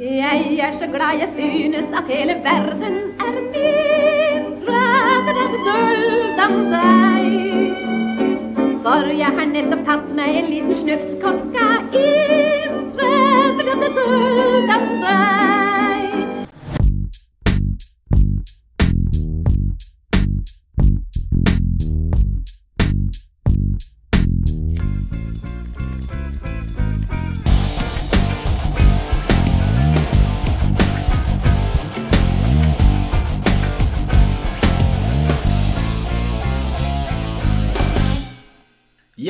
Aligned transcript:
Jeg 0.00 0.58
er 0.60 0.72
så 0.72 0.86
glad 0.86 1.18
jeg 1.18 1.28
synes 1.34 1.76
at 1.98 2.04
hele 2.08 2.34
verden 2.44 2.96
er 3.20 3.32
mindre 3.54 4.82
døll 5.64 6.40
av 6.44 6.58
deg. 6.74 7.32
For 8.84 9.08
jeg 9.16 9.32
har 9.38 9.48
nettopp 9.54 9.88
tatt 9.88 10.12
meg 10.20 10.36
en 10.42 10.52
liten 10.52 10.76
snufs 10.84 11.16
kokain. 11.24 12.76
Døll 13.00 13.60
av 14.76 14.88
deg. 15.00 15.55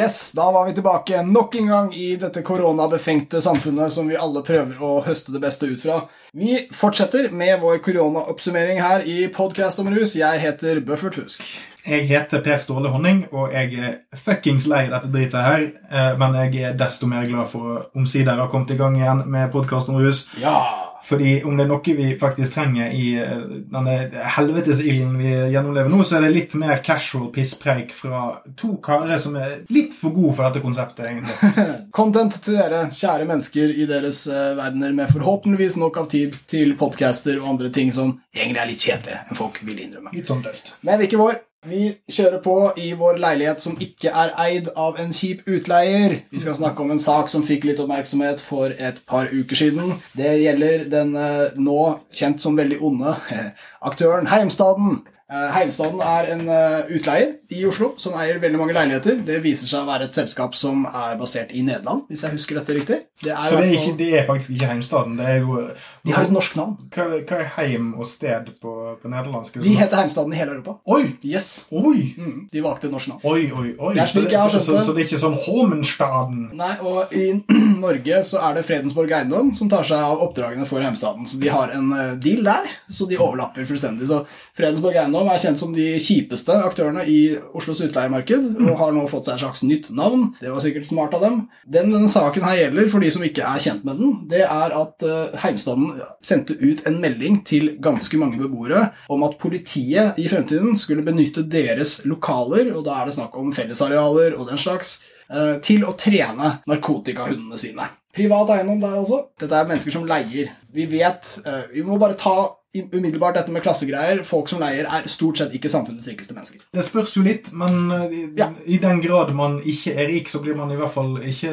Yes, 0.06 0.32
da 0.32 0.52
var 0.52 0.64
vi 0.66 0.72
tilbake 0.74 1.22
nok 1.26 1.54
en 1.58 1.66
gang 1.66 1.88
i 1.94 2.12
dette 2.20 2.38
koronabefengte 2.46 3.40
samfunnet 3.42 3.90
som 3.90 4.06
vi 4.06 4.14
alle 4.14 4.38
prøver 4.46 4.78
å 4.78 5.00
høste 5.02 5.32
det 5.34 5.40
beste 5.42 5.66
ut 5.66 5.82
fra. 5.82 5.96
Vi 6.30 6.60
fortsetter 6.70 7.32
med 7.34 7.58
vår 7.58 7.80
koronaoppsummering 7.82 8.78
her 8.84 9.02
i 9.02 9.24
Podcast 9.34 9.82
om 9.82 9.90
rus. 9.90 10.14
Jeg 10.14 10.38
heter 10.44 10.78
Buffert 10.86 11.18
Fusk. 11.18 11.42
Jeg 11.82 12.06
heter 12.06 12.38
Per 12.46 12.62
Ståle 12.62 12.92
Honning, 12.94 13.24
og 13.34 13.50
jeg 13.50 13.74
er 13.82 13.98
fuckings 14.14 14.68
lei 14.70 14.84
dette 14.92 15.10
dritet 15.10 15.42
her. 15.42 15.66
eh, 15.90 16.14
Men 16.22 16.38
jeg 16.38 16.62
er 16.70 16.78
desto 16.78 17.10
mer 17.10 17.26
glad 17.26 17.50
for 17.50 17.66
å 17.66 17.82
omsider 17.98 18.38
ha 18.38 18.46
kommet 18.46 18.70
i 18.70 18.78
gang 18.78 18.94
igjen 18.94 19.26
med 19.26 19.50
podkast 19.50 19.88
om 19.90 19.98
rus. 19.98 20.28
Ja! 20.38 20.85
Fordi 21.06 21.36
om 21.46 21.54
det 21.54 21.66
er 21.66 21.70
noe 21.70 21.94
vi 21.96 22.08
faktisk 22.18 22.56
trenger 22.56 22.94
i 22.94 23.12
eh, 23.22 23.44
denne 23.70 23.94
helvetesilden 24.36 25.14
vi 25.20 25.30
gjennomlever 25.52 25.92
nå, 25.92 26.00
så 26.02 26.18
er 26.18 26.26
det 26.26 26.32
litt 26.34 26.56
mer 26.58 26.80
casual 26.86 27.28
pisspreik 27.34 27.94
fra 27.94 28.24
to 28.58 28.74
karer 28.82 29.20
som 29.22 29.38
er 29.38 29.60
litt 29.72 29.94
for 29.94 30.14
gode 30.16 30.34
for 30.34 30.48
dette 30.48 30.64
konseptet, 30.64 31.06
egentlig. 31.06 31.54
Content 31.98 32.38
til 32.42 32.58
dere, 32.58 32.86
kjære 32.94 33.28
mennesker 33.30 33.74
i 33.76 33.86
deres 33.88 34.24
eh, 34.30 34.52
verdener 34.58 34.96
med 34.96 35.12
forhåpentligvis 35.14 35.78
nok 35.82 36.02
av 36.02 36.10
tid 36.10 36.34
til 36.50 36.74
podcaster 36.80 37.38
og 37.38 37.52
andre 37.54 37.70
ting 37.74 37.94
som 37.94 38.16
egentlig 38.34 38.64
er 38.64 38.72
litt 38.72 38.86
kjedelige 38.88 39.22
enn 39.22 39.38
folk 39.38 39.62
vil 39.66 39.84
innrømme. 39.86 40.14
Litt 40.16 40.32
sånn 40.32 40.42
dølt. 40.42 40.74
Men 40.86 41.06
ikke 41.06 41.22
vår. 41.22 41.38
Vi 41.66 41.86
kjører 42.12 42.38
på 42.44 42.54
i 42.78 42.92
vår 42.98 43.18
leilighet 43.18 43.62
som 43.64 43.74
ikke 43.82 44.12
er 44.14 44.30
eid 44.38 44.68
av 44.78 45.00
en 45.02 45.10
kjip 45.14 45.42
utleier. 45.50 46.20
Vi 46.30 46.42
skal 46.42 46.54
snakke 46.58 46.84
om 46.84 46.92
en 46.94 47.02
sak 47.02 47.30
som 47.32 47.42
fikk 47.46 47.66
litt 47.66 47.82
oppmerksomhet 47.82 48.42
for 48.42 48.70
et 48.70 49.00
par 49.10 49.32
uker 49.32 49.58
siden. 49.58 49.96
Det 50.14 50.36
gjelder 50.44 50.86
den 50.92 51.16
eh, 51.18 51.56
nå 51.58 51.80
kjent 52.14 52.44
som 52.44 52.58
veldig 52.58 52.78
onde 52.86 53.16
aktøren 53.90 54.30
Heimstaden. 54.30 55.00
Eh, 55.26 55.48
Heimstaden 55.56 56.04
er 56.06 56.30
en 56.36 56.46
eh, 56.46 56.94
utleier 57.00 57.34
i 57.54 57.62
Oslo 57.68 57.92
som 58.00 58.16
eier 58.18 58.40
veldig 58.42 58.58
mange 58.58 58.74
leiligheter. 58.74 59.20
Det 59.26 59.38
viser 59.44 59.68
seg 59.70 59.84
å 59.84 59.88
være 59.88 60.08
et 60.08 60.16
selskap 60.16 60.56
som 60.58 60.86
er 60.88 61.16
basert 61.20 61.52
i 61.54 61.62
Nederland, 61.66 62.06
hvis 62.10 62.24
jeg 62.24 62.34
husker 62.34 62.58
dette 62.58 62.74
riktig. 62.76 62.98
Det 63.22 63.30
er, 63.32 63.48
Så 63.48 63.60
det 63.60 63.66
er, 63.66 63.74
ikke, 63.78 63.96
det 63.98 64.08
er 64.18 64.26
faktisk 64.28 64.54
ikke 64.56 64.70
heimstaden. 64.72 65.14
Det 65.20 65.28
er 65.30 65.38
jo 65.40 65.60
de 66.06 66.14
har 66.14 66.26
et 66.26 66.34
norsk 66.34 66.56
navn. 66.58 66.74
Hva, 66.92 67.06
hva 67.22 67.38
er 67.40 67.52
heim 67.56 67.92
og 67.96 68.08
sted 68.10 68.50
på, 68.62 68.72
på 69.00 69.10
nederlandsk? 69.12 69.60
De 69.62 69.76
heter 69.78 70.02
Heimstaden 70.02 70.34
i 70.34 70.40
hele 70.40 70.56
Europa. 70.56 70.76
Oi! 70.92 71.14
Yes. 71.24 71.66
Oi! 71.70 72.12
Mm, 72.18 72.46
de 72.52 72.64
valgte 72.64 72.90
et 72.90 72.94
norsk 72.94 73.12
navn. 73.14 73.22
Oi, 73.24 73.46
oi, 73.50 73.70
oi. 73.78 73.94
Det 73.96 74.08
så, 74.10 74.24
det, 74.26 74.42
så, 74.52 74.60
så, 74.60 74.76
så 74.84 74.94
det 74.96 75.04
er 75.04 75.08
ikke 75.08 75.22
sånn 75.22 75.38
Holmenstaden? 75.46 76.42
Nei, 76.58 76.72
og 76.84 77.14
i 77.16 77.30
Norge 77.86 78.20
så 78.26 78.42
er 78.46 78.58
det 78.58 78.66
Fredensborg 78.68 79.14
Eiendom 79.16 79.54
som 79.56 79.70
tar 79.72 79.86
seg 79.86 80.02
av 80.02 80.22
oppdragene 80.26 80.68
for 80.68 80.84
Heimstaden. 80.84 81.28
Så 81.30 81.40
de 81.40 81.50
har 81.52 81.72
en 81.76 81.88
eh, 81.96 82.12
deal 82.22 82.44
der, 82.46 82.68
så 82.92 83.08
de 83.08 83.18
overlapper 83.18 83.66
fullstendig. 83.68 84.10
Så 84.10 84.22
Fredensborg 84.58 85.00
Eiendom 85.00 85.32
er 85.32 85.40
kjent 85.42 85.62
som 85.62 85.72
de 85.76 85.94
kjipeste 86.02 86.58
aktørene 86.66 87.06
i 87.08 87.20
Oslos 87.56 87.82
utleiemarked, 87.84 88.48
og 88.64 88.78
har 88.80 88.94
nå 88.96 89.04
fått 89.10 89.28
seg 89.28 89.36
et 89.36 89.44
slags 89.44 89.64
nytt 89.66 89.90
navn. 89.94 90.28
Det 90.40 90.52
var 90.52 90.64
sikkert 90.64 90.88
smart 90.88 91.14
av 91.16 91.26
dem. 91.26 91.40
Den 91.66 91.92
denne 91.94 92.10
saken 92.10 92.46
her 92.46 92.60
gjelder, 92.62 92.90
for 92.92 93.04
de 93.04 93.12
som 93.14 93.24
ikke 93.26 93.46
er 93.46 93.62
kjent 93.62 93.86
med 93.86 94.00
den, 94.00 94.16
det 94.30 94.44
er 94.46 94.76
at 94.76 95.06
heimstanden 95.42 95.56
Heimstaden 95.56 96.00
sendte 96.24 96.56
ut 96.60 96.82
en 96.86 97.00
melding 97.00 97.40
til 97.46 97.76
ganske 97.82 98.18
mange 98.20 98.38
beboere 98.40 98.90
om 99.12 99.24
at 99.26 99.38
politiet 99.40 100.18
i 100.20 100.28
fremtiden 100.30 100.76
skulle 100.78 101.04
benytte 101.06 101.44
deres 101.48 102.00
lokaler, 102.06 102.72
og 102.74 102.84
da 102.86 103.00
er 103.00 103.08
det 103.08 103.16
snakk 103.16 103.36
om 103.38 103.52
fellesarealer 103.56 104.36
og 104.38 104.50
den 104.50 104.60
slags, 104.60 104.98
eh, 105.30 105.56
til 105.62 105.84
å 105.84 105.96
trene 105.98 106.58
narkotikahundene 106.68 107.58
sine. 107.58 107.88
Privat 108.16 108.50
eiendom 108.54 108.80
der, 108.80 108.96
altså. 108.96 109.26
Dette 109.38 109.56
er 109.56 109.68
mennesker 109.68 109.92
som 109.92 110.06
leier. 110.08 110.54
Vi 110.72 110.86
vet 110.88 111.38
eh, 111.44 111.66
Vi 111.74 111.82
må 111.84 111.98
bare 112.00 112.16
ta 112.16 112.56
umiddelbart 112.92 113.38
dette 113.40 113.54
med 113.54 113.64
klassegreier. 113.64 114.22
Folk 114.26 114.50
som 114.52 114.62
leier, 114.62 114.88
er 114.88 115.08
stort 115.10 115.40
sett 115.40 115.54
ikke 115.56 115.70
samfunnets 115.72 116.08
rikeste 116.10 116.36
mennesker. 116.36 116.64
Det 116.76 116.84
spørs 116.86 117.16
jo 117.16 117.24
litt, 117.26 117.52
men 117.56 117.90
i, 118.10 118.22
Ja. 118.36 118.50
i 118.66 118.78
den 118.82 119.00
grad 119.04 119.32
man 119.34 119.58
ikke 119.62 119.94
er 119.96 120.10
rik, 120.10 120.28
så 120.28 120.42
blir 120.42 120.56
man 120.58 120.70
i 120.72 120.78
hvert 120.78 120.92
fall 120.94 121.16
ikke 121.24 121.52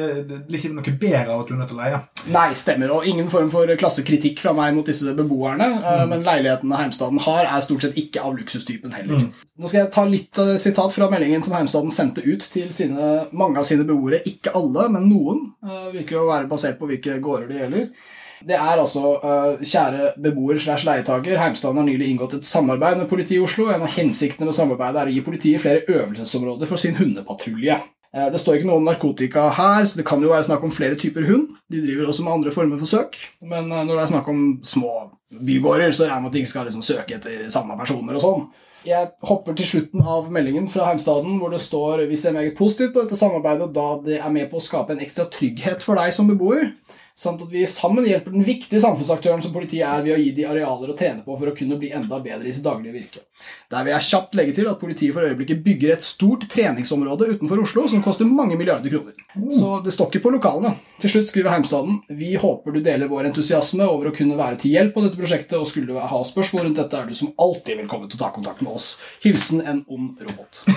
ikke 0.64 0.72
noe 0.74 0.94
bedre 1.00 1.34
av 1.34 1.42
at 1.42 1.48
du 1.48 1.54
er 1.54 1.60
nødt 1.60 1.70
til 1.72 1.78
å 1.78 1.82
leie. 1.82 2.00
Nei, 2.34 2.46
stemmer. 2.58 2.92
Og 2.94 3.06
ingen 3.08 3.28
form 3.32 3.50
for 3.52 3.70
klassekritikk 3.80 4.40
fra 4.42 4.54
meg 4.56 4.74
mot 4.76 4.86
disse 4.88 5.14
beboerne. 5.16 5.68
Mm. 5.80 6.08
Men 6.12 6.26
leilighetene 6.26 6.80
Heimstaden 6.80 7.20
har, 7.26 7.44
er 7.48 7.64
stort 7.64 7.86
sett 7.86 7.98
ikke 8.00 8.24
av 8.24 8.36
luksustypen 8.38 8.94
heller. 8.96 9.28
Nå 9.30 9.70
skal 9.70 9.84
jeg 9.84 9.92
ta 9.94 10.06
litt 10.08 10.42
uh, 10.42 10.54
sitat 10.60 10.94
fra 10.94 11.10
meldingen 11.12 11.44
som 11.44 11.56
Heimstaden 11.56 11.94
sendte 11.94 12.24
ut 12.24 12.44
til 12.54 12.72
sine, 12.74 13.28
mange 13.32 13.60
av 13.60 13.68
sine 13.68 13.86
beboere. 13.86 14.22
Ikke 14.28 14.54
alle, 14.56 14.88
men 14.94 15.08
noen. 15.10 15.46
Uh, 15.64 15.88
Virker 15.94 16.22
å 16.22 16.28
være 16.30 16.50
basert 16.50 16.80
på 16.80 16.90
hvilke 16.90 17.20
gårder 17.22 17.50
det 17.50 17.62
gjelder. 17.62 17.88
Det 18.44 18.56
er 18.58 18.76
altså, 18.76 19.14
eh, 19.24 19.62
kjære 19.64 20.12
beboer 20.20 20.58
slash 20.60 20.84
leietaker, 20.84 21.38
Heimstaden 21.40 21.78
har 21.80 21.86
nylig 21.86 22.10
inngått 22.12 22.34
et 22.34 22.46
samarbeid 22.46 22.98
med 23.00 23.08
politiet 23.08 23.38
i 23.38 23.44
Oslo. 23.44 23.70
En 23.72 23.82
av 23.82 23.88
hensiktene 23.94 24.50
med 24.50 24.56
samarbeidet 24.56 25.00
er 25.00 25.10
å 25.10 25.14
gi 25.14 25.22
politiet 25.24 25.62
flere 25.62 25.84
øvelsesområder 25.88 26.68
for 26.68 26.76
sin 26.76 26.94
hundepatrulje. 26.98 27.78
Eh, 28.14 28.30
Det 28.30 28.40
står 28.40 28.58
ikke 28.58 28.66
noe 28.68 28.76
om 28.76 28.84
narkotika 28.84 29.48
her, 29.56 29.84
så 29.84 29.96
det 29.96 30.04
kan 30.06 30.20
jo 30.22 30.28
være 30.28 30.44
snakk 30.44 30.62
om 30.62 30.70
flere 30.70 30.94
typer 30.94 31.24
hund. 31.26 31.56
De 31.70 31.80
driver 31.80 32.10
også 32.12 32.22
med 32.22 32.32
andre 32.32 32.52
former 32.52 32.78
for 32.78 32.86
søk. 32.86 33.16
Men 33.42 33.72
eh, 33.72 33.84
når 33.84 33.94
det 33.94 34.02
er 34.02 34.12
snakk 34.12 34.28
om 34.28 34.60
små 34.62 35.10
bygårder, 35.32 35.90
så 35.92 36.04
regner 36.04 36.14
jeg 36.14 36.22
med 36.22 36.28
at 36.28 36.32
de 36.36 36.38
ikke 36.44 36.52
skal 36.52 36.68
liksom 36.68 36.82
søke 36.84 37.16
etter 37.16 37.48
samme 37.50 37.78
personer 37.80 38.14
og 38.14 38.22
sånn. 38.22 38.46
Jeg 38.84 39.08
hopper 39.24 39.54
til 39.56 39.64
slutten 39.66 40.02
av 40.04 40.26
meldingen 40.30 40.68
fra 40.68 40.90
Heimstaden, 40.90 41.38
hvor 41.40 41.48
det 41.50 41.62
står 41.64 42.04
vi 42.06 42.16
ser 42.20 42.32
meget 42.36 42.54
positivt 42.58 42.92
på 42.92 43.00
dette 43.00 43.16
samarbeidet, 43.16 43.72
da 43.72 43.86
det 44.04 44.18
er 44.20 44.28
med 44.30 44.50
på 44.50 44.60
å 44.60 44.62
skape 44.62 44.92
en 44.92 45.00
ekstra 45.00 45.24
trygghet 45.32 45.82
for 45.82 45.96
deg 45.96 46.12
som 46.12 46.28
beboer, 46.28 46.74
samt 47.16 47.42
at 47.42 47.52
vi 47.52 47.62
sammen 47.70 48.06
hjelper 48.08 48.32
den 48.34 48.42
viktige 48.42 48.80
samfunnsaktøren 48.82 49.42
som 49.42 49.52
politiet 49.54 49.86
er, 49.86 50.02
ved 50.02 50.16
å 50.16 50.18
gi 50.18 50.32
de 50.34 50.46
arealer 50.50 50.90
å 50.90 50.96
trene 50.98 51.22
på 51.22 51.36
for 51.38 51.50
å 51.50 51.54
kunne 51.54 51.76
bli 51.78 51.92
enda 51.94 52.18
bedre 52.22 52.48
i 52.50 52.54
sitt 52.54 52.64
daglige 52.66 52.94
virke. 52.96 53.22
Der 53.70 53.86
vil 53.86 53.94
jeg 53.94 54.06
kjapt 54.08 54.34
legge 54.34 54.54
til 54.56 54.70
at 54.70 54.80
politiet 54.80 55.14
for 55.14 55.26
øyeblikket 55.26 55.62
bygger 55.62 55.94
et 55.94 56.06
stort 56.06 56.48
treningsområde 56.50 57.28
utenfor 57.36 57.62
Oslo 57.62 57.86
som 57.90 58.02
koster 58.02 58.26
mange 58.26 58.58
milliarder 58.58 58.90
kroner. 58.90 59.14
Så 59.54 59.78
det 59.84 59.94
står 59.94 60.10
ikke 60.10 60.24
på 60.26 60.34
lokalene. 60.34 60.74
Til 61.02 61.14
slutt 61.14 61.30
skriver 61.30 61.54
Heimstaden 61.54 62.00
vi 62.18 62.34
håper 62.40 62.74
du 62.74 62.82
deler 62.82 63.10
vår 63.10 63.30
entusiasme 63.30 63.86
over 63.86 64.10
å 64.10 64.16
kunne 64.16 64.38
være 64.40 64.58
til 64.64 64.74
hjelp 64.74 64.96
på 64.96 65.06
dette 65.06 65.20
prosjektet, 65.20 65.58
og 65.60 65.70
skulle 65.70 65.94
du 65.94 66.02
ha 66.02 66.20
spørsmål 66.26 66.68
rundt 66.68 66.82
dette, 66.82 66.98
er 66.98 67.06
du 67.06 67.14
som 67.14 67.30
alltid 67.38 67.78
velkommen 67.84 68.10
til 68.10 68.18
å 68.18 68.24
ta 68.26 68.34
kontakt 68.34 68.64
med 68.64 68.74
oss. 68.74 68.96
Hilsen 69.22 69.62
en 69.62 69.86
ond 69.86 70.18
robot. 70.26 70.64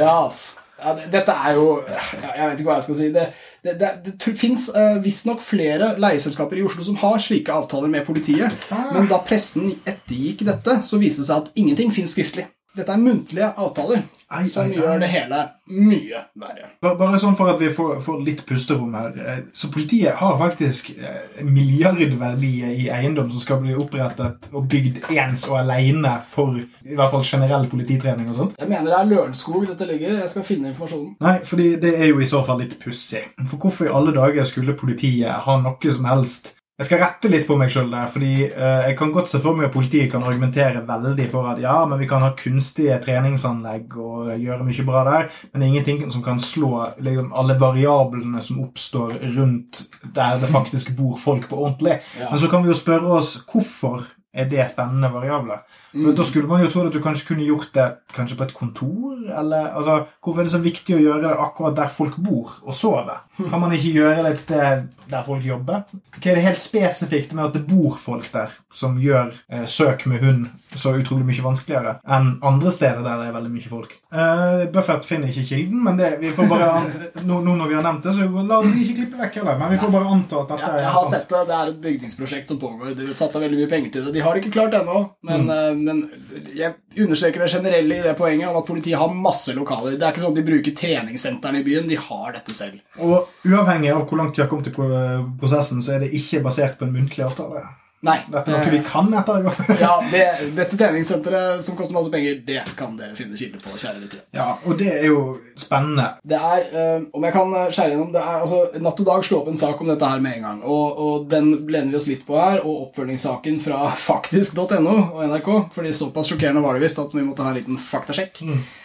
ja, 0.00 0.24
altså. 0.24 0.61
Ja, 0.82 0.94
dette 1.12 1.34
er 1.46 1.54
jo 1.54 1.66
Jeg 1.86 2.48
vet 2.48 2.58
ikke 2.58 2.68
hva 2.68 2.78
jeg 2.80 2.86
skal 2.88 2.98
si. 2.98 3.10
Det, 3.14 3.26
det, 3.62 3.76
det, 3.80 3.90
det 4.04 4.34
fins 4.38 4.68
uh, 4.74 4.96
visstnok 5.04 5.44
flere 5.44 5.92
leieselskaper 6.02 6.58
i 6.58 6.64
Oslo 6.66 6.86
som 6.86 6.98
har 7.02 7.22
slike 7.22 7.54
avtaler 7.54 7.92
med 7.92 8.06
politiet. 8.06 8.66
Men 8.94 9.06
da 9.10 9.20
pressen 9.22 9.70
ettergikk 9.86 10.42
dette, 10.48 10.80
så 10.82 10.98
viste 11.02 11.22
det 11.22 11.30
seg 11.30 11.44
at 11.44 11.62
ingenting 11.62 11.94
fins 11.94 12.16
skriftlig. 12.16 12.48
Dette 12.76 12.94
er 12.94 13.00
muntlige 13.00 13.52
avtaler 13.60 14.02
Ai, 14.32 14.44
som 14.48 14.64
ei, 14.64 14.72
ei. 14.72 14.78
gjør 14.80 15.00
det 15.02 15.08
hele 15.12 15.40
mye 15.72 16.22
verre. 16.40 16.70
Bare, 16.82 16.96
bare 17.00 17.18
sånn 17.20 17.36
for 17.36 17.52
at 17.52 17.60
vi 17.60 17.68
får, 17.76 17.98
får 18.04 18.22
litt 18.26 18.42
pusterom 18.48 18.94
her. 18.96 19.12
Eh, 19.20 19.42
Så 19.52 19.68
politiet 19.72 20.16
har 20.20 20.38
faktisk 20.40 20.90
eh, 20.96 21.42
milliardverdier 21.44 22.72
i 22.76 22.88
eiendom 22.92 23.30
som 23.32 23.40
skal 23.42 23.60
bli 23.62 23.74
opprettet 23.78 24.48
og 24.52 24.66
bygd 24.72 25.02
ens 25.12 25.44
og 25.48 25.58
alene 25.62 26.14
for 26.32 26.56
i 26.58 26.96
hvert 26.96 27.12
fall 27.12 27.24
generell 27.26 27.68
polititrening 27.70 28.30
og 28.32 28.38
sånt. 28.40 28.56
Jeg 28.60 28.68
mener 28.72 28.90
det 28.90 28.98
er 28.98 29.10
Lørenskog 29.12 29.66
dette 29.68 29.88
ligger. 29.88 30.18
Jeg 30.22 30.32
skal 30.32 30.46
finne 30.48 30.72
informasjonen. 30.72 31.14
Nei, 31.22 31.36
fordi 31.48 31.68
det 31.82 31.94
er 31.98 32.10
jo 32.12 32.20
i 32.24 32.28
så 32.28 32.42
fall 32.46 32.62
litt 32.64 32.78
pussig. 32.82 33.24
For 33.48 33.58
hvorfor 33.62 33.88
i 33.88 33.94
alle 33.94 34.14
dager 34.16 34.48
skulle 34.48 34.76
politiet 34.78 35.28
ha 35.46 35.58
noe 35.60 35.92
som 35.92 36.08
helst 36.08 36.54
Jeg 36.80 36.88
skal 36.88 37.02
rette 37.02 37.28
litt 37.28 37.44
på 37.44 37.54
meg 37.60 37.68
sjøl 37.70 37.90
der, 37.92 38.06
fordi 38.08 38.46
eh, 38.46 38.86
jeg 38.88 38.94
kan 38.96 39.10
godt 39.12 39.28
se 39.28 39.38
for 39.44 39.58
meg 39.58 39.66
at 39.68 39.74
politiet 39.74 40.08
kan 40.10 40.24
argumentere 40.24 40.80
veldig 40.88 41.26
for 41.28 41.50
at 41.50 41.60
ja, 41.60 41.74
men 41.86 42.00
vi 42.00 42.08
kan 42.08 42.24
ha 42.24 42.30
kunstige 42.38 42.96
treningsanlegg 43.04 43.92
og 44.00 44.30
gjøre 44.40 44.64
mye 44.64 44.86
bra 44.88 45.02
der, 45.10 45.28
men 45.52 45.60
det 45.60 45.66
er 45.66 45.72
ingenting 45.74 46.00
som 46.14 46.24
kan 46.24 46.40
slå 46.40 46.72
liksom, 46.96 47.28
alle 47.36 47.58
variablene 47.60 48.40
som 48.42 48.64
oppstår 48.64 49.18
rundt 49.36 49.84
der 50.16 50.40
det 50.40 50.48
faktisk 50.50 50.96
bor 50.96 51.20
folk 51.20 51.50
på 51.50 51.60
ordentlig. 51.60 52.00
Ja. 52.18 52.32
Men 52.32 52.40
så 52.40 52.48
kan 52.48 52.64
vi 52.64 52.72
jo 52.72 52.80
spørre 52.80 53.20
oss 53.20 53.36
hvorfor 53.52 54.08
er 54.32 54.48
det 54.48 54.64
spennende 54.70 55.12
variabler. 55.12 55.60
For 55.92 56.16
Da 56.16 56.24
skulle 56.24 56.48
man 56.48 56.62
jo 56.62 56.70
tro 56.72 56.86
at 56.86 56.94
du 56.94 57.02
kanskje 57.04 57.26
kunne 57.28 57.44
gjort 57.44 57.68
det 57.74 57.88
kanskje 58.16 58.36
på 58.36 58.44
et 58.44 58.54
kontor, 58.54 59.18
Eller 59.38 59.76
altså, 59.76 60.04
hvorfor 60.24 60.40
er 60.40 60.44
det 60.44 60.52
så 60.52 60.58
viktig 60.58 60.96
å 60.96 61.02
gjøre 61.02 61.22
det 61.28 61.36
akkurat 61.36 61.76
der 61.76 61.88
folk 61.88 62.16
bor 62.16 62.56
og 62.62 62.74
sover? 62.74 63.20
Kan 63.38 63.62
man 63.62 63.72
ikke 63.72 63.94
gjøre 63.96 64.24
det 64.26 64.32
et 64.34 64.42
sted 64.42 64.82
der 65.08 65.22
folk 65.24 65.44
jobber? 65.44 65.86
Hva 66.18 66.30
er 66.30 66.36
det 66.36 66.44
helt 66.44 66.60
spesifikt 66.60 67.32
med 67.32 67.46
at 67.46 67.54
det 67.56 67.62
bor 67.64 67.96
folk 68.00 68.26
der, 68.32 68.52
som 68.76 68.98
gjør 69.00 69.32
eh, 69.48 69.64
søk 69.68 70.04
med 70.10 70.20
hund 70.20 70.50
så 70.76 70.94
utrolig 70.96 71.26
mye 71.28 71.44
vanskeligere 71.44 71.94
enn 72.08 72.34
andre 72.48 72.72
steder 72.72 73.00
der 73.04 73.22
det 73.22 73.30
er 73.30 73.34
veldig 73.36 73.52
mye 73.54 73.70
folk? 73.72 73.94
Eh, 74.12 74.64
Buffett 74.74 75.08
finner 75.08 75.32
ikke 75.32 75.46
kilden, 75.48 75.80
men 75.86 75.96
det, 76.00 76.10
vi 76.20 76.32
får 76.36 76.50
bare 76.52 76.68
nå, 77.28 77.40
nå 77.40 77.56
når 77.56 77.72
vi 77.72 77.78
har 77.78 77.86
nevnt 77.88 78.04
det, 78.04 78.14
så 78.18 78.28
la 78.28 78.60
oss 78.60 78.76
ikke 78.76 78.98
klippe 79.00 79.22
vekk 79.24 79.40
heller. 79.40 79.58
Men 79.62 79.72
vi 79.72 79.80
får 79.80 79.94
bare 79.96 80.12
anta 80.18 80.42
at 80.42 80.52
dette 80.52 80.68
Ja, 80.68 80.76
jeg 80.82 80.88
er 80.90 80.96
har 80.98 81.08
sant. 81.08 81.16
sett 81.16 81.32
det. 81.32 81.42
Det 81.48 81.58
er 81.58 81.72
et 81.72 81.82
bygningsprosjekt 81.88 82.52
som 82.52 82.60
pågår. 82.60 82.94
De 83.00 83.08
har 83.08 83.18
satt 83.18 83.40
av 83.40 83.46
veldig 83.46 83.62
mye 83.62 83.72
penger 83.72 83.96
til 83.96 84.06
det. 84.06 84.16
De 84.18 84.26
har 84.26 84.36
det 84.36 84.44
ikke 84.44 84.56
klart 84.60 84.76
ennå, 84.76 85.02
men, 85.24 85.48
mm. 85.48 85.82
men 85.88 86.04
jeg 86.52 86.76
understreker 86.96 87.44
det 87.44 87.52
generelle 87.52 87.98
i 87.98 88.04
det 88.04 88.14
poenget 88.18 88.48
om 88.50 88.58
at 88.60 88.68
politiet 88.68 88.98
har 89.00 89.12
masse 89.14 89.54
lokaler. 89.56 89.96
Det 89.96 90.06
er 90.06 90.14
ikke 90.14 90.24
sånn 90.24 90.34
at 90.34 90.40
de 90.40 90.46
bruker 90.48 90.76
treningssentrene 90.78 91.62
i 91.62 91.66
byen. 91.66 91.90
De 91.90 92.00
har 92.08 92.34
dette 92.36 92.56
selv. 92.56 92.80
Og 92.98 93.30
uavhengig 93.48 93.92
av 93.92 94.04
hvor 94.06 94.20
langt 94.20 94.36
de 94.36 94.44
har 94.44 94.50
kommet 94.50 94.70
i 94.70 94.74
prosessen, 94.74 95.82
så 95.84 95.96
er 95.96 96.04
det 96.04 96.12
ikke 96.18 96.42
basert 96.44 96.78
på 96.78 96.88
en 96.88 96.96
muntlig 96.96 97.24
avtale. 97.26 97.64
Nei. 98.02 98.16
Dette 98.32 98.50
er 98.50 98.64
noe 98.64 98.70
vi 98.72 98.80
kan 98.82 99.12
etter. 99.14 99.44
Ja, 99.82 99.92
det, 100.10 100.22
Dette 100.58 100.78
treningssenteret 100.78 101.62
som 101.62 101.76
koster 101.78 101.94
masse 101.94 102.10
penger, 102.10 102.40
det 102.46 102.64
kan 102.78 102.96
dere 102.98 103.14
finne 103.14 103.38
kilder 103.38 103.62
på. 103.62 103.76
kjære 103.78 104.00
lyttere. 104.02 104.24
Ja, 104.34 104.48
og 104.66 104.78
det 104.80 104.88
er 104.96 105.06
jo 105.06 105.20
spennende. 105.58 106.08
Det 106.26 106.38
er, 106.38 106.64
øh, 106.72 107.04
om 107.14 107.26
jeg 107.28 107.36
kan 107.36 107.54
eh, 107.60 107.68
skjære 107.70 107.92
gjennom, 107.94 108.10
det 108.14 108.22
er 108.24 108.40
altså, 108.40 108.60
Natt 108.82 109.02
og 109.04 109.08
Dag 109.12 109.26
slo 109.26 109.38
opp 109.42 109.50
en 109.52 109.60
sak 109.60 109.80
om 109.84 109.92
dette 109.92 110.08
her 110.10 110.24
med 110.24 110.38
en 110.40 110.46
gang. 110.48 110.62
Og, 110.66 110.98
og 111.06 111.28
den 111.30 111.52
lener 111.70 111.92
vi 111.92 111.98
oss 112.00 112.08
litt 112.10 112.24
på 112.26 112.38
her, 112.40 112.64
og 112.64 112.88
oppfølgingssaken 112.88 113.60
fra 113.62 113.84
faktisk.no 114.08 114.96
og 115.12 115.20
NRK. 115.30 115.50
fordi 115.76 115.92
såpass 115.96 116.32
sjokkerende 116.32 116.64
var 116.64 116.74
det 116.78 116.88
visst 116.88 116.98
at 117.02 117.14
vi 117.14 117.22
måtte 117.26 117.46
ha 117.46 117.52
en 117.52 117.60
liten 117.60 117.78
faktasjekk. 117.78 118.42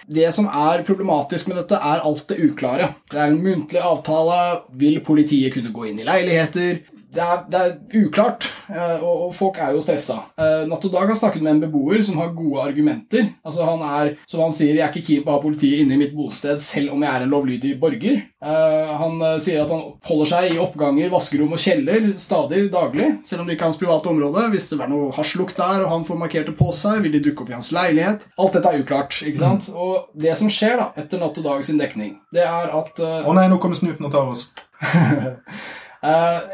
Det 0.08 0.30
som 0.32 0.46
er 0.48 0.86
problematisk 0.88 1.50
med 1.50 1.58
dette, 1.60 1.76
er 1.82 2.06
alt 2.06 2.30
det 2.30 2.38
uklare. 2.46 2.92
Det 3.12 3.18
er 3.18 3.34
en 3.34 3.42
muntlig 3.44 3.82
avtale. 3.84 4.38
Vil 4.80 5.02
politiet 5.04 5.58
kunne 5.58 5.74
gå 5.76 5.90
inn 5.90 6.00
i 6.00 6.08
leiligheter? 6.08 6.80
Det 7.18 7.24
er, 7.26 7.40
det 7.50 7.60
er 7.60 8.04
uklart, 8.04 8.46
eh, 8.70 9.00
og, 9.02 9.32
folk 9.34 9.56
er 9.64 9.72
jo 9.74 9.80
stressa. 9.82 10.20
Eh, 10.38 10.68
Natt 10.70 10.84
og 10.86 10.92
Dag 10.94 11.10
har 11.10 11.18
snakket 11.18 11.42
med 11.42 11.56
en 11.56 11.62
beboer 11.64 12.04
som 12.06 12.20
har 12.22 12.30
gode 12.36 12.62
argumenter. 12.62 13.32
Altså 13.42 13.66
Han 13.66 13.82
er, 13.82 14.12
som 14.30 14.44
han 14.44 14.54
sier, 14.54 14.76
jeg 14.78 14.84
er 14.86 14.92
ikke 14.94 15.08
keen 15.08 15.24
på 15.26 15.32
å 15.34 15.38
ha 15.40 15.42
politiet 15.42 15.82
inne 15.82 15.96
i 15.98 16.02
mitt 16.04 16.14
bosted 16.14 16.62
selv 16.62 16.94
om 16.94 17.02
jeg 17.02 17.10
er 17.10 17.26
en 17.26 17.34
lovlydig 17.34 17.72
borger. 17.82 18.20
Eh, 18.38 18.92
Han 19.02 19.18
sier 19.42 19.64
at 19.64 19.74
han 19.74 19.82
holder 20.06 20.30
seg 20.30 20.52
i 20.52 20.60
oppganger, 20.62 21.10
vaskerom 21.14 21.56
og 21.58 21.64
kjeller 21.64 22.12
stadig 22.22 22.68
daglig, 22.76 23.10
selv 23.26 23.42
om 23.42 23.50
det 23.50 23.58
ikke 23.58 23.66
er 23.66 23.72
hans 23.72 23.82
private 23.82 24.14
område. 24.14 24.46
Hvis 24.54 24.70
det 24.70 24.78
er 24.78 24.94
noe 24.94 25.10
hasjlukt 25.18 25.58
der, 25.58 25.88
og 25.88 25.96
han 25.96 26.06
får 26.06 26.22
markert 26.22 26.52
det 26.52 26.56
på 26.62 26.70
seg, 26.84 27.02
vil 27.08 27.18
de 27.18 27.24
dukke 27.32 27.48
opp 27.48 27.52
i 27.56 27.58
hans 27.58 27.72
leilighet. 27.74 28.30
Alt 28.38 28.60
dette 28.60 28.76
er 28.76 28.86
uklart. 28.86 29.18
ikke 29.26 29.42
sant? 29.42 29.72
Og 29.74 30.14
det 30.14 30.38
som 30.38 30.54
skjer 30.54 30.78
da, 30.84 30.92
etter 31.02 31.24
Natt 31.24 31.42
og 31.42 31.50
Dag 31.50 31.66
sin 31.66 31.82
dekning, 31.82 32.20
det 32.36 32.46
er 32.46 32.78
at 32.78 33.02
Å 33.02 33.34
nei, 33.34 33.50
nå 33.50 33.58
kommer 33.64 33.80
snuten 33.80 34.06
og 34.06 34.14
tar 34.14 34.30
oss. 34.36 34.48
Eh, 34.86 35.34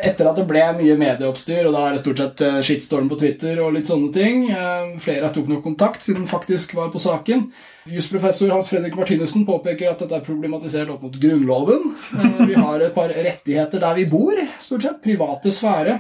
etter 0.04 0.28
at 0.30 0.40
det 0.40 0.46
ble 0.50 0.64
mye 0.78 0.96
medieoppstyr, 1.00 1.68
og 1.68 1.76
da 1.76 1.84
er 1.86 1.96
det 1.96 2.02
stort 2.04 2.22
sett 2.22 2.44
eh, 2.46 2.60
shitstorm 2.66 3.10
på 3.12 3.20
Twitter 3.22 3.62
og 3.64 3.74
litt 3.76 3.90
sånne 3.92 4.10
ting 4.16 4.48
eh, 4.50 4.94
Flere 5.04 5.32
tok 5.34 5.50
nok 5.52 5.64
kontakt 5.66 6.06
siden 6.06 6.28
faktisk 6.30 6.76
var 6.78 6.92
på 6.94 7.02
saken. 7.02 7.48
Jusprofessor 7.92 8.54
Hans 8.54 8.70
Fredrik 8.72 8.96
Martinussen 8.96 9.46
påpeker 9.48 9.92
at 9.92 10.04
dette 10.04 10.20
er 10.20 10.28
problematisert 10.28 10.92
opp 10.94 11.04
mot 11.04 11.18
Grunnloven. 11.20 11.90
Eh, 12.20 12.44
vi 12.52 12.60
har 12.60 12.84
et 12.84 12.96
par 12.96 13.12
rettigheter 13.12 13.84
der 13.84 13.98
vi 14.00 14.08
bor, 14.12 14.40
stort 14.64 14.88
sett. 14.88 15.02
Private 15.04 15.52
sfære. 15.54 15.98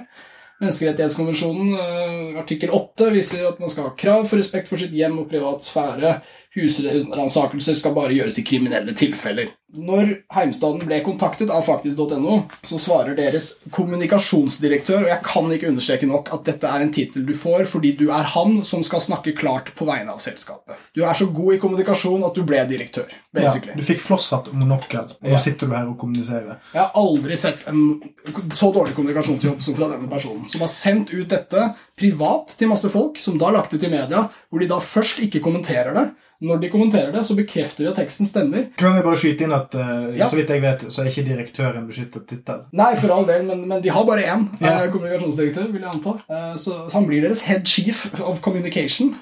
Menneskerettighetskonvensjonen 0.63 1.73
eh, 1.73 2.39
artikkel 2.39 2.71
8 2.71 3.09
viser 3.13 3.47
at 3.49 3.59
man 3.59 3.71
skal 3.71 3.89
ha 3.89 3.97
krav 3.99 4.27
for 4.29 4.39
respekt 4.39 4.71
for 4.71 4.79
sitt 4.79 4.93
hjem 4.95 5.19
og 5.23 5.29
privat 5.31 5.65
sfære. 5.65 6.17
Husransakelser 6.53 7.75
skal 7.79 7.93
bare 7.95 8.13
gjøres 8.13 8.37
i 8.39 8.43
kriminelle 8.45 8.93
tilfeller. 8.97 9.51
Når 9.73 10.11
Heimstaden 10.35 10.83
ble 10.85 10.99
kontaktet 11.01 11.49
av 11.49 11.63
faktisk.no, 11.65 12.35
så 12.61 12.77
svarer 12.77 13.15
deres 13.17 13.47
kommunikasjonsdirektør, 13.73 14.99
og 15.07 15.09
jeg 15.09 15.23
kan 15.25 15.47
ikke 15.55 15.71
understreke 15.71 16.05
nok 16.09 16.29
at 16.35 16.43
dette 16.45 16.69
er 16.69 16.83
en 16.85 16.91
tittel 16.93 17.25
du 17.25 17.33
får 17.37 17.65
fordi 17.71 17.95
du 17.97 18.05
er 18.13 18.27
han 18.35 18.59
som 18.67 18.83
skal 18.85 19.01
snakke 19.01 19.33
klart 19.37 19.71
på 19.77 19.87
vegne 19.89 20.13
av 20.13 20.21
selskapet. 20.21 20.77
Du 20.93 21.01
er 21.01 21.17
så 21.17 21.25
god 21.33 21.55
i 21.55 21.61
kommunikasjon 21.63 22.25
at 22.27 22.37
du 22.37 22.43
ble 22.45 22.61
direktør, 22.69 23.09
basically. 23.33 23.73
Ja, 23.73 23.79
du 23.81 23.87
fikk 23.87 24.03
flosshatt 24.05 24.51
monokkel, 24.53 25.09
og 25.17 25.25
nå 25.25 25.33
Ja. 25.33 25.41
sitter 25.41 25.67
du 25.67 25.73
her 25.73 25.89
og 25.89 25.97
kommuniserer. 25.97 26.59
Jeg 26.73 26.81
har 26.83 26.91
aldri 26.93 27.35
sett 27.37 27.65
en 27.67 28.01
så 28.53 28.69
dårlig 28.73 28.93
kommunikasjonsjobb 28.93 29.61
som 29.61 29.73
fra 29.75 29.89
denne 29.89 30.09
personen, 30.11 30.45
som 30.49 30.61
har 30.61 30.69
sendt 30.69 31.09
ut 31.13 31.27
dette 31.33 31.73
privat 31.97 32.53
til 32.59 32.69
masse 32.69 32.89
folk, 32.93 33.17
som 33.17 33.37
da 33.41 33.49
lagt 33.49 33.71
det 33.71 33.81
til 33.81 33.89
media, 33.89 34.27
hvor 34.51 34.59
de 34.61 34.67
da 34.69 34.77
først 34.79 35.19
ikke 35.25 35.41
kommenterer 35.41 35.93
det. 35.97 36.11
Når 36.43 36.59
de 36.59 36.69
kommenterer 36.73 37.13
det, 37.15 37.21
så 37.25 37.35
bekrefter 37.37 37.85
de 37.85 37.89
at 37.93 37.95
teksten 38.01 38.27
stemmer. 38.27 38.65
Kan 38.77 38.97
jeg 38.97 39.03
bare 39.05 39.19
skyte 39.21 39.45
inn 39.47 39.53
at 39.55 39.75
uh, 39.79 40.09
Ja. 40.17 40.27
så 40.27 40.35
vidt 40.35 40.49
jeg 40.51 40.61
vet, 40.61 40.83
så 40.91 41.01
er 41.01 41.09
ikke 41.13 41.23
direktør 41.29 41.77
en 41.79 41.87
beskyttet 41.87 42.27
tittel? 42.27 42.65
Nei, 42.75 42.89
for 42.99 43.13
all 43.15 43.25
del, 43.29 43.45
men, 43.47 43.63
men 43.69 43.81
de 43.83 43.89
har 43.95 44.03
bare 44.05 44.25
én 44.27 44.43
Ja. 44.61 44.75
uh, 44.85 44.91
kommunikasjonsdirektør, 44.91 45.71
vil 45.71 45.81
jeg 45.85 45.91
anta. 45.93 46.17
Uh, 46.27 46.53
så 46.59 46.77
han 46.93 47.07
blir 47.07 47.23
deres 47.23 47.41
head 47.47 47.63
chief 47.65 48.05
of 48.21 48.41
communication. 48.43 49.15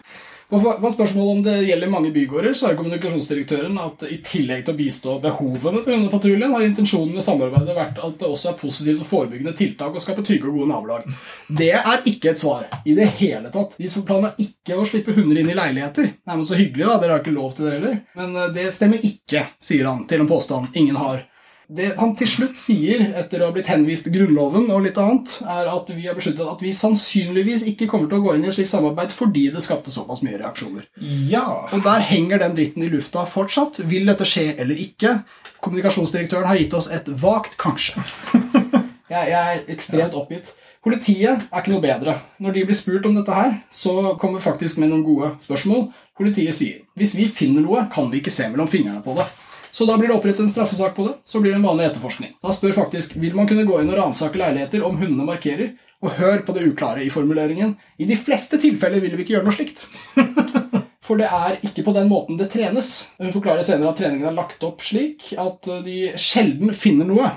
Hva 0.51 0.73
er 0.75 0.91
spørsmålet 0.91 1.31
om 1.31 1.43
det 1.45 1.53
gjelder 1.63 1.91
mange 1.91 2.09
bygårder, 2.11 2.51
så 2.57 2.67
er 2.67 2.75
kommunikasjonsdirektøren 2.75 3.77
at 3.79 4.01
i 4.11 4.17
tillegg 4.25 4.65
til 4.67 4.73
å 4.73 4.79
bistå 4.81 5.13
behovene 5.23 5.79
til 5.79 5.93
denne 5.93 6.11
patruljen, 6.11 6.51
har 6.51 6.65
intensjonen 6.65 7.13
med 7.15 7.23
samarbeidet 7.23 7.77
vært 7.77 8.01
at 8.03 8.17
det 8.19 8.27
også 8.27 8.51
er 8.51 8.57
positivt 8.59 9.05
og 9.05 9.07
forebyggende 9.07 9.55
tiltak 9.55 9.95
og 9.95 10.03
skape 10.03 10.25
trygge 10.27 10.49
og 10.51 10.59
gode 10.59 10.73
nabolag. 10.73 11.07
Det 11.47 11.71
er 11.79 12.03
ikke 12.11 12.33
et 12.33 12.43
svar 12.43 12.67
i 12.83 12.97
det 12.99 13.07
hele 13.21 13.47
tatt. 13.53 13.79
De 13.79 13.87
som 13.93 14.03
planer 14.03 14.35
ikke 14.43 14.75
å 14.75 14.83
slippe 14.89 15.15
hunder 15.15 15.39
inn 15.39 15.53
i 15.53 15.55
leiligheter. 15.55 16.11
Nei, 16.19 16.35
men 16.35 16.45
Så 16.51 16.59
hyggelig, 16.59 16.83
da. 16.83 16.99
Dere 16.99 17.15
har 17.15 17.23
ikke 17.23 17.37
lov 17.37 17.55
til 17.55 17.69
det 17.69 17.77
heller. 17.77 17.99
Men 18.19 18.35
eh, 18.35 18.51
det 18.59 18.67
stemmer 18.75 19.07
ikke, 19.07 19.47
sier 19.63 19.87
han 19.87 20.03
til 20.09 20.25
en 20.25 20.31
påstand 20.35 20.75
ingen 20.75 20.99
har. 20.99 21.23
Det 21.71 21.93
han 21.95 22.09
til 22.19 22.27
slutt 22.27 22.57
sier, 22.59 22.99
etter 23.15 23.39
å 23.39 23.47
ha 23.47 23.55
blitt 23.55 23.69
henvist 23.71 24.03
til 24.03 24.11
Grunnloven 24.17 24.65
og 24.75 24.81
litt 24.83 24.97
annet, 24.99 25.37
er 25.47 25.69
at 25.71 25.91
vi 25.95 26.03
har 26.03 26.17
besluttet 26.17 26.43
at 26.43 26.59
vi 26.59 26.73
sannsynligvis 26.75 27.63
ikke 27.69 27.85
kommer 27.87 28.09
til 28.11 28.19
å 28.19 28.25
gå 28.25 28.33
inn 28.35 28.43
i 28.43 28.49
et 28.49 28.57
slikt 28.57 28.73
samarbeid 28.73 29.13
fordi 29.15 29.45
det 29.53 29.61
skapte 29.63 29.93
såpass 29.93 30.19
mye 30.25 30.41
reaksjoner. 30.41 30.89
Ja. 31.31 31.45
Og 31.71 31.85
der 31.85 32.03
henger 32.09 32.41
den 32.41 32.57
dritten 32.57 32.83
i 32.83 32.89
lufta 32.91 33.23
fortsatt. 33.23 33.79
Vil 33.87 34.11
dette 34.11 34.27
skje 34.27 34.49
eller 34.59 34.81
ikke? 34.83 35.21
Kommunikasjonsdirektøren 35.63 36.49
har 36.49 36.59
gitt 36.59 36.75
oss 36.75 36.89
et 36.91 37.07
vagt 37.21 37.55
kanskje. 37.61 38.03
Jeg, 39.11 39.27
jeg 39.27 39.55
er 39.55 39.65
ekstremt 39.73 40.13
oppgitt. 40.15 40.53
Politiet 40.79 41.41
er 41.43 41.59
ikke 41.59 41.73
noe 41.73 41.83
bedre. 41.83 42.13
Når 42.39 42.53
de 42.55 42.61
blir 42.69 42.77
spurt 42.79 43.09
om 43.09 43.17
dette 43.17 43.35
her, 43.35 43.57
så 43.67 44.13
kommer 44.21 44.39
faktisk 44.39 44.79
med 44.79 44.87
noen 44.87 45.03
gode 45.03 45.33
spørsmål. 45.43 45.89
Politiet 46.15 46.55
sier 46.55 46.85
hvis 46.95 47.17
vi 47.19 47.27
finner 47.27 47.65
noe, 47.65 47.83
kan 47.91 48.07
vi 48.07 48.21
ikke 48.23 48.31
se 48.31 48.47
mellom 48.47 48.71
fingrene 48.71 49.03
på 49.03 49.17
det. 49.19 49.27
Så 49.71 49.85
da 49.87 49.95
blir 49.97 50.09
det 50.11 50.15
opprettet 50.17 50.43
en 50.45 50.49
straffesak 50.51 50.95
på 50.97 51.05
det. 51.07 51.13
Så 51.25 51.39
blir 51.39 51.51
det 51.53 51.59
en 51.61 51.67
vanlig 51.67 51.85
etterforskning. 51.89 52.33
Da 52.43 52.51
spør 52.55 52.73
faktisk 52.75 53.15
vil 53.15 53.35
man 53.37 53.47
kunne 53.47 53.63
gå 53.67 53.79
inn 53.81 53.91
og 53.93 53.97
ransake 54.01 54.37
leiligheter 54.41 54.83
om 54.83 54.97
hundene 54.99 55.25
markerer. 55.29 55.73
Og 56.01 56.15
hør 56.17 56.41
på 56.47 56.53
det 56.57 56.63
uklare 56.65 57.03
i 57.05 57.11
formuleringen. 57.13 57.75
I 58.01 58.07
de 58.09 58.15
fleste 58.17 58.57
tilfeller 58.61 58.99
vil 59.03 59.13
vi 59.15 59.23
ikke 59.23 59.35
gjøre 59.37 59.45
noe 59.47 59.53
slikt. 59.55 59.83
For 61.05 61.17
det 61.19 61.27
er 61.33 61.57
ikke 61.65 61.83
på 61.85 61.93
den 61.95 62.09
måten 62.11 62.37
det 62.39 62.49
trenes. 62.53 62.91
Hun 63.21 63.33
forklarer 63.33 63.65
senere 63.65 63.89
at 63.91 63.99
treningen 63.99 64.27
er 64.29 64.35
lagt 64.37 64.61
opp 64.65 64.83
slik 64.85 65.31
at 65.41 65.67
eh, 65.69 65.81
de 65.85 65.97
sjelden 66.21 66.71
finner 66.77 67.07
noe. 67.09 67.31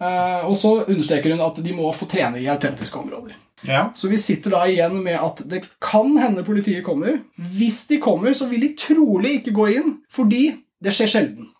Eh, 0.00 0.42
Og 0.48 0.56
så 0.58 0.72
understreker 0.86 1.34
hun 1.34 1.42
at 1.44 1.60
de 1.64 1.74
må 1.76 1.90
få 1.96 2.08
trene 2.10 2.40
i 2.40 2.48
autentiske 2.48 2.98
områder. 3.00 3.36
ja. 3.68 3.90
Så 3.94 4.08
vi 4.08 4.16
sitter 4.20 4.54
da 4.56 4.62
igjen 4.68 4.98
med 5.04 5.18
at 5.20 5.42
det 5.48 5.62
kan 5.84 6.12
hende 6.20 6.44
politiet 6.46 6.84
kommer. 6.86 7.20
Hvis 7.36 7.84
de 7.90 7.98
kommer, 8.00 8.32
så 8.34 8.48
vil 8.48 8.64
de 8.64 8.74
trolig 8.80 9.38
ikke 9.40 9.52
gå 9.56 9.68
inn, 9.76 9.96
fordi 10.10 10.46
det 10.80 10.92
skjer 10.96 11.12
sjelden. 11.12 11.50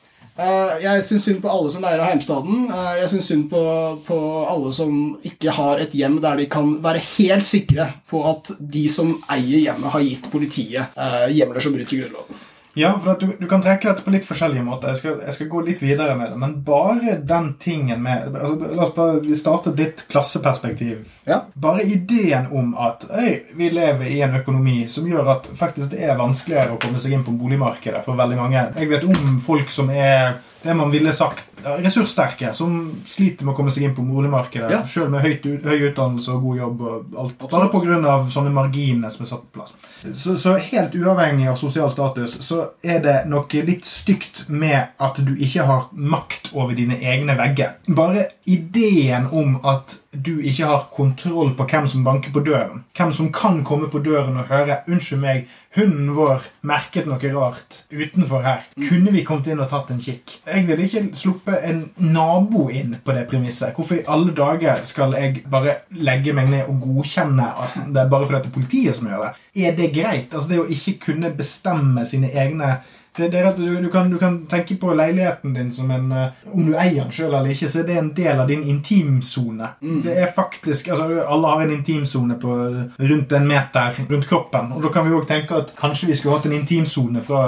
Eh, 0.41 0.77
Jeg 0.85 1.05
syns 1.05 1.27
synd 1.29 1.41
på 1.45 1.51
alle 1.53 1.71
som 1.73 1.83
leier 1.85 2.01
av 2.01 2.09
Heimstaden. 2.09 2.63
Eh, 2.73 2.93
Jeg 3.03 3.11
syns 3.13 3.29
synd 3.29 3.49
på, 3.53 3.63
på 4.07 4.21
alle 4.49 4.73
som 4.73 4.95
ikke 5.27 5.53
har 5.57 5.83
et 5.85 5.93
hjem 5.97 6.21
der 6.25 6.41
de 6.41 6.47
kan 6.51 6.79
være 6.83 7.03
helt 7.19 7.49
sikre 7.49 7.91
på 8.11 8.23
at 8.31 8.55
de 8.59 8.87
som 8.93 9.19
eier 9.29 9.67
hjemmet, 9.67 9.93
har 9.93 10.07
gitt 10.07 10.31
politiet 10.33 10.97
eh, 10.97 11.27
hjemler 11.37 11.61
som 11.61 11.77
bryter 11.77 12.01
Grunnloven. 12.05 12.47
Ja, 12.75 12.93
for 13.03 13.19
du, 13.19 13.33
du 13.39 13.47
kan 13.51 13.63
trekke 13.63 13.89
dette 13.89 14.05
på 14.07 14.13
litt 14.15 14.27
forskjellige 14.29 14.63
måter. 14.63 14.93
Jeg 14.93 15.01
skal, 15.01 15.17
jeg 15.27 15.37
skal 15.37 15.49
gå 15.51 15.63
litt 15.67 15.81
videre 15.83 16.15
med 16.19 16.31
det. 16.31 16.39
Men 16.41 16.55
bare 16.67 17.17
den 17.27 17.53
tingen 17.63 18.03
med 18.05 18.31
altså, 18.31 18.71
La 18.77 18.85
oss 18.87 18.95
bare 18.95 19.39
starte 19.39 19.75
ditt 19.77 20.05
klasseperspektiv. 20.11 21.03
Ja. 21.27 21.43
Bare 21.55 21.87
ideen 21.87 22.47
om 22.55 22.77
at 22.79 23.09
øy, 23.11 23.41
vi 23.59 23.73
lever 23.75 24.07
i 24.11 24.21
en 24.27 24.39
økonomi 24.39 24.85
som 24.91 25.09
gjør 25.11 25.35
at 25.35 25.51
faktisk 25.59 25.91
det 25.95 26.05
er 26.07 26.21
vanskeligere 26.21 26.77
å 26.77 26.81
komme 26.83 27.01
seg 27.03 27.17
inn 27.17 27.27
på 27.27 27.35
boligmarkedet 27.41 28.05
for 28.07 28.19
veldig 28.21 28.39
mange. 28.39 28.69
Jeg 28.79 28.93
vet 28.93 29.09
om 29.09 29.41
folk 29.43 29.75
som 29.75 29.91
er 29.91 30.39
det 30.63 30.75
man 30.77 30.91
ville 30.93 31.13
sagt 31.17 31.45
ressurssterke, 31.65 32.53
som 32.57 32.77
sliter 33.09 33.45
med 33.45 33.55
å 33.55 33.57
komme 33.57 33.73
seg 33.73 33.87
inn 33.87 33.95
på 33.97 34.05
boligmarkedet, 34.05 34.71
Ja. 34.71 34.83
selv 34.87 35.11
med 35.11 35.23
høyt, 35.25 35.45
høy 35.65 35.91
utdannelse 35.91 36.33
og 36.33 36.43
god 36.43 36.57
jobb. 36.57 36.81
og 36.81 37.19
alt, 37.19 37.35
Absolutt. 37.41 37.73
Bare 37.73 38.09
av 38.09 38.29
sånne 38.31 38.53
marginer 38.53 39.09
som 39.11 39.25
er 39.25 39.29
satt 39.29 39.43
på 39.53 39.59
plass. 39.59 39.75
Så, 40.15 40.37
så 40.37 40.57
helt 40.59 40.95
uavhengig 40.95 41.49
av 41.49 41.57
sosial 41.57 41.91
status, 41.91 42.39
så 42.41 42.71
er 42.83 43.01
det 43.01 43.27
noe 43.27 43.65
litt 43.67 43.85
stygt 43.85 44.49
med 44.49 44.89
at 45.01 45.17
du 45.25 45.35
ikke 45.37 45.65
har 45.67 45.89
makt 45.93 46.51
over 46.55 46.75
dine 46.75 46.99
egne 47.01 47.37
vegger. 47.37 47.75
Bare 47.89 48.29
ideen 48.51 49.27
om 49.33 49.59
at 49.67 49.97
du 50.11 50.41
ikke 50.43 50.67
har 50.67 50.87
kontroll 50.91 51.53
på 51.55 51.65
hvem 51.71 51.87
som 51.89 52.05
banker 52.05 52.33
på 52.35 52.43
døren. 52.43 52.83
Hvem 52.99 53.13
som 53.15 53.29
kan 53.33 53.61
komme 53.65 53.89
på 53.91 54.03
døren 54.03 54.37
og 54.37 54.49
høre 54.51 54.81
'Unnskyld 54.89 55.21
meg, 55.21 55.47
hunden 55.77 56.11
vår 56.17 56.43
merket 56.67 57.07
noe 57.07 57.31
rart 57.35 57.85
utenfor 57.93 58.43
her'. 58.43 58.67
Kunne 58.89 59.13
vi 59.13 59.23
kommet 59.25 59.47
inn 59.47 59.61
og 59.61 59.71
tatt 59.71 59.91
en 59.91 60.03
kikk? 60.03 60.41
Jeg 60.47 60.67
ville 60.67 60.83
ikke 60.83 61.15
sluppet 61.15 61.63
en 61.65 61.91
nabo 61.97 62.69
inn 62.69 62.97
på 63.05 63.13
det 63.13 63.29
premisset. 63.31 63.75
Hvorfor 63.75 63.95
i 63.95 64.07
alle 64.09 64.35
dager 64.35 64.83
skal 64.83 65.15
jeg 65.15 65.45
bare 65.51 65.77
legge 65.91 66.33
meg 66.33 66.51
ned 66.51 66.69
og 66.69 66.81
godkjenne 66.81 67.47
at 67.47 67.79
det 67.87 68.03
er 68.03 68.09
bare 68.09 68.27
fordi 68.27 68.43
det 68.43 68.47
er 68.47 68.59
politiet 68.59 68.97
som 68.97 69.07
gjør 69.07 69.29
det? 69.29 69.67
Er 69.67 69.77
det 69.77 69.95
greit? 69.95 70.35
Altså 70.35 70.49
Det 70.49 70.61
å 70.61 70.67
ikke 70.67 70.99
kunne 71.07 71.31
bestemme 71.31 72.05
sine 72.05 72.35
egne 72.35 72.81
det, 73.21 73.29
det 73.35 73.53
du, 73.57 73.67
du, 73.83 73.89
kan, 73.93 74.11
du, 74.11 74.19
kan, 74.19 74.39
tenke 74.51 74.77
på 74.81 74.95
leiligheten 74.95 75.55
din 75.55 75.73
som 75.73 75.91
en 75.91 76.13
uh, 76.13 76.27
Om 76.53 76.67
du 76.67 76.75
eier 76.75 77.05
den 77.05 77.13
sjøl 77.15 77.35
eller 77.35 77.53
ikke, 77.53 77.69
så 77.71 77.83
er 77.83 77.89
det 77.89 77.99
en 78.01 78.13
del 78.17 78.41
av 78.41 78.49
din 78.49 78.63
intimsone. 78.69 79.73
Mm. 79.81 80.01
Det 80.07 80.17
er 80.23 80.33
faktisk 80.37 80.89
altså 80.89 81.09
Alle 81.27 81.53
har 81.53 81.65
en 81.65 81.75
intimsone 81.75 82.39
på 82.41 82.57
rundt 82.99 83.33
en 83.33 83.49
meter 83.49 84.01
rundt 84.11 84.29
kroppen. 84.29 84.73
Og 84.77 84.85
da 84.85 84.93
kan 84.95 85.07
vi 85.07 85.17
òg 85.17 85.27
tenke 85.29 85.59
at 85.63 85.75
kanskje 85.79 86.11
vi 86.11 86.19
skulle 86.19 86.39
hatt 86.39 86.49
en 86.49 86.57
intimsone 86.59 87.23
fra 87.25 87.43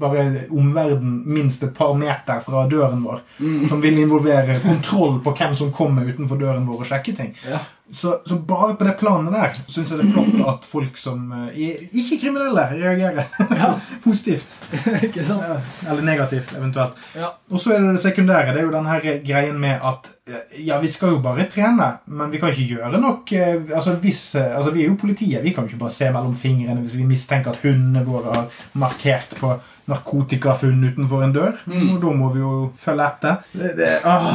bare 0.00 0.26
omverdenen 0.50 1.22
minst 1.26 1.62
et 1.62 1.74
par 1.76 1.94
meter 1.98 2.42
fra 2.44 2.66
døren 2.70 3.04
vår. 3.04 3.22
Mm. 3.38 3.68
Som 3.68 3.82
vil 3.84 4.02
involvere 4.02 4.58
kontroll 4.64 5.20
på 5.24 5.36
hvem 5.38 5.54
som 5.58 5.72
kommer 5.72 6.08
utenfor 6.08 6.40
døren 6.40 6.66
vår 6.68 6.82
og 6.82 6.90
sjekker 6.90 7.16
ting. 7.16 7.32
Ja. 7.48 7.62
Så, 7.90 8.20
så, 8.26 8.36
bare 8.36 8.74
på 8.74 8.84
det 8.86 8.94
planet 8.96 9.34
der 9.34 9.56
syns 9.68 9.90
jeg 9.90 9.98
det 10.00 10.06
er 10.06 10.12
flott 10.14 10.48
at 10.48 10.66
folk 10.70 10.96
som 10.96 11.26
uh, 11.34 11.48
ikke 11.52 12.16
kriminelle 12.22 12.62
reagerer 12.70 13.26
ja. 13.58 13.72
positivt. 14.04 14.54
ikke 15.08 15.24
sant? 15.26 15.42
Eller 15.84 16.06
negativt, 16.06 16.54
eventuelt. 16.56 16.96
Ja. 17.18 17.34
Og 17.50 17.60
så 17.60 17.74
er 17.74 17.82
det 17.82 17.96
det 17.98 18.04
sekundære. 18.06 18.54
Det 18.54 18.62
er 18.62 18.68
jo 18.68 18.72
den 18.72 18.88
her 18.88 19.04
greien 19.26 19.58
med 19.60 19.84
at 19.90 20.08
eh, 20.30 20.62
ja, 20.64 20.78
vi 20.80 20.88
skal 20.94 21.16
jo 21.16 21.20
bare 21.24 21.44
trene, 21.52 21.90
men 22.06 22.32
vi 22.32 22.40
kan 22.40 22.54
ikke 22.54 22.78
gjøre 22.78 23.02
nok 23.02 23.34
uh, 23.36 23.74
altså, 23.74 23.98
hvis, 24.00 24.22
altså, 24.40 24.70
Vi 24.70 24.86
er 24.86 24.88
jo 24.88 24.96
politiet. 25.00 25.44
Vi 25.44 25.52
kan 25.52 25.66
jo 25.66 25.74
ikke 25.74 25.82
bare 25.82 25.96
se 25.98 26.08
mellom 26.14 26.38
fingrene 26.38 26.80
hvis 26.80 26.96
vi 26.96 27.08
mistenker 27.08 27.52
at 27.52 27.60
hundene 27.66 28.06
våre 28.06 28.38
har 28.38 28.64
markert 28.72 29.36
på 29.42 29.52
narkotikafunn 29.90 30.88
utenfor 30.88 31.26
en 31.26 31.36
dør. 31.36 31.60
Mm. 31.66 31.92
Og 31.96 32.00
da 32.06 32.16
må 32.16 32.32
vi 32.32 32.40
jo 32.40 32.56
følge 32.78 33.10
etter. 33.10 33.44
Det, 33.52 33.74
det, 33.76 33.92
åh, 34.06 34.32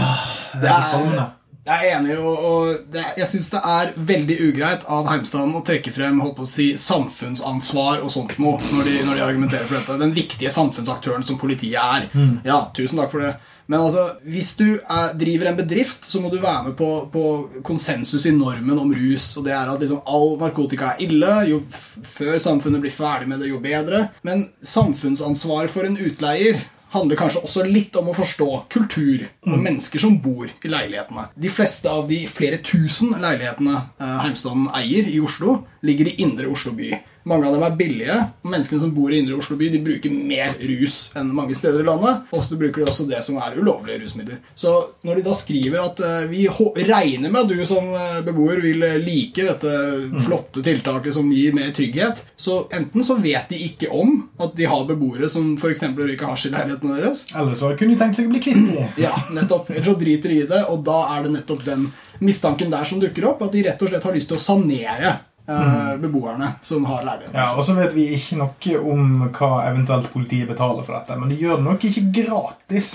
det 0.61 0.67
er 0.67 0.75
ikke 0.75 0.93
forholdende. 0.93 1.27
Jeg 1.67 1.89
er 1.89 1.97
enig, 1.97 2.15
og, 2.15 2.45
og 2.47 2.91
det, 2.93 3.03
jeg 3.19 3.27
syns 3.27 3.49
det 3.51 3.59
er 3.67 3.89
veldig 4.09 4.37
ugreit 4.45 4.85
av 4.87 5.09
Heimstaden 5.11 5.57
å 5.57 5.63
trekke 5.67 5.91
frem 5.91 6.21
holdt 6.23 6.37
på 6.37 6.45
å 6.45 6.49
si, 6.51 6.69
samfunnsansvar 6.79 8.05
og 8.05 8.13
sånt 8.13 8.37
noe 8.39 8.55
når 8.71 8.87
de, 8.87 8.95
når 9.03 9.19
de 9.19 9.25
argumenterer 9.25 9.67
for 9.67 9.81
dette. 9.81 9.99
Den 9.99 10.15
viktige 10.15 10.53
samfunnsaktøren 10.53 11.27
som 11.27 11.39
politiet 11.41 11.75
er. 11.81 12.07
Mm. 12.15 12.39
Ja, 12.47 12.61
tusen 12.77 13.01
takk 13.01 13.11
for 13.11 13.25
det. 13.25 13.35
Men 13.67 13.83
altså, 13.83 14.05
hvis 14.23 14.53
du 14.55 14.67
er, 14.77 15.11
driver 15.19 15.49
en 15.49 15.57
bedrift, 15.59 16.07
så 16.07 16.21
må 16.23 16.31
du 16.31 16.37
være 16.39 16.69
med 16.69 16.77
på, 16.79 16.87
på, 17.11 17.23
konsensus 17.67 18.29
i 18.29 18.31
normen 18.31 18.79
om 18.79 18.93
rus. 18.95 19.25
Og 19.35 19.43
det 19.47 19.51
er 19.57 19.67
at 19.67 19.83
liksom 19.83 20.05
all 20.07 20.37
narkotika 20.39 20.93
er 20.93 21.03
ille. 21.03 21.33
Jo 21.51 21.59
før 21.67 22.39
samfunnet 22.39 22.83
blir 22.85 22.95
ferdig 22.95 23.27
med 23.27 23.43
det, 23.43 23.51
jo 23.51 23.59
bedre. 23.63 24.05
Men 24.27 24.47
samfunnsansvar 24.63 25.67
for 25.73 25.87
en 25.87 25.99
utleier 25.99 26.63
handler 26.93 27.19
kanskje 27.19 27.43
også 27.43 27.65
litt 27.67 27.95
om 27.99 28.11
å 28.11 28.15
forstå 28.15 28.47
kultur 28.71 29.25
og 29.25 29.53
mm. 29.53 29.59
mennesker 29.65 30.01
som 30.01 30.17
bor 30.23 30.47
i 30.47 30.71
leilighetene. 30.71 31.27
De 31.35 31.51
fleste 31.51 31.91
av 31.91 32.07
de 32.09 32.21
flere 32.31 32.61
tusen 32.63 33.15
leilighetene 33.19 33.75
eh, 33.99 34.17
Heimstaden 34.23 34.69
eier 34.77 35.09
i 35.11 35.19
Oslo, 35.23 35.61
ligger 35.87 36.11
i 36.11 36.17
indre 36.23 36.49
Oslo 36.51 36.73
by. 36.77 36.93
Mange 37.27 37.47
av 37.47 37.55
dem 37.57 37.65
er 37.65 37.75
billige. 37.77 38.17
og 38.43 38.51
Menneskene 38.53 38.81
som 38.83 38.93
bor 38.95 39.11
i 39.11 39.19
indre 39.21 39.37
Oslo 39.37 39.57
by, 39.59 39.69
de 39.73 39.81
bruker 39.83 40.13
mer 40.13 40.55
rus 40.69 40.99
enn 41.17 41.33
mange 41.35 41.55
steder 41.57 41.83
i 41.83 41.87
landet. 41.87 42.29
Ofte 42.35 42.59
bruker 42.59 42.83
de 42.83 42.91
også 42.91 43.07
det 43.09 43.19
som 43.25 43.39
er 43.43 43.57
ulovlige 43.59 43.99
rusmidler. 44.03 44.39
Så 44.55 44.73
når 45.07 45.19
de 45.19 45.25
da 45.27 45.35
skriver 45.37 45.83
at 45.83 46.01
uh, 46.03 46.29
vi 46.31 46.45
regner 46.87 47.29
med 47.33 47.41
at 47.43 47.51
du 47.51 47.63
som 47.67 47.91
uh, 47.91 48.21
beboer 48.25 48.61
vil 48.63 48.85
uh, 48.85 48.95
like 49.01 49.43
dette 49.49 49.73
mm. 50.13 50.19
flotte 50.23 50.63
tiltaket 50.65 51.17
som 51.17 51.29
gir 51.33 51.55
mer 51.57 51.73
trygghet, 51.75 52.23
så 52.39 52.61
enten 52.73 53.03
så 53.03 53.19
vet 53.19 53.51
de 53.51 53.61
ikke 53.67 53.91
om 53.91 54.19
at 54.43 54.55
de 54.57 54.69
har 54.69 54.87
beboere 54.87 55.29
som 55.31 55.55
f.eks. 55.59 55.83
røyker 55.97 56.31
hasj 56.31 56.49
i 56.49 56.55
leilighetene 56.55 56.99
deres. 57.01 57.25
Eller 57.35 57.57
så 57.59 57.73
kunne 57.75 57.95
de 57.95 58.01
tenkt 58.01 58.19
seg 58.19 58.29
å 58.29 58.35
bli 58.35 58.43
kvitt 58.43 58.63
dem. 58.63 58.91
ja, 59.07 59.15
nettopp. 59.35 59.71
Eller 59.73 59.87
så 59.87 59.97
driter 59.99 60.31
de 60.31 60.43
i 60.43 60.49
det, 60.49 60.63
og 60.71 60.85
da 60.87 61.01
er 61.15 61.27
det 61.27 61.37
nettopp 61.39 61.65
den 61.67 61.89
mistanken 62.23 62.71
der 62.73 62.87
som 62.87 63.01
dukker 63.01 63.27
opp, 63.29 63.43
at 63.45 63.53
de 63.53 63.65
rett 63.67 63.81
og 63.83 63.91
slett 63.91 64.07
har 64.07 64.15
lyst 64.15 64.31
til 64.31 64.39
å 64.39 64.41
sanere 64.41 65.17
mm. 65.47 66.01
beboerne 66.01 66.51
som 66.61 66.85
har 66.85 67.03
leilighet. 67.05 67.35
Ja, 67.35 67.47
og 67.55 67.65
så 67.65 67.75
vet 67.77 67.95
vi 67.95 68.07
ikke 68.15 68.39
noe 68.41 68.81
om 68.81 69.27
hva 69.31 69.51
eventuelt 69.69 70.09
politiet 70.13 70.49
betaler 70.49 70.85
for 70.85 70.97
dette. 70.97 71.17
Men 71.19 71.31
de 71.31 71.39
gjør 71.39 71.59
det 71.59 71.67
nok 71.67 71.85
ikke 71.87 72.03
gratis. 72.21 72.93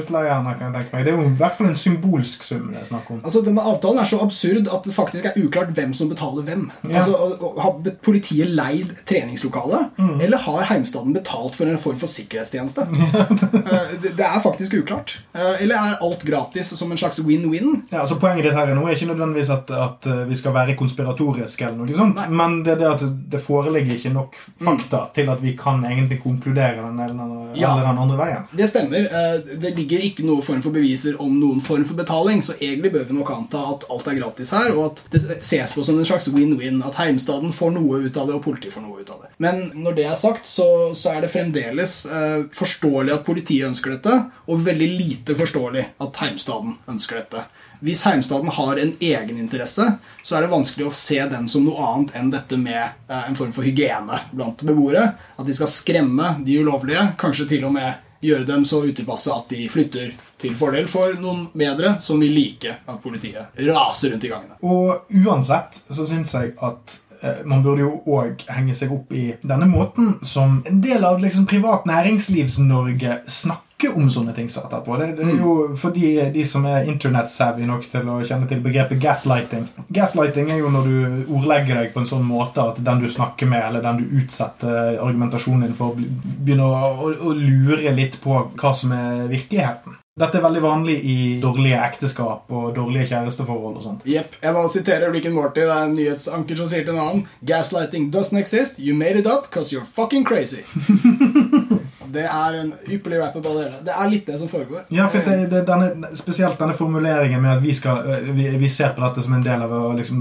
utleierne 0.00 0.54
kan 0.58 0.70
jeg 0.70 0.76
tenke 0.76 0.96
meg. 0.96 1.06
Det 1.06 1.12
er 1.12 1.18
jo 1.18 1.28
i 1.28 1.38
hvert 1.40 1.56
fall 1.58 1.70
en 1.70 1.78
symbolsk 1.78 2.46
sum. 2.46 2.68
det 2.72 2.82
er 2.82 2.88
snakk 2.90 3.10
om. 3.10 3.22
Altså, 3.24 3.42
Denne 3.46 3.64
avtalen 3.66 4.02
er 4.02 4.10
så 4.10 4.20
absurd 4.22 4.70
at 4.70 4.86
det 4.86 4.94
faktisk 4.94 5.30
er 5.30 5.38
uklart 5.40 5.72
hvem 5.76 5.94
som 5.96 6.10
betaler 6.12 6.46
hvem. 6.46 6.68
Ja. 6.84 7.00
Altså, 7.00 7.50
Har 7.60 7.80
politiet 8.04 8.52
leid 8.54 8.94
treningslokale, 9.08 9.84
mm. 9.98 10.20
eller 10.20 10.44
har 10.46 10.68
Heimstaden 10.70 11.14
betalt 11.16 11.58
for 11.58 11.70
en 11.70 11.80
form 11.80 11.98
for 12.00 12.10
sikkerhetstjeneste? 12.10 12.86
Eh, 13.70 13.92
det 14.02 14.24
er 14.24 14.40
faktisk 14.42 14.74
uklart. 14.74 15.12
Eh, 15.34 15.62
eller 15.62 15.76
er 15.76 16.02
alt 16.04 16.22
gratis 16.26 16.70
som 16.76 16.90
en 16.92 16.98
slags 16.98 17.20
win-win? 17.22 17.82
Ja, 17.90 18.00
altså 18.00 18.16
Poenget 18.20 18.46
ditt 18.46 18.56
her 18.56 18.70
nå 18.74 18.86
er 18.86 18.96
ikke 18.96 19.08
nødvendigvis 19.10 19.50
at, 19.52 19.70
at 19.70 20.06
vi 20.28 20.38
skal 20.38 20.54
være 20.54 20.76
konspiratoriske. 20.78 21.64
eller 21.64 21.79
noe 21.80 21.98
sånt. 21.98 22.18
Nei. 22.20 22.28
Men 22.40 22.56
det 22.66 22.74
er 22.74 22.80
det 22.80 22.88
at 22.90 23.04
det 23.32 23.40
foreligger 23.42 23.96
ikke 23.96 24.12
nok 24.14 24.36
fakta 24.60 25.04
mm. 25.04 25.12
til 25.16 25.32
at 25.34 25.42
vi 25.44 25.54
kan 25.58 25.84
egentlig 25.88 26.20
konkludere 26.22 26.84
den 26.84 27.00
eller 27.00 27.16
den, 27.16 27.58
ja, 27.58 27.72
eller 27.72 27.88
den 27.88 28.02
andre 28.04 28.18
veien. 28.20 28.48
Det 28.56 28.68
stemmer. 28.70 29.08
Eh, 29.20 29.56
det 29.62 29.74
ligger 29.78 30.06
ikke 30.06 30.26
noen 30.26 30.44
form 30.44 30.62
for 30.64 30.74
beviser 30.74 31.18
om 31.22 31.36
noen 31.40 31.62
form 31.64 31.86
for 31.88 31.98
betaling, 31.98 32.42
så 32.44 32.56
egentlig 32.58 32.92
bør 32.94 33.06
vi 33.08 33.18
nok 33.18 33.32
anta 33.34 33.62
at 33.74 33.86
alt 33.90 34.10
er 34.10 34.18
gratis 34.20 34.54
her, 34.56 34.72
og 34.76 34.90
at 34.90 35.04
det 35.14 35.40
ses 35.46 35.74
på 35.76 35.84
som 35.86 35.98
en 35.98 36.08
slags 36.08 36.30
win-win. 36.34 36.82
At 36.86 36.98
Heimstaden 37.00 37.54
får 37.54 37.74
noe 37.76 38.02
ut 38.06 38.20
av 38.20 38.28
det, 38.30 38.36
og 38.38 38.44
politiet 38.44 38.74
får 38.74 38.86
noe 38.86 39.02
ut 39.02 39.14
av 39.14 39.24
det. 39.24 39.32
Men 39.42 39.70
når 39.74 39.98
det 39.98 40.08
er 40.10 40.18
sagt, 40.20 40.48
så, 40.48 40.68
så 40.96 41.16
er 41.16 41.24
det 41.24 41.32
fremdeles 41.32 41.96
uh, 42.10 42.46
forståelig 42.56 43.14
at 43.14 43.26
politiet 43.26 43.68
ønsker 43.70 43.96
dette, 43.96 44.16
og 44.50 44.66
veldig 44.66 44.90
lite 44.98 45.36
forståelig 45.38 45.86
at 46.02 46.22
Heimstaden 46.22 46.76
ønsker 46.90 47.22
dette. 47.22 47.46
Hvis 47.80 48.02
Heimstaden 48.04 48.52
har 48.52 48.76
en 48.76 48.92
egeninteresse, 49.00 49.86
så 50.22 50.36
er 50.36 50.44
det 50.44 50.52
vanskelig 50.52 50.90
å 50.90 50.96
se 50.96 51.16
den 51.30 51.48
som 51.48 51.64
noe 51.64 51.80
annet 51.80 52.14
enn 52.18 52.28
dette 52.32 52.58
med 52.60 52.82
eh, 52.82 53.24
en 53.24 53.38
form 53.38 53.54
for 53.56 53.64
hygiene 53.64 54.20
blant 54.36 54.60
beboere. 54.66 55.06
At 55.40 55.48
de 55.48 55.56
skal 55.56 55.70
skremme 55.72 56.34
de 56.44 56.60
ulovlige, 56.60 57.06
kanskje 57.20 57.48
til 57.54 57.64
og 57.68 57.76
med 57.78 58.06
gjøre 58.20 58.44
dem 58.44 58.64
så 58.68 58.82
utilpasse 58.84 59.32
at 59.32 59.52
de 59.52 59.66
flytter 59.72 60.12
til 60.40 60.56
fordel 60.56 60.88
for 60.92 61.16
noen 61.20 61.46
bedre 61.56 61.96
som 62.04 62.20
vil 62.20 62.34
like 62.36 62.74
at 62.84 62.98
politiet 63.02 63.62
raser 63.68 64.12
rundt 64.12 64.26
i 64.26 64.32
gangene. 64.32 64.58
Og 64.60 65.08
uansett 65.24 65.80
så 65.88 66.04
syns 66.08 66.34
jeg 66.36 66.52
at 66.60 66.98
eh, 67.22 67.40
man 67.48 67.64
burde 67.64 67.86
jo 67.86 67.94
òg 68.12 68.44
henge 68.52 68.76
seg 68.76 68.92
opp 68.92 69.12
i 69.16 69.30
denne 69.40 69.68
måten 69.70 70.18
som 70.26 70.60
en 70.68 70.84
del 70.84 71.04
av 71.08 71.20
liksom 71.22 71.48
privat 71.48 71.88
næringslivs-Norge 71.88 73.22
snakker 73.24 73.69
snakke 73.80 73.96
om 73.96 74.10
sånne 74.10 74.34
ting 74.34 74.48
Så 74.48 74.60
etterpå. 74.60 74.96
Det, 74.98 75.16
det, 75.16 75.24
er 75.24 75.40
jo 75.40 75.76
for 75.76 75.90
de 75.94 76.44
som 76.44 76.64
er 76.66 76.88
internett-savvy 76.88 77.66
nok 77.66 77.86
til 77.90 78.08
å 78.08 78.20
kjenne 78.24 78.48
til 78.48 78.60
begrepet 78.60 79.00
gaslighting. 79.00 79.68
Gaslighting 79.88 80.50
er 80.50 80.60
jo 80.60 80.70
når 80.70 80.88
du 80.88 81.32
ordlegger 81.34 81.80
deg 81.80 81.94
på 81.94 82.00
en 82.00 82.10
sånn 82.10 82.26
måte 82.26 82.62
at 82.62 82.80
den 82.84 83.00
du 83.00 83.08
snakker 83.08 83.46
med, 83.46 83.62
eller 83.68 83.82
den 83.82 84.02
du 84.02 84.20
utsetter 84.20 84.98
argumentasjonen 85.00 85.68
din 85.68 85.78
for, 85.78 85.96
begynner 85.96 86.66
å, 86.66 86.92
å, 87.06 87.14
å 87.30 87.34
lure 87.34 87.94
litt 87.94 88.20
på 88.22 88.36
hva 88.60 88.74
som 88.74 88.92
er 88.92 89.26
virkeligheten. 89.30 89.96
Dette 90.20 90.36
er 90.36 90.42
veldig 90.44 90.60
vanlig 90.60 90.96
i 91.06 91.18
dårlige 91.40 91.78
ekteskap 91.80 92.50
og 92.52 92.74
dårlige 92.76 93.06
kjæresteforhold. 93.14 93.78
og 93.78 93.84
sånt. 93.84 94.02
Jepp. 94.04 94.34
Jeg 94.42 94.52
må 94.52 94.66
sitere 94.68 95.08
Rick 95.14 95.30
and 95.30 95.38
Morty. 95.38 95.62
Det 95.62 95.70
er 95.70 95.86
en 95.86 95.94
nyhetsanker 95.96 96.58
som 96.58 96.68
sier 96.68 96.84
til 96.84 96.98
en 96.98 97.04
annen 97.04 97.22
Gaslighting 97.46 98.10
doesn't 98.12 98.36
exist. 98.36 98.78
You 98.78 98.92
made 98.94 99.16
it 99.16 99.26
up 99.26 99.48
because 99.48 99.72
you're 99.72 99.86
fucking 99.86 100.26
crazy. 100.26 100.66
Det 102.12 102.24
er 102.26 102.58
en 102.60 102.72
ypperlig 102.86 103.18
rapper 103.20 103.42
på 103.44 103.52
det. 103.56 103.66
Det 103.86 103.94
er 103.94 104.10
litt 104.10 104.26
det 104.26 104.38
som 104.40 104.48
foregår. 104.50 104.80
Ja, 104.94 105.06
for 105.12 105.18
det, 105.26 105.46
det, 105.52 105.60
denne, 105.68 106.10
Spesielt 106.18 106.58
denne 106.60 106.74
formuleringen 106.76 107.42
med 107.42 107.52
at 107.56 107.62
vi, 107.64 107.74
skal, 107.76 107.96
øh, 108.06 108.30
vi, 108.36 108.44
vi, 108.60 108.68
ser 108.72 108.90
på 108.96 109.02
dette 109.04 109.22
som 109.24 109.34
en 109.36 109.46
del 109.46 109.60
av 109.66 109.70
å 109.76 109.92
liksom, 109.98 110.18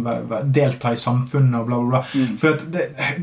delta 0.53 0.87
i 0.93 0.99
samfunnet 0.99 1.59
og 1.59 1.65
bla, 1.69 1.77
bla, 1.79 1.89
bla. 1.89 2.01
Mm. 2.13 2.37
For 2.41 2.49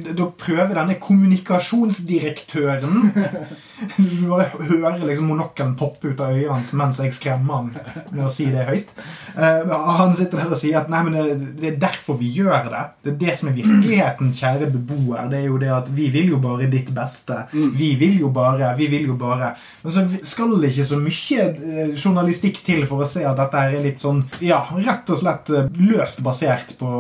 da 0.07 0.25
prøver 0.47 0.75
denne 0.81 0.97
kommunikasjonsdirektøren 1.03 2.95
Du 3.97 4.29
bare 4.31 4.49
hører 4.57 5.05
liksom 5.05 5.31
monokkelen 5.31 5.75
poppe 5.79 6.13
ut 6.13 6.21
av 6.23 6.37
øyet 6.37 6.51
hans 6.53 6.73
mens 6.77 7.01
jeg 7.03 7.15
skremmer 7.17 7.61
han 7.61 7.71
med 8.15 8.25
å 8.27 8.33
si 8.33 8.49
det 8.53 8.65
høyt. 8.69 8.93
Uh, 9.37 9.73
han 9.99 10.15
sitter 10.17 10.43
der 10.43 10.55
og 10.55 10.61
sier 10.61 10.81
at 10.81 10.91
nei, 10.93 11.03
men 11.07 11.17
det, 11.17 11.25
det, 11.61 11.73
er 11.73 11.81
derfor 11.83 12.19
vi 12.21 12.31
gjør 12.37 12.71
det. 12.73 12.85
Det 13.05 13.13
er 13.13 13.19
det 13.21 13.37
som 13.41 13.51
er 13.51 13.59
virkeligheten, 13.59 14.33
kjære 14.37 14.71
beboer. 14.73 15.27
Det 15.33 15.43
er 15.43 15.49
jo 15.51 15.61
det 15.61 15.73
at 15.75 15.91
vi 15.97 16.09
vil 16.15 16.33
jo 16.35 16.41
bare 16.43 16.71
ditt 16.73 16.93
beste. 16.97 17.43
Mm. 17.53 17.71
Vi 17.77 17.93
vil 18.01 18.19
jo 18.23 18.33
bare 18.35 18.73
vi 18.79 18.89
vil 18.93 19.07
jo 19.11 19.17
bare. 19.21 19.53
Men 19.83 19.93
så 19.93 20.05
skal 20.27 20.57
det 20.61 20.73
ikke 20.73 20.89
så 20.89 20.99
mye 21.01 21.47
eh, 21.53 21.93
journalistikk 21.97 22.63
til 22.67 22.85
for 22.89 23.05
å 23.05 23.09
se 23.09 23.25
at 23.27 23.39
dette 23.39 23.63
her 23.63 23.77
er 23.77 23.85
litt 23.85 24.03
sånn 24.03 24.23
Ja, 24.45 24.63
rett 24.77 25.09
og 25.13 25.21
slett 25.21 25.51
eh, 25.53 25.69
løst 25.81 26.23
basert 26.25 26.75
på 26.81 26.91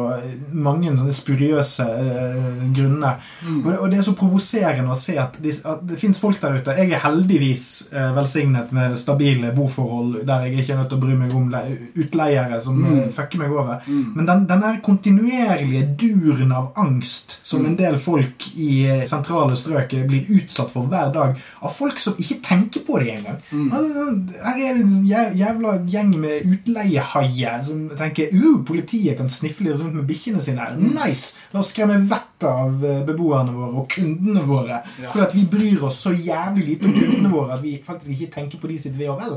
mange 0.52 0.92
sånne 0.96 1.14
spuriøse 1.14 1.86
uh, 1.86 2.62
grunner. 2.74 3.20
Mm. 3.42 3.58
Og, 3.62 3.68
det, 3.70 3.76
og, 3.78 3.88
det, 3.92 3.98
er 4.00 4.06
så 4.06 4.14
provoserende 4.18 4.92
å 4.92 4.98
se 4.98 5.16
at, 5.20 5.36
de, 5.42 5.52
at 5.66 5.82
det 5.86 5.98
fins 6.00 6.20
folk 6.22 6.40
der 6.42 6.58
ute 6.60 6.65
utgangspunktet. 6.66 6.76
Jeg 6.76 6.92
er 6.92 7.02
heldigvis 7.02 7.66
eh, 7.92 8.14
velsignet 8.16 8.72
med 8.72 8.96
stabile 8.98 9.52
boforhold 9.54 10.24
der 10.26 10.44
jeg 10.46 10.58
ikke 10.58 10.72
er 10.74 10.78
nødt 10.82 10.88
til 10.90 10.98
å 10.98 11.04
bry 11.04 11.14
meg 11.16 11.34
om 11.34 11.52
utleiere 11.96 12.60
som 12.62 12.76
Mm. 12.76 12.98
eh, 12.98 13.08
fucker 13.10 13.38
meg 13.38 13.50
over. 13.50 13.80
Men 13.86 14.26
den, 14.26 14.46
den 14.46 14.60
der 14.60 14.80
kontinuerlige 14.82 15.96
duren 15.96 16.52
av 16.52 16.72
angst 16.76 17.38
som 17.42 17.60
Mm. 17.60 17.66
en 17.66 17.76
del 17.76 17.98
folk 17.98 18.48
i 18.56 18.84
eh, 18.86 19.04
sentrale 19.06 19.56
strøk 19.56 19.90
blir 20.08 20.26
utsatt 20.28 20.70
for 20.70 20.82
hver 20.86 21.12
dag, 21.12 21.36
av 21.62 21.70
folk 21.72 21.98
som 21.98 22.14
ikke 22.18 22.40
tenker 22.42 22.80
på 22.86 22.98
det 22.98 23.18
engang. 23.18 23.40
Mm. 23.52 23.72
Altså, 23.72 24.42
Her 24.44 24.56
er 24.56 24.74
det 24.74 24.82
en 24.82 25.06
jævla 25.36 25.78
gjeng 25.86 26.14
med 26.20 26.42
utleiehaier 26.46 27.62
som 27.64 27.88
tenker 27.96 28.28
uh, 28.34 28.62
politiet 28.64 29.16
kan 29.18 29.28
snifle 29.28 29.72
rundt 29.76 29.94
med 29.94 30.06
bikkjene 30.06 30.40
sine. 30.42 30.66
Mm. 30.76 30.94
Nice! 30.94 31.34
La 31.52 31.60
oss 31.60 31.70
skremme 31.72 31.98
vettet 32.08 32.44
av 32.46 32.84
eh, 32.84 33.02
beboerne 33.06 33.52
våre 33.54 33.80
og 33.80 33.88
kundene 33.88 34.42
våre. 34.46 34.80
Ja. 35.02 35.10
For 35.12 35.22
at 35.24 35.34
vi 35.34 35.44
bryr 35.48 35.82
oss 35.88 36.02
så 36.04 36.12
jævlig 36.12 36.55
lite 36.64 36.88
om 36.88 36.94
kundene 36.96 37.30
våre 37.32 37.56
at 37.56 37.62
vi 37.64 37.76
faktisk 37.84 38.12
ikke 38.14 38.32
tenker 38.34 38.60
på 38.62 38.70
de 38.70 38.78
sitt 38.80 38.96
ve 38.98 39.08
og 39.12 39.20
vel. 39.20 39.36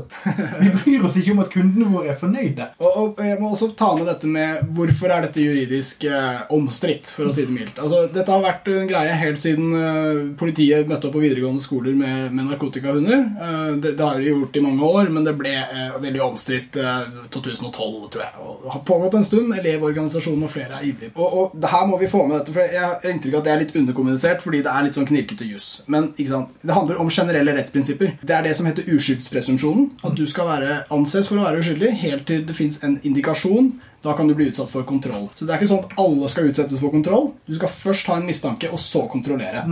Vi 0.60 0.70
bryr 0.74 1.06
oss 1.06 1.16
ikke 1.20 1.34
om 1.34 1.42
at 1.44 1.50
kundene 1.52 1.88
våre 1.90 2.12
er 2.12 2.18
fornøyde. 2.20 2.66
Og, 2.80 2.90
og 3.00 3.22
jeg 3.24 3.38
må 3.40 3.50
også 3.52 3.70
ta 3.78 3.90
med 3.98 4.08
dette 4.10 4.30
med 4.30 4.70
hvorfor 4.76 5.12
er 5.12 5.26
dette 5.26 5.42
juridisk 5.44 6.04
eh, 6.08 6.42
omstridt, 6.54 7.10
for 7.14 7.28
å 7.28 7.34
si 7.34 7.46
det 7.46 7.54
mildt. 7.54 7.80
Altså, 7.82 8.04
dette 8.12 8.32
har 8.32 8.44
vært 8.44 8.68
en 8.72 8.90
greie 8.90 9.16
helt 9.22 9.40
siden 9.42 9.74
eh, 9.76 10.20
politiet 10.40 10.90
møtte 10.90 11.08
opp 11.08 11.16
på 11.16 11.24
videregående 11.24 11.62
skoler 11.62 11.96
med, 11.96 12.30
med 12.34 12.50
narkotikahunder. 12.50 13.24
Eh, 13.46 13.72
det, 13.82 13.94
det 13.98 14.06
har 14.06 14.20
de 14.20 14.30
gjort 14.30 14.56
i 14.56 14.64
mange 14.64 14.90
år, 14.90 15.12
men 15.14 15.26
det 15.26 15.36
ble 15.40 15.54
eh, 15.60 15.96
veldig 16.00 16.24
omstridt 16.26 16.80
eh, 16.80 17.20
2012, 17.32 17.72
tror 18.14 18.24
jeg. 18.24 18.32
Og 18.44 18.64
det 18.64 18.74
har 18.76 18.84
pågått 18.92 19.18
en 19.18 19.26
stund. 19.26 19.54
Elevorganisasjonen 19.60 20.46
og 20.46 20.52
flere 20.52 20.80
er 20.80 20.88
ivrige. 20.90 21.14
Og, 21.16 21.28
og 21.42 21.58
det 21.60 21.72
her 21.72 21.86
må 21.90 22.00
vi 22.00 22.10
få 22.10 22.24
med 22.26 22.38
dette, 22.38 22.54
for 22.54 22.64
jeg 22.64 22.84
har 22.84 23.10
inntrykk 23.12 23.36
av 23.36 23.42
at 23.42 23.48
det 23.48 23.54
er 23.54 23.62
litt 23.64 23.76
underkommunisert 23.80 24.44
fordi 24.44 24.62
det 24.64 24.72
er 24.72 24.86
litt 24.86 24.98
sånn 24.98 25.08
knirkete 25.08 25.48
juss. 25.48 25.70
Men 25.90 26.12
ikke 26.16 26.30
sant? 26.32 26.56
det 26.62 26.76
handler 26.76 27.00
om 27.02 27.09
generelle 27.14 27.54
rettsprinsipper. 27.56 28.16
Det 28.22 28.34
er 28.36 28.46
det 28.46 28.56
som 28.58 28.68
heter 28.68 28.88
uskyldspresumpsjonen. 28.94 29.90
At 30.06 30.16
du 30.18 30.24
skal 30.30 30.48
være, 30.48 30.80
anses 30.94 31.28
for 31.30 31.40
å 31.40 31.46
være 31.46 31.62
uskyldig 31.62 31.92
helt 32.02 32.26
til 32.30 32.44
det 32.48 32.56
fins 32.56 32.80
en 32.86 32.98
indikasjon. 33.06 33.72
Da 34.04 34.14
kan 34.16 34.28
du 34.30 34.34
bli 34.34 34.48
utsatt 34.48 34.70
for 34.72 34.86
kontroll. 34.88 35.28
Så 35.36 35.44
det 35.44 35.52
er 35.52 35.60
ikke 35.60 35.72
sånn 35.74 35.84
at 35.84 35.98
alle 36.00 36.30
skal 36.32 36.48
utsettes 36.48 36.80
for 36.80 36.94
kontroll. 36.94 37.34
Du 37.44 37.58
skal 37.58 37.74
først 37.74 38.08
ha 38.08 38.16
en 38.20 38.28
mistanke, 38.30 38.70
og 38.72 38.80
så 38.80 39.04
kontrollere. 39.12 39.66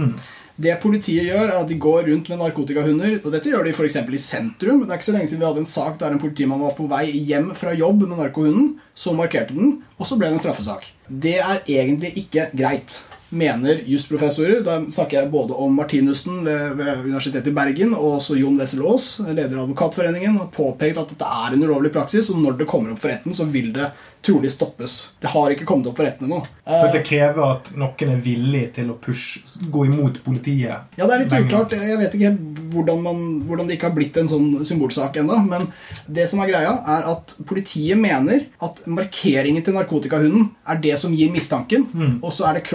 Det 0.59 0.75
politiet 0.83 1.29
gjør, 1.29 1.45
er 1.53 1.61
at 1.61 1.69
de 1.71 1.77
går 1.79 2.09
rundt 2.11 2.29
med 2.33 2.41
narkotikahunder. 2.43 3.21
og 3.23 3.31
Dette 3.31 3.53
gjør 3.53 3.69
de 3.69 3.73
f.eks. 3.77 3.97
i 4.03 4.19
sentrum. 4.19 4.81
Det 4.83 4.91
er 4.91 4.99
ikke 4.99 5.07
så 5.07 5.15
lenge 5.15 5.31
siden 5.31 5.45
vi 5.45 5.47
hadde 5.47 5.63
en 5.63 5.71
sak 5.71 6.01
der 6.01 6.11
en 6.17 6.19
politimann 6.23 6.65
var 6.65 6.75
på 6.75 6.89
vei 6.91 7.05
hjem 7.15 7.53
fra 7.55 7.77
jobb 7.79 8.03
med 8.09 8.19
narkohunden. 8.19 8.73
Så 8.99 9.15
markerte 9.15 9.55
den, 9.55 9.77
og 9.97 10.09
så 10.11 10.19
ble 10.19 10.33
det 10.33 10.41
en 10.41 10.43
straffesak. 10.43 10.91
Det 11.07 11.37
er 11.39 11.63
egentlig 11.63 12.11
ikke 12.25 12.49
greit. 12.59 12.99
Mener 13.29 13.83
jusprofessorer. 13.85 14.63
Da 14.65 14.79
snakker 14.91 15.19
jeg 15.19 15.31
både 15.33 15.57
om 15.61 15.75
Martinussen 15.77 16.41
ved, 16.47 16.79
ved 16.79 17.05
Universitetet 17.05 17.51
i 17.51 17.57
Bergen 17.57 17.93
og 17.97 18.19
også 18.19 18.39
Jon 18.41 18.57
Wessel 18.61 18.85
Aas, 18.89 19.09
leder 19.27 19.59
av 19.59 19.67
Advokatforeningen, 19.67 20.39
har 20.41 20.53
påpekt 20.55 21.01
at 21.01 21.13
dette 21.13 21.33
er 21.45 21.57
en 21.57 21.65
ulovlig 21.65 21.93
praksis, 21.93 22.31
og 22.33 22.41
når 22.41 22.61
det 22.63 22.69
kommer 22.71 22.95
opp 22.95 23.03
for 23.03 23.13
retten, 23.13 23.37
så 23.37 23.45
vil 23.49 23.75
det 23.77 23.91
trolig 24.25 24.51
stoppes. 24.51 24.95
Det 25.21 25.31
har 25.31 25.53
ikke 25.55 25.67
kommet 25.69 25.87
opp 25.91 25.99
for 26.01 26.09
retten 26.09 26.27
ennå. 26.27 26.41
For 26.67 26.91
det 26.93 27.05
krever 27.07 27.45
at 27.45 27.69
noen 27.79 28.15
er 28.17 28.23
villig 28.23 28.65
til 28.77 28.91
å 28.91 28.97
push, 28.99 29.39
gå 29.71 29.85
imot 29.87 30.19
politiet. 30.25 30.89
Ja, 30.99 31.07
det 31.07 31.15
er 31.15 31.23
litt 31.23 31.37
uklart. 31.37 31.75
Jeg 31.77 32.01
vet 32.01 32.17
ikke 32.17 32.33
helt 32.33 32.59
hvordan, 32.73 33.05
man, 33.05 33.23
hvordan 33.49 33.69
det 33.69 33.77
ikke 33.79 33.89
har 33.89 33.97
blitt 33.97 34.19
en 34.21 34.31
sånn 34.31 34.49
symbolsak 34.69 35.21
ennå. 35.23 35.39
Men 35.47 35.69
det 36.11 36.27
som 36.31 36.43
er 36.43 36.51
greia, 36.51 36.75
er 36.97 37.07
at 37.13 37.37
politiet 37.49 38.01
mener 38.01 38.49
at 38.65 38.83
markeringen 38.91 39.65
til 39.65 39.79
narkotikahunden 39.79 40.51
er 40.69 40.83
det 40.83 40.97
som 41.01 41.15
gir 41.15 41.31
mistanken, 41.33 41.87
og 42.19 42.35
så 42.35 42.49
er 42.49 42.59
det 42.59 42.67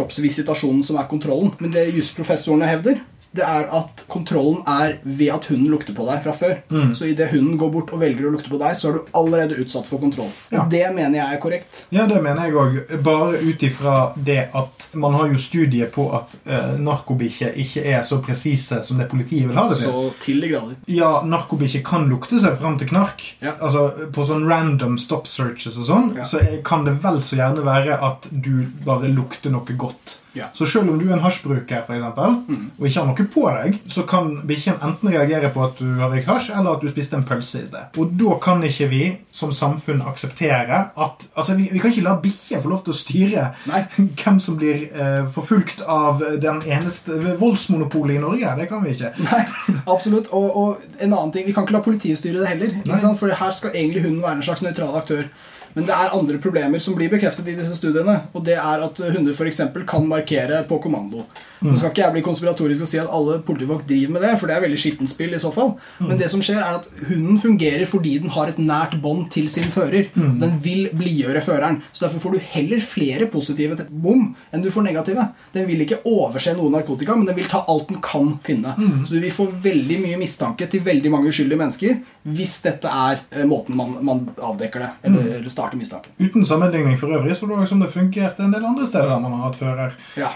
kroppsvisitasjonen 0.44 0.84
som 0.84 0.98
er 1.00 1.10
kontrollen. 1.10 1.52
Men 1.60 1.72
det 1.74 1.90
jusprofessorene 1.96 2.68
hevder, 2.70 3.02
det 3.34 3.42
er 3.42 3.64
at 3.74 4.04
kontrollen 4.14 4.60
er 4.70 5.00
ved 5.04 5.32
at 5.34 5.48
hunden 5.50 5.72
lukter 5.72 5.96
på 5.98 6.06
deg 6.06 6.20
fra 6.22 6.36
før. 6.38 6.60
Så 6.94 7.08
idet 7.10 7.32
hunden 7.32 7.58
går 7.58 7.72
bort 7.74 7.90
og 7.96 8.04
velger 8.04 8.28
å 8.28 8.34
lukte 8.36 8.52
på 8.52 8.60
deg, 8.62 8.76
så 8.78 8.92
er 8.92 8.94
du 9.00 9.08
allerede 9.18 9.58
utsatt 9.58 9.88
for 9.90 9.98
kontroll. 9.98 10.30
Ja. 10.54 10.68
det 10.70 10.84
mener 10.94 11.18
jeg 11.18 11.34
er 11.34 11.42
korrekt. 11.42 11.80
Ja, 11.90 12.06
det 12.06 12.22
mener 12.22 12.46
jeg 12.46 12.54
òg. 12.54 12.78
Bare 13.02 13.42
ut 13.42 13.66
ifra 13.66 13.96
det 14.16 14.38
at 14.54 14.88
man 14.94 15.18
har 15.18 15.34
jo 15.34 15.42
studier 15.42 15.90
på 15.90 16.06
at 16.14 16.38
eh, 16.46 16.78
narkobikkjer 16.78 17.58
ikke 17.58 17.82
er 17.96 18.06
så 18.06 18.22
presise 18.22 18.84
som 18.86 19.02
det 19.02 19.10
politiet 19.10 19.50
vil 19.50 19.58
ha 19.58 19.66
det 19.66 19.80
til. 19.82 19.90
Så 19.90 20.06
til 20.22 20.46
de 20.46 20.54
grader. 20.54 20.78
Ja, 20.94 21.16
narkobikkjer 21.26 21.82
kan 21.90 22.06
lukte 22.14 22.38
seg 22.38 22.62
fram 22.62 22.78
til 22.78 22.94
knark. 22.94 23.32
Ja. 23.42 23.58
Altså, 23.58 23.90
På 24.14 24.28
sånn 24.30 24.46
random 24.46 25.00
stop 25.02 25.26
searches 25.26 25.82
og 25.82 25.90
sånn, 25.90 26.14
Ja. 26.22 26.22
så 26.24 26.38
kan 26.64 26.86
det 26.86 27.00
vel 27.02 27.18
så 27.18 27.42
gjerne 27.42 27.66
være 27.66 27.98
at 27.98 28.30
du 28.30 28.68
bare 28.86 29.10
lukter 29.10 29.50
noe 29.50 29.74
godt. 29.74 30.20
Ja. 30.34 30.48
Så 30.54 30.66
selv 30.66 30.90
om 30.90 31.00
du 31.00 31.06
er 31.10 31.14
en 31.18 31.22
hasjbruker, 31.24 31.84
for 31.86 31.94
eksempel, 31.94 32.40
Mm. 32.48 32.72
og 32.80 32.86
ikke 32.88 33.00
har 33.00 33.06
noe 33.08 33.26
på 33.34 33.44
deg, 33.54 33.80
så 33.88 34.04
kan 34.08 34.32
bikkjen 34.48 34.80
enten 34.82 35.10
reagere 35.14 35.50
på 35.54 35.64
at 35.64 35.78
du 35.78 35.86
har 36.00 36.10
røykt 36.10 36.26
hasj, 36.28 36.50
eller 36.58 36.74
at 36.76 36.82
du 36.82 36.90
spiste 36.90 37.14
en 37.16 37.24
pølse 37.24 37.62
i 37.64 37.68
sted. 37.68 37.98
Og 38.02 38.16
da 38.18 38.38
kan 38.42 38.64
ikke 38.64 38.88
vi 38.90 39.02
som 39.32 39.52
samfunn 39.52 40.02
akseptere 40.02 40.90
at 40.98 41.28
Altså, 41.38 41.56
vi, 41.56 41.70
vi 41.72 41.80
kan 41.80 41.92
ikke 41.92 42.04
la 42.04 42.16
bikkjer 42.22 42.62
få 42.62 42.70
lov 42.70 42.84
til 42.84 42.94
å 42.94 42.98
styre 42.98 43.46
Nei. 43.70 43.84
hvem 44.24 44.40
som 44.40 44.58
blir 44.58 44.88
eh, 44.94 45.26
forfulgt 45.34 45.82
av 45.88 46.22
den 46.42 46.62
eneste 46.66 47.12
voldsmonopolet 47.40 48.16
i 48.18 48.22
Norge. 48.24 48.56
Det 48.60 48.68
kan 48.70 48.84
vi 48.84 48.94
ikke. 48.98 49.14
Nei, 49.24 49.44
absolutt. 49.88 50.30
Og, 50.34 50.50
og 50.58 51.00
en 51.00 51.14
annen 51.14 51.32
ting, 51.34 51.46
vi 51.48 51.54
kan 51.56 51.66
ikke 51.68 51.78
la 51.78 51.84
politiet 51.86 52.18
styre 52.20 52.42
det 52.44 52.52
heller. 52.54 53.16
For 53.20 53.30
her 53.34 53.52
skal 53.56 53.74
egentlig 53.76 54.04
hunden 54.06 54.22
være 54.24 54.40
en 54.40 54.46
slags 54.46 54.62
nøytral 54.66 54.96
aktør. 55.00 55.26
Men 55.74 55.88
det 55.88 55.96
er 55.96 56.14
andre 56.16 56.40
problemer 56.42 56.82
som 56.84 56.96
blir 56.98 57.12
bekreftet 57.12 57.48
i 57.50 57.58
disse 57.58 57.78
studiene. 57.78 58.20
Og 58.34 58.44
det 58.46 58.58
er 58.60 58.86
at 58.86 59.02
hunder 59.14 59.34
eksempel 59.48 59.86
kan 59.90 60.06
markere 60.08 60.64
på 60.70 60.80
kommando. 60.84 61.24
Nå 61.64 61.78
skal 61.80 61.94
ikke 61.94 62.04
jeg 62.04 62.14
bli 62.18 62.24
konspiratorisk 62.26 62.84
og 62.84 62.90
si 62.90 63.00
at 63.00 63.12
alle 63.14 63.38
politifolk 63.46 63.86
driver 63.88 64.16
med 64.16 64.26
det, 64.26 64.34
for 64.40 64.50
det 64.50 64.56
er 64.58 64.64
veldig 64.66 64.80
skittent 64.80 65.12
spill 65.12 65.36
i 65.36 65.40
så 65.40 65.52
fall. 65.54 65.74
Men 66.02 66.20
det 66.20 66.28
som 66.32 66.44
skjer, 66.44 66.60
er 66.60 66.80
at 66.82 66.88
hunden 67.08 67.40
fungerer 67.40 67.88
fordi 67.90 68.18
den 68.24 68.34
har 68.36 68.52
et 68.52 68.60
nært 68.60 68.98
bånd 69.04 69.30
til 69.34 69.48
sin 69.52 69.70
fører. 69.74 70.10
Den 70.14 70.58
vil 70.64 70.90
blidgjøre 70.92 71.44
føreren. 71.46 71.82
Så 71.94 72.06
derfor 72.06 72.26
får 72.26 72.36
du 72.36 72.48
heller 72.54 72.84
flere 72.84 73.30
positive 73.32 73.80
bom 73.90 74.34
enn 74.52 74.64
du 74.64 74.70
får 74.74 74.88
negative. 74.90 75.30
Den 75.56 75.68
vil 75.70 75.86
ikke 75.86 76.02
overse 76.10 76.54
noe 76.58 76.72
narkotika, 76.74 77.16
men 77.16 77.30
den 77.30 77.38
vil 77.40 77.50
ta 77.52 77.64
alt 77.72 77.88
den 77.90 78.02
kan 78.04 78.36
finne. 78.44 78.76
Så 79.08 79.16
du 79.16 79.22
vil 79.24 79.34
få 79.34 79.48
veldig 79.64 80.02
mye 80.04 80.20
mistanke 80.20 80.68
til 80.70 80.84
veldig 80.84 81.14
mange 81.14 81.32
uskyldige 81.32 81.60
mennesker 81.64 82.02
hvis 82.24 82.62
dette 82.64 82.88
er 82.88 83.20
eh, 83.36 83.44
måten 83.48 83.76
man, 83.76 83.98
man 84.06 84.22
avdekker 84.38 84.80
det, 84.80 84.90
eller, 85.04 85.26
eller 85.40 85.52
starter 85.52 85.63
mistanke. 85.80 86.12
Uten 86.20 86.46
sammenligning 86.46 86.98
for 87.00 87.14
øvrig, 87.16 87.36
så 87.36 87.48
det 87.48 87.58
var 87.58 87.66
som 87.70 87.80
det 87.80 87.92
fungerte 87.94 88.44
en 88.44 88.54
del 88.54 88.66
andre 88.66 88.88
steder 88.88 89.10
der 89.10 89.20
man 89.24 89.32
har 89.38 89.48
hatt 89.48 89.60
fører. 89.60 89.96
Ja. 90.20 90.34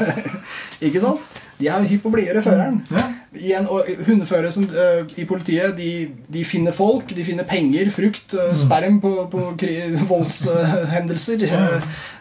ikke 0.86 1.00
sant? 1.00 1.20
De 1.60 1.68
er 1.68 1.88
hypp 1.90 2.06
på 2.06 2.08
å 2.08 2.14
blidgjøre 2.14 2.42
føreren. 2.44 2.78
Ja. 2.88 3.02
Igjen, 3.36 3.66
og 3.70 3.88
Hundeførere 4.06 4.50
som, 4.54 4.64
uh, 4.72 5.04
i 5.20 5.26
politiet 5.28 5.76
de, 5.76 5.90
de 6.32 6.44
finner 6.48 6.74
folk, 6.74 7.12
de 7.14 7.26
finner 7.26 7.46
penger, 7.46 7.90
frukt, 7.94 8.32
uh, 8.34 8.54
sperm 8.58 8.96
på, 9.02 9.12
på 9.30 9.42
voldshendelser. 10.08 11.44
ja. 11.50 11.60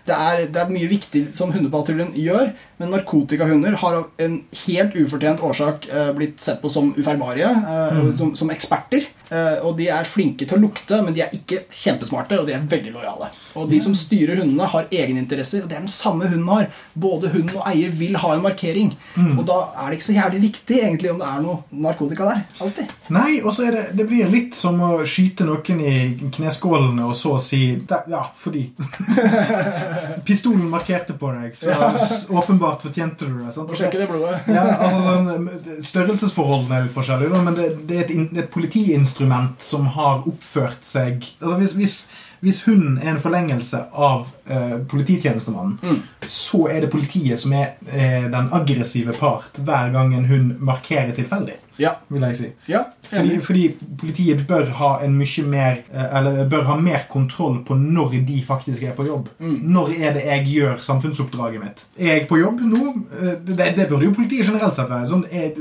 det, 0.09 0.49
det 0.53 0.61
er 0.61 0.73
mye 0.73 0.89
viktig 0.91 1.23
som 1.37 1.53
hundepatruljen 1.55 2.11
gjør, 2.19 2.51
men 2.81 2.93
narkotikahunder 2.93 3.79
har 3.79 4.01
av 4.01 4.25
en 4.25 4.41
helt 4.65 4.99
ufortjent 4.99 5.41
årsak 5.45 5.87
eh, 5.91 6.11
blitt 6.15 6.39
sett 6.43 6.61
på 6.61 6.71
som 6.71 6.93
ufeilbarlige, 6.95 7.49
mm. 7.51 8.13
som, 8.19 8.31
som 8.39 8.51
eksperter. 8.53 9.07
Eh, 9.29 9.59
og 9.61 9.75
de 9.77 9.85
er 9.93 10.07
flinke 10.09 10.47
til 10.47 10.57
å 10.57 10.61
lukte, 10.63 10.97
men 11.05 11.13
de 11.13 11.21
er 11.21 11.33
ikke 11.35 11.61
kjempesmarte, 11.69 12.39
og 12.41 12.47
de 12.49 12.55
er 12.55 12.65
veldig 12.69 12.93
lojale. 12.95 13.29
Og 13.59 13.69
de 13.69 13.79
som 13.83 13.95
styrer 13.97 14.41
hundene, 14.41 14.65
har 14.69 14.89
egeninteresser, 14.89 15.63
og 15.63 15.69
det 15.69 15.77
er 15.77 15.83
den 15.85 15.91
samme 15.91 16.29
hunden 16.31 16.49
har. 16.49 16.69
Både 16.99 17.29
hunden 17.33 17.59
og 17.59 17.67
eier 17.69 17.93
vil 17.95 18.17
ha 18.19 18.33
en 18.33 18.43
markering. 18.43 18.91
Og 19.37 19.43
da 19.47 19.59
er 19.83 19.91
det 19.91 19.99
ikke 19.99 20.07
så 20.09 20.15
jævlig 20.17 20.41
viktig 20.47 20.79
egentlig 20.79 21.11
om 21.13 21.21
det 21.21 21.27
er 21.29 21.43
noe 21.43 21.81
narkotika 21.85 22.29
der. 22.31 22.41
Alltid. 22.63 22.95
Nei, 23.13 23.39
og 23.43 23.53
så 23.55 23.69
det, 23.73 23.85
det 23.97 24.07
blir 24.09 24.31
litt 24.31 24.57
som 24.57 24.79
å 24.85 24.91
skyte 25.07 25.45
noen 25.47 25.83
i 25.85 25.93
kneskålene 26.35 27.05
og 27.05 27.15
så 27.17 27.35
si 27.43 27.61
Ja, 28.09 28.23
fordi 28.39 28.65
Pistolen 30.27 30.65
markerte 30.71 31.13
på 31.19 31.31
deg, 31.35 31.53
så 31.57 31.75
åpenbart 32.33 32.83
fortjente 32.85 33.27
du 33.27 33.39
det. 33.43 33.53
sant? 33.53 33.69
Og 33.69 33.77
sjekke 33.77 34.01
det 34.01 34.09
blodet. 34.09 34.41
Ja, 34.49 34.65
altså 34.79 35.01
sånn, 35.05 35.81
Størrelsesforholdene 35.85 36.79
er 36.79 36.87
litt 36.87 36.95
forskjellige, 36.95 37.41
men 37.45 37.57
det, 37.57 37.69
det, 37.89 37.99
er 37.99 38.05
et, 38.07 38.37
et 38.43 38.51
politiinstrument 38.53 39.18
som 39.59 39.87
har 39.95 40.25
oppført 40.29 40.85
seg 40.87 41.23
altså 41.39 41.55
hvis, 41.59 41.73
hvis, 41.77 41.95
hvis 42.45 42.61
hun 42.67 42.97
er 42.97 43.13
en 43.13 43.21
forlengelse 43.21 43.81
av 43.91 44.29
eh, 44.47 44.77
polititjenestemannen, 44.89 46.03
så 46.27 46.67
er 46.71 46.85
det 46.85 46.91
politiet 46.93 47.39
som 47.41 47.53
er 47.57 47.75
eh, 47.87 48.29
den 48.31 48.51
aggressive 48.55 49.15
part 49.19 49.59
hver 49.59 49.91
gang 49.95 50.15
en 50.15 50.29
hund 50.29 50.55
markerer 50.63 51.11
tilfeldig. 51.17 51.57
Ja. 51.79 51.93
vil 52.09 52.21
jeg 52.27 52.35
si. 52.35 52.47
ja 52.67 52.81
Fordi, 53.09 53.37
fordi 53.41 53.61
politiet 53.97 54.41
bør 54.47 54.65
ha 54.77 54.89
en 55.05 55.15
mye 55.17 55.43
mer 55.47 55.77
eh, 55.93 56.17
Eller 56.17 56.43
bør 56.51 56.63
ha 56.67 56.75
mer 56.75 57.05
kontroll 57.09 57.61
på 57.65 57.73
når 57.79 58.17
de 58.27 58.41
faktisk 58.47 58.83
er 58.83 58.91
på 58.97 59.05
jobb. 59.07 59.29
Mm. 59.39 59.55
Når 59.73 59.93
er 59.97 60.13
det 60.13 60.25
jeg 60.25 60.45
gjør 60.53 60.75
samfunnsoppdraget 60.83 61.63
mitt? 61.63 61.85
Er 61.97 62.13
jeg 62.19 62.27
på 62.29 62.37
jobb 62.41 62.59
nå? 62.61 62.93
Eh, 63.21 63.33
Det, 63.47 63.69
det 63.77 63.87
burde 63.89 64.05
jo 64.05 64.13
politiet 64.13 64.45
generelt 64.45 64.75
sett 64.75 64.89
være. 64.91 65.07
Sånn, 65.09 65.23
er, 65.31 65.55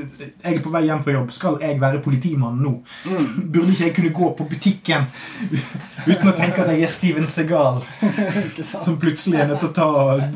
jeg 0.45 0.59
er 0.59 0.63
på 0.65 0.71
vei 0.75 0.83
hjem 0.89 1.01
fra 1.07 1.15
jobb. 1.15 1.31
Skal 1.33 1.59
jeg 1.63 1.81
være 1.81 2.03
politimann 2.05 2.59
nå? 2.63 2.75
Mm. 3.07 3.31
Burde 3.55 3.73
ikke 3.73 3.85
jeg 3.89 3.95
kunne 3.97 4.13
gå 4.21 4.31
på 4.39 4.49
butikken 4.51 5.07
uten 6.07 6.29
å 6.29 6.37
tenke 6.37 6.63
at 6.63 6.73
jeg 6.75 6.83
er 6.85 6.93
Steven 6.93 7.27
Segal, 7.31 7.81
som 8.85 8.99
plutselig 9.01 9.41
er 9.41 9.49
nødt 9.51 9.61
til 9.65 9.71
å 9.71 9.77
ta 9.77 9.89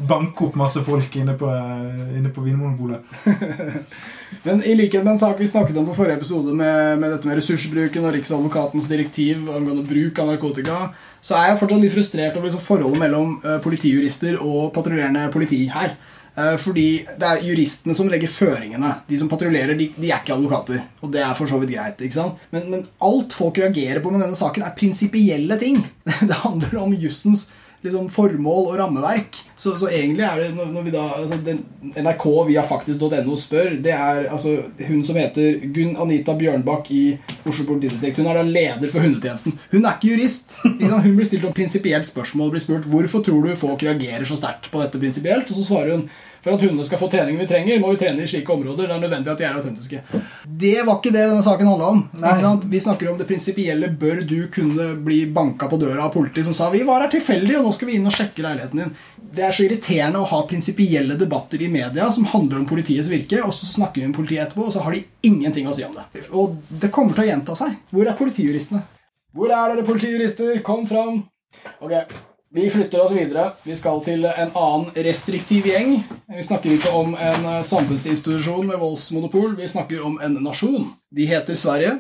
banke 0.09 0.47
opp 0.49 0.57
masse 0.61 0.81
folk 0.87 1.17
inne 1.17 1.35
på, 1.39 1.49
eh, 1.53 2.19
inne 2.19 2.33
på 2.33 2.45
Vinmonopolet? 2.47 3.01
Men 4.43 4.63
i 4.67 4.75
likhet 4.75 5.05
med 5.05 5.15
en 5.15 5.21
sak 5.21 5.41
vi 5.41 5.49
snakket 5.49 5.77
om 5.79 5.87
på 5.87 5.97
forrige 5.97 6.19
episode 6.21 6.55
med, 6.57 6.99
med 6.99 7.13
dette 7.15 7.29
med 7.29 7.39
ressursbruken 7.39 8.07
og 8.07 8.17
Riksadvokatens 8.17 8.89
direktiv 8.91 9.45
angående 9.53 9.85
bruk 9.87 10.19
av 10.23 10.33
narkotika, 10.33 10.79
så 11.23 11.37
er 11.39 11.53
jeg 11.53 11.61
fortsatt 11.61 11.85
litt 11.85 11.95
frustrert 11.95 12.39
over 12.39 12.49
liksom 12.49 12.65
forholdet 12.65 13.03
mellom 13.05 13.37
uh, 13.45 13.61
politijurister 13.63 14.41
og 14.43 14.73
patruljerende 14.75 15.29
politi 15.35 15.65
her. 15.71 15.95
Uh, 16.33 16.57
fordi 16.59 17.05
det 17.21 17.29
er 17.29 17.45
juristene 17.45 17.95
som 17.95 18.09
legger 18.11 18.31
føringene. 18.33 18.95
De 19.07 19.19
som 19.21 19.31
patruljerer, 19.31 19.77
de, 19.79 19.91
de 19.95 20.11
er 20.11 20.23
ikke 20.25 20.35
advokater. 20.35 20.83
Og 21.05 21.13
det 21.15 21.23
er 21.23 21.35
for 21.39 21.51
så 21.51 21.61
vidt 21.63 21.75
greit. 21.77 22.03
ikke 22.03 22.19
sant? 22.19 22.43
Men, 22.55 22.71
men 22.73 22.87
alt 23.05 23.37
folk 23.37 23.61
reagerer 23.63 24.03
på 24.03 24.11
med 24.11 24.25
denne 24.25 24.39
saken, 24.39 24.65
er 24.67 24.75
prinsipielle 24.79 25.61
ting. 25.61 25.85
Det 26.31 26.43
handler 26.43 26.81
om 26.83 26.97
jussens 26.97 27.51
liksom, 27.83 28.09
formål 28.13 28.71
og 28.71 28.79
rammeverk. 28.81 29.39
Så, 29.57 29.75
så 29.79 29.91
egentlig 29.91 30.25
er 30.27 30.41
det 30.41 30.49
når, 30.57 30.83
vi 30.87 30.95
da 30.95 31.05
altså, 31.19 31.39
den, 31.45 31.61
NRK 31.95 32.27
via 32.49 32.65
faktisk.no 32.67 33.37
spør, 33.39 33.77
det 33.85 33.95
er 33.95 34.27
altså 34.33 34.57
hun 34.89 35.05
som 35.07 35.19
heter 35.21 35.63
Gunn 35.75 35.95
Anita 36.03 36.35
Bjørnbakk 36.39 36.91
i 36.95 37.05
Oslo 37.45 37.67
politidistrikt. 37.69 38.19
Hun 38.23 38.31
er 38.31 38.41
da 38.41 38.47
leder 38.47 38.91
for 38.91 39.05
hundetjenesten. 39.05 39.57
Hun 39.75 39.85
er 39.85 39.97
ikke 39.97 40.13
jurist. 40.15 40.57
Ikke? 40.73 40.91
Hun 41.07 41.17
blir 41.19 41.29
stilt 41.29 41.47
om 41.49 41.57
prinsipielt 41.57 42.09
spørsmål. 42.09 42.53
blir 42.55 42.65
spurt 42.65 42.91
hvorfor 42.91 43.25
tror 43.27 43.47
du 43.47 43.57
folk 43.59 43.87
reagerer 43.87 44.27
så 44.29 44.39
sterkt 44.39 44.71
på 44.73 44.83
dette 44.83 45.01
prinsipielt, 45.03 45.51
og 45.51 45.59
så 45.59 45.69
svarer 45.73 45.97
hun 45.97 46.07
for 46.43 46.57
at 46.57 46.65
hundene 46.65 46.85
skal 46.87 46.99
få 46.99 47.09
trening 47.13 47.39
vi 47.39 47.47
trenger, 47.47 47.79
må 47.81 47.93
vi 47.93 48.01
trene 48.01 48.25
i 48.25 48.29
slike 48.29 48.51
områder. 48.53 48.89
Det 48.89 48.97
er 48.97 49.03
nødvendig 49.05 49.31
at 49.33 49.39
de 49.39 49.47
er 49.47 49.59
autentiske. 49.61 50.01
Det 50.45 50.75
var 50.83 50.99
ikke 50.99 51.13
det 51.15 51.23
denne 51.29 51.45
saken 51.47 51.71
handla 51.71 51.91
om. 51.95 52.03
Vi 52.67 52.81
snakker 52.83 53.13
om 53.13 53.21
det 53.21 53.29
prinsipielle. 53.31 53.93
Bør 54.01 54.25
du 54.27 54.39
kunne 54.53 54.89
bli 55.07 55.23
banka 55.31 55.69
på 55.71 55.79
døra 55.79 56.09
av 56.09 56.15
politi 56.17 56.45
som 56.45 56.57
sa 56.57 56.71
vi 56.73 56.83
var 56.89 57.05
her 57.05 57.13
tilfeldig, 57.15 57.61
og 57.61 57.69
nå 57.69 57.75
skal 57.77 57.91
vi 57.93 57.99
inn 58.01 58.11
og 58.11 58.17
sjekke 58.17 58.43
leiligheten 58.45 58.83
din? 58.83 58.97
Det 59.33 59.47
er 59.47 59.55
så 59.57 59.65
irriterende 59.65 60.21
å 60.21 60.29
ha 60.29 60.43
prinsipielle 60.49 61.15
debatter 61.17 61.63
i 61.63 61.71
media 61.73 62.11
som 62.13 62.27
handler 62.29 62.59
om 62.61 62.67
politiets 62.69 63.09
virke, 63.09 63.39
og 63.47 63.55
så 63.57 63.69
snakker 63.71 64.03
vi 64.03 64.11
med 64.11 64.19
politiet 64.19 64.43
etterpå, 64.49 64.67
og 64.67 64.75
så 64.75 64.83
har 64.85 64.97
de 64.97 65.05
ingenting 65.25 65.71
å 65.71 65.77
si 65.77 65.87
om 65.87 65.95
det. 65.97 66.27
Og 66.37 66.59
det 66.83 66.91
kommer 66.93 67.17
til 67.17 67.25
å 67.25 67.31
gjenta 67.31 67.57
seg. 67.57 67.79
Hvor 67.95 68.11
er 68.11 68.19
politijuristene? 68.19 68.83
Hvor 69.33 69.55
er 69.55 69.73
dere 69.73 69.87
politijurister? 69.87 70.59
Kom 70.67 70.85
fram! 70.91 71.23
Ok, 71.81 71.95
vi 72.55 72.71
flytter 72.71 73.01
oss 73.01 73.13
videre. 73.17 73.47
Vi 73.65 73.75
skal 73.77 74.03
til 74.05 74.27
en 74.29 74.51
annen 74.53 74.91
restriktiv 75.07 75.67
gjeng. 75.71 75.95
Vi 76.29 76.45
snakker 76.45 76.75
ikke 76.75 76.93
om 76.93 77.15
en 77.17 77.47
eh, 77.49 77.63
samfunnsinstitusjon 77.65 78.67
med 78.69 78.81
voldsmonopol, 78.83 79.57
vi 79.57 79.69
snakker 79.69 80.05
om 80.05 80.19
en 80.21 80.37
nasjon. 80.45 80.91
De 81.09 81.27
heter 81.29 81.57
Sverige. 81.57 81.97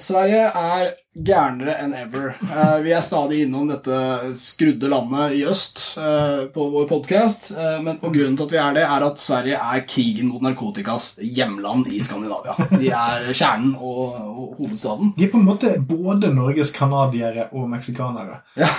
Sverige 0.00 0.46
er 0.48 0.94
gærnere 1.26 1.76
enn 1.82 1.94
ever. 1.96 2.34
Eh, 2.44 2.76
vi 2.84 2.94
er 2.96 3.04
stadig 3.04 3.42
innom 3.44 3.68
dette 3.70 4.32
skrudde 4.38 4.90
landet 4.90 5.36
i 5.38 5.44
øst 5.48 5.82
eh, 6.00 6.46
på 6.54 6.68
vår 6.74 6.88
podkast. 6.90 7.52
men 7.84 7.98
og 8.00 8.14
grunnen 8.14 8.36
til 8.38 8.46
at 8.46 8.54
vi 8.54 8.60
er 8.62 8.76
det, 8.78 8.84
er 8.86 9.06
at 9.06 9.22
Sverige 9.22 9.60
er 9.60 9.86
krigen 9.88 10.30
mot 10.30 10.42
narkotikas 10.44 11.12
hjemland 11.20 11.90
i 11.92 12.02
Skandinavia. 12.04 12.56
De 12.72 12.90
er 12.90 13.30
kjernen 13.32 13.74
og, 13.76 14.16
og 14.16 14.58
hovedstaden. 14.58 15.14
De 15.16 15.26
er 15.26 15.32
på 15.32 15.40
en 15.40 15.48
måte 15.48 15.74
både 15.80 16.32
Norges 16.34 16.72
canadiere 16.74 17.48
og 17.52 17.68
meksikanere. 17.70 18.40
Ja, 18.58 18.70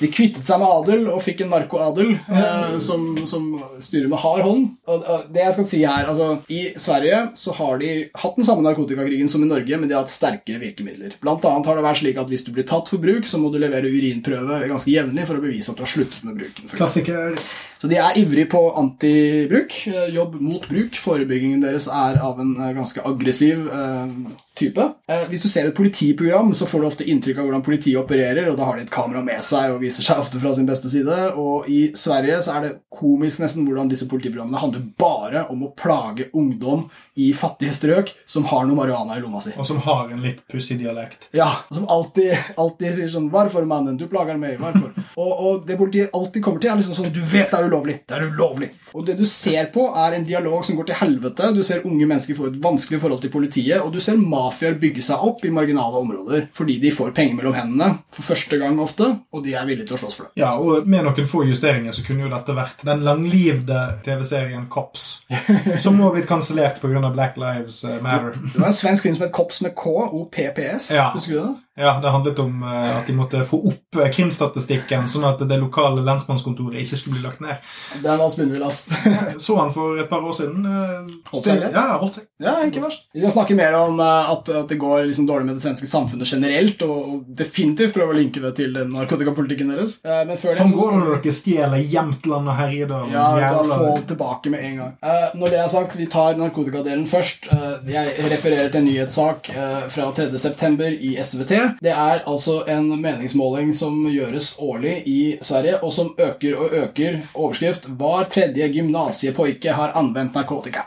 De 0.00 0.08
kvittet 0.10 0.46
seg 0.46 0.58
med 0.60 0.70
adel 0.70 1.04
og 1.12 1.22
fikk 1.22 1.44
en 1.44 1.52
narkoadel 1.54 2.14
eh, 2.16 2.76
som, 2.82 3.06
som 3.28 3.46
styrer 3.82 4.10
med 4.10 4.20
hard 4.22 4.42
hånd. 4.46 4.66
Og, 4.90 5.04
og 5.04 5.28
det 5.34 5.44
jeg 5.44 5.56
skal 5.56 5.68
si 5.70 5.82
her, 5.84 6.08
altså 6.10 6.30
I 6.52 6.62
Sverige 6.80 7.20
så 7.38 7.54
har 7.60 7.78
de 7.82 7.92
hatt 8.22 8.40
den 8.40 8.46
samme 8.46 8.64
narkotikakrigen 8.66 9.30
som 9.30 9.44
i 9.44 9.50
Norge, 9.50 9.78
men 9.78 9.90
de 9.90 9.96
har 9.96 10.04
hatt 10.04 10.14
sterkere 10.14 10.62
virkemidler. 10.62 11.14
Blant 11.22 11.46
annet 11.48 11.70
har 11.70 11.73
det 11.78 11.84
vært 11.86 12.00
slik 12.00 12.18
at 12.20 12.30
Hvis 12.30 12.44
du 12.46 12.50
blir 12.54 12.66
tatt 12.68 12.90
for 12.90 13.02
bruk, 13.02 13.28
så 13.28 13.40
må 13.40 13.50
du 13.52 13.60
levere 13.62 13.90
urinprøve 13.90 14.62
ganske 14.70 14.90
jevnlig 14.92 15.28
for 15.28 15.40
å 15.40 15.44
bevise 15.44 15.72
at 15.72 15.78
du 15.78 15.84
har 15.84 15.92
sluttet 15.94 16.26
med 16.26 16.38
bruken. 16.40 16.68
Klassiker. 16.74 17.38
Så 17.84 17.88
de 17.90 17.98
er 18.00 18.16
ivrig 18.16 18.46
på 18.48 18.60
antibruk. 18.80 19.74
eh, 19.86 20.14
Jobb 20.14 20.40
mot 20.40 20.68
bruk. 20.68 20.96
Forebyggingen 20.96 21.60
deres 21.60 21.84
er 21.92 22.16
av 22.16 22.40
en 22.40 22.54
eh, 22.56 22.72
ganske 22.72 23.02
aggressiv 23.04 23.66
eh, 23.68 24.14
type. 24.56 24.86
Hvis 25.28 25.42
du 25.42 25.48
ser 25.50 25.66
et 25.66 25.74
politiprogram, 25.74 26.52
så 26.54 26.64
får 26.70 26.80
du 26.80 26.86
ofte 26.86 27.06
inntrykk 27.10 27.40
av 27.42 27.48
hvordan 27.48 27.64
politiet 27.66 27.98
opererer, 27.98 28.46
og 28.48 28.56
da 28.56 28.68
har 28.68 28.78
de 28.78 28.84
et 28.86 28.92
kamera 28.94 29.18
med 29.26 29.42
seg 29.42 29.72
og 29.74 29.80
viser 29.82 30.06
seg 30.06 30.20
ofte 30.22 30.38
fra 30.38 30.52
sin 30.54 30.68
beste 30.68 30.88
side. 30.92 31.16
Og 31.34 31.66
i 31.68 31.80
Sverige 31.98 32.38
så 32.46 32.54
er 32.54 32.62
det 32.62 32.70
komisk 32.94 33.42
nesten 33.42 33.66
hvordan 33.66 33.90
disse 33.90 34.06
politiprogrammene 34.08 34.62
handler 34.62 34.84
bare 34.96 35.42
om 35.50 35.66
å 35.66 35.72
plage 35.74 36.28
ungdom 36.38 36.86
i 37.18 37.32
fattige 37.34 37.74
strøk 37.74 38.14
som 38.30 38.46
har 38.52 38.64
noe 38.68 38.78
marihuana 38.78 39.18
i 39.18 39.24
lomma 39.24 39.42
si. 39.42 39.52
Og 39.58 39.66
som 39.66 39.82
har 39.84 40.14
en 40.14 40.22
litt 40.22 40.40
pussig 40.48 40.78
dialekt. 40.78 41.28
Ja, 41.34 41.50
og 41.66 41.80
som 41.80 41.90
alltid, 41.90 42.32
alltid 42.56 42.94
sier 42.94 43.10
sånn 43.10 43.28
'Hvorfor, 43.34 43.66
mannen? 43.66 43.98
Du 43.98 44.06
plager 44.06 44.38
meg. 44.38 44.56
Hvorfor?' 44.62 44.94
og, 45.18 45.32
og 45.34 45.66
det 45.66 45.76
politiet 45.76 46.14
alltid 46.14 46.46
kommer 46.46 46.62
til, 46.62 46.70
er 46.70 46.78
liksom 46.78 46.94
sånn 47.02 47.12
'Du 47.12 47.20
vet 47.26 47.50
det 47.50 47.58
er 47.58 47.66
ulovlig. 47.66 47.73
Det 47.82 48.16
er 48.16 48.26
ulovlig.' 48.30 48.83
Og 48.94 49.06
det 49.06 49.16
du 49.18 49.24
ser 49.26 49.66
på, 49.74 49.88
er 49.98 50.14
en 50.14 50.26
dialog 50.26 50.62
som 50.66 50.76
går 50.78 50.86
til 50.90 50.98
helvete. 51.00 51.50
Du 51.56 51.62
ser 51.66 51.82
unge 51.88 52.06
mennesker 52.06 52.36
få 52.38 52.46
et 52.50 52.58
vanskelig 52.62 53.00
forhold 53.02 53.24
til 53.24 53.32
politiet, 53.34 53.80
og 53.82 53.90
du 53.94 53.98
ser 54.02 54.20
mafiaer 54.20 54.78
bygge 54.78 55.02
seg 55.02 55.24
opp 55.26 55.42
i 55.44 55.50
marginale 55.54 55.98
områder 56.04 56.46
fordi 56.54 56.78
de 56.82 56.92
får 56.94 57.10
penger 57.16 57.34
mellom 57.38 57.56
hendene 57.56 57.88
for 58.14 58.26
første 58.28 58.58
gang 58.60 58.78
ofte, 58.82 59.08
og 59.34 59.42
de 59.44 59.56
er 59.58 59.66
villige 59.66 59.90
til 59.90 59.98
å 59.98 60.02
slåss 60.04 60.20
for 60.20 60.28
det. 60.28 60.42
Ja, 60.44 60.52
og 60.60 60.86
med 60.86 61.06
noen 61.08 61.30
få 61.30 61.42
justeringer 61.48 61.94
så 61.96 62.06
kunne 62.06 62.28
jo 62.28 62.30
dette 62.32 62.54
vært 62.54 62.86
den 62.86 63.02
langlivde 63.06 63.82
TV-serien 64.06 64.68
Cops, 64.70 65.08
som 65.84 65.98
nå 65.98 66.06
har 66.06 66.14
blitt 66.16 66.30
kansellert 66.30 66.80
pga. 66.82 67.02
Black 67.14 67.36
Lives 67.36 67.82
Matter. 68.02 68.38
Det 68.54 68.60
var 68.60 68.70
en 68.70 68.76
svensk 68.76 69.04
film 69.04 69.18
som 69.18 69.26
het 69.26 69.34
Kops 69.34 69.60
med 69.64 69.74
K, 69.76 69.90
OPPS. 70.22 70.92
Ja. 70.94 71.10
Husker 71.14 71.34
du 71.34 71.40
det? 71.42 71.52
Ja, 71.76 72.00
Det 72.00 72.10
handlet 72.10 72.38
om 72.38 72.62
eh, 72.62 72.96
at 72.98 73.06
de 73.06 73.12
måtte 73.12 73.40
få 73.44 73.58
opp 73.66 73.96
eh, 73.98 74.10
krimstatistikken, 74.14 75.08
sånn 75.10 75.26
at 75.26 75.40
det 75.42 75.56
lokale 75.58 76.04
lensmannskontoret 76.06 76.84
ikke 76.84 76.98
skulle 77.00 77.18
bli 77.18 77.24
lagt 77.24 77.42
ned. 77.42 77.58
Det 78.02 78.12
er 78.12 78.22
spinnvill, 78.30 78.62
ass. 78.62 78.83
Så 79.44 79.56
han 79.58 79.72
for 79.74 79.98
et 80.00 80.08
par 80.10 80.22
år 80.24 80.34
siden. 80.36 80.64
eh, 80.66 81.12
Holdt 81.32 81.48
seg 81.48 81.60
greit? 81.60 81.72
Ja, 81.74 81.98
holdt 82.00 82.14
seg. 82.20 82.26
Ja, 82.44 82.54
ikke 82.66 82.82
verst. 82.84 83.04
Vi 83.14 83.20
skal 83.22 83.32
snakke 83.34 83.56
mer 83.58 83.74
om 83.78 84.00
eh, 84.00 84.30
at, 84.34 84.48
at 84.48 84.68
det 84.68 84.78
går 84.82 85.04
liksom 85.08 85.26
dårlig 85.28 85.46
med 85.48 85.56
det 85.58 85.64
svenske 85.64 85.88
samfunnet 85.90 86.28
generelt, 86.30 86.82
og, 86.86 86.96
og 87.14 87.24
definitivt 87.40 87.94
prøve 87.96 88.14
å 88.14 88.18
linke 88.18 88.42
det 88.44 88.54
til 88.58 88.72
den 88.76 88.92
narkotikapolitikken 88.94 89.72
deres. 89.74 89.98
Eh, 90.04 90.22
Men 90.28 90.40
før 90.40 90.54
det 90.58 90.68
går 90.74 90.92
når 90.98 91.10
dere 91.24 91.34
stjeler 91.38 91.84
Jämtland 91.94 92.48
og 92.52 92.58
Herjedalen. 92.58 93.12
ja, 93.14 93.28
da 93.40 93.62
få 93.64 93.92
tilbake 94.08 94.50
med 94.54 94.64
en 94.64 94.76
gang. 94.82 94.92
Når 95.38 95.50
det 95.54 95.58
er 95.64 95.68
sagt, 95.72 95.96
vi 95.98 96.06
tar 96.10 96.36
narkotikadelen 96.40 97.06
først. 97.08 97.48
Jeg 97.88 98.14
refererer 98.30 98.70
til 98.72 98.80
en 98.82 98.88
nyhetssak 98.88 99.50
fra 99.94 100.10
3.9. 100.16 100.90
i 101.00 101.14
SVT. 101.22 101.52
Det 101.84 101.92
er 101.92 102.22
altså 102.26 102.60
en 102.70 102.88
meningsmåling 103.00 103.72
som 103.76 104.02
gjøres 104.10 104.54
årlig 104.62 104.96
i 105.10 105.18
Sverige, 105.44 105.78
og 105.84 105.92
som 105.92 106.12
øker 106.18 106.56
og 106.58 106.72
øker. 106.84 107.20
Overskrift 107.34 107.88
'Hver 107.88 108.28
tredje 108.30 108.68
gymnasiepoike 108.74 109.72
har 109.72 109.94
anvendt 109.94 110.34
narkotika'. 110.34 110.86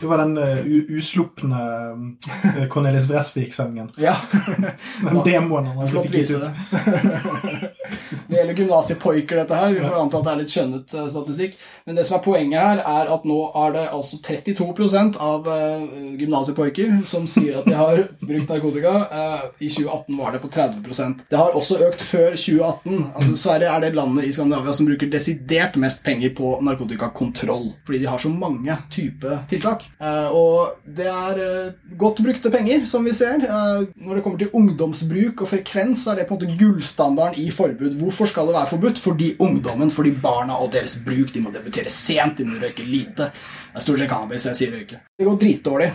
Det 0.00 0.06
var 0.06 0.18
den 0.18 0.38
uh, 0.38 0.66
uslupne 0.96 1.56
uh, 1.56 2.68
Cornelis 2.70 3.08
Vresvik-sangen. 3.08 3.90
Ja, 3.96 4.16
Den 5.02 5.20
demoen 5.24 5.66
han 5.66 5.88
Flott 5.88 6.10
vise 6.10 6.40
det. 6.42 6.50
det 8.26 8.36
gjelder 8.36 8.54
gymnasiepoiker, 8.54 9.36
dette 9.36 9.58
her. 9.58 9.74
Vi 9.74 9.84
får 9.84 10.00
anta 10.00 10.18
at 10.18 10.26
det 10.26 10.32
er 10.32 10.40
litt 10.42 10.54
skjønnet 10.54 10.96
uh, 10.98 11.06
statistikk. 11.12 11.58
Men 11.86 11.98
det 11.98 12.06
som 12.08 12.18
er 12.18 12.24
poenget 12.24 12.60
her, 12.60 12.82
er 12.82 13.12
at 13.14 13.28
nå 13.28 13.38
er 13.62 13.76
det 13.76 13.84
altså 13.94 14.18
32% 14.24 15.20
av 15.22 15.48
uh, 15.48 15.86
gymnasiepoiker 16.18 16.98
som 17.08 17.28
sier 17.30 17.60
at 17.60 17.70
de 17.70 17.78
har 17.78 18.04
brukt 18.20 18.50
narkotika. 18.50 18.94
I 19.62 19.68
2018 19.70 20.18
var 20.18 20.34
det 20.34 20.40
på 20.42 20.48
30% 20.52 21.24
Det 21.30 21.38
har 21.38 21.54
også 21.56 21.78
økt 21.86 22.02
før 22.02 22.34
2018. 22.34 23.04
Altså 23.14 23.36
Sverige 23.38 23.70
er 23.70 23.84
det 23.84 23.94
landet 23.94 24.28
i 24.28 24.32
Skandinavia 24.34 24.74
som 24.74 24.88
bruker 24.88 25.10
desidert 25.12 25.78
mest 25.80 26.02
penger 26.04 26.34
på 26.36 26.56
narkotikakontroll. 26.64 27.70
Fordi 27.86 28.02
de 28.02 28.10
har 28.10 28.18
så 28.18 28.32
mange 28.32 28.76
type 28.90 29.38
tiltak. 29.50 29.84
Eh, 30.00 30.34
og 30.34 30.80
det 30.96 31.06
er 31.06 31.40
eh, 31.40 31.74
godt 31.98 32.22
brukte 32.24 32.50
penger, 32.52 32.84
som 32.88 33.04
vi 33.06 33.14
ser. 33.16 33.44
Eh, 33.46 33.86
når 34.04 34.18
det 34.18 34.24
kommer 34.24 34.40
til 34.40 34.52
ungdomsbruk 34.56 35.44
og 35.44 35.50
frekvens, 35.50 36.04
så 36.04 36.12
er 36.12 36.20
det 36.20 36.28
på 36.28 36.36
en 36.36 36.40
måte 36.40 36.56
gullstandarden 36.60 37.38
i 37.40 37.50
forbud. 37.54 37.96
Hvorfor 38.00 38.30
skal 38.30 38.50
det 38.50 38.56
være 38.58 38.72
forbudt? 38.74 39.02
Fordi 39.02 39.34
ungdommen, 39.44 39.92
fordi 39.94 40.14
barna 40.22 40.58
og 40.60 40.72
deres 40.74 40.96
bruk, 41.04 41.32
de 41.34 41.44
må 41.44 41.54
debutere 41.54 41.92
sent, 41.92 42.38
de 42.38 42.48
må 42.48 42.58
røyke 42.60 42.86
lite. 42.86 43.30
Det 43.74 43.80
er 43.80 43.86
stort 43.86 44.02
sett 44.02 44.10
cannabis, 44.10 44.48
jeg 44.50 44.60
sier 44.60 44.74
røyke. 44.74 45.00
Det 45.18 45.26
går 45.26 45.38
dritdårlig. 45.40 45.90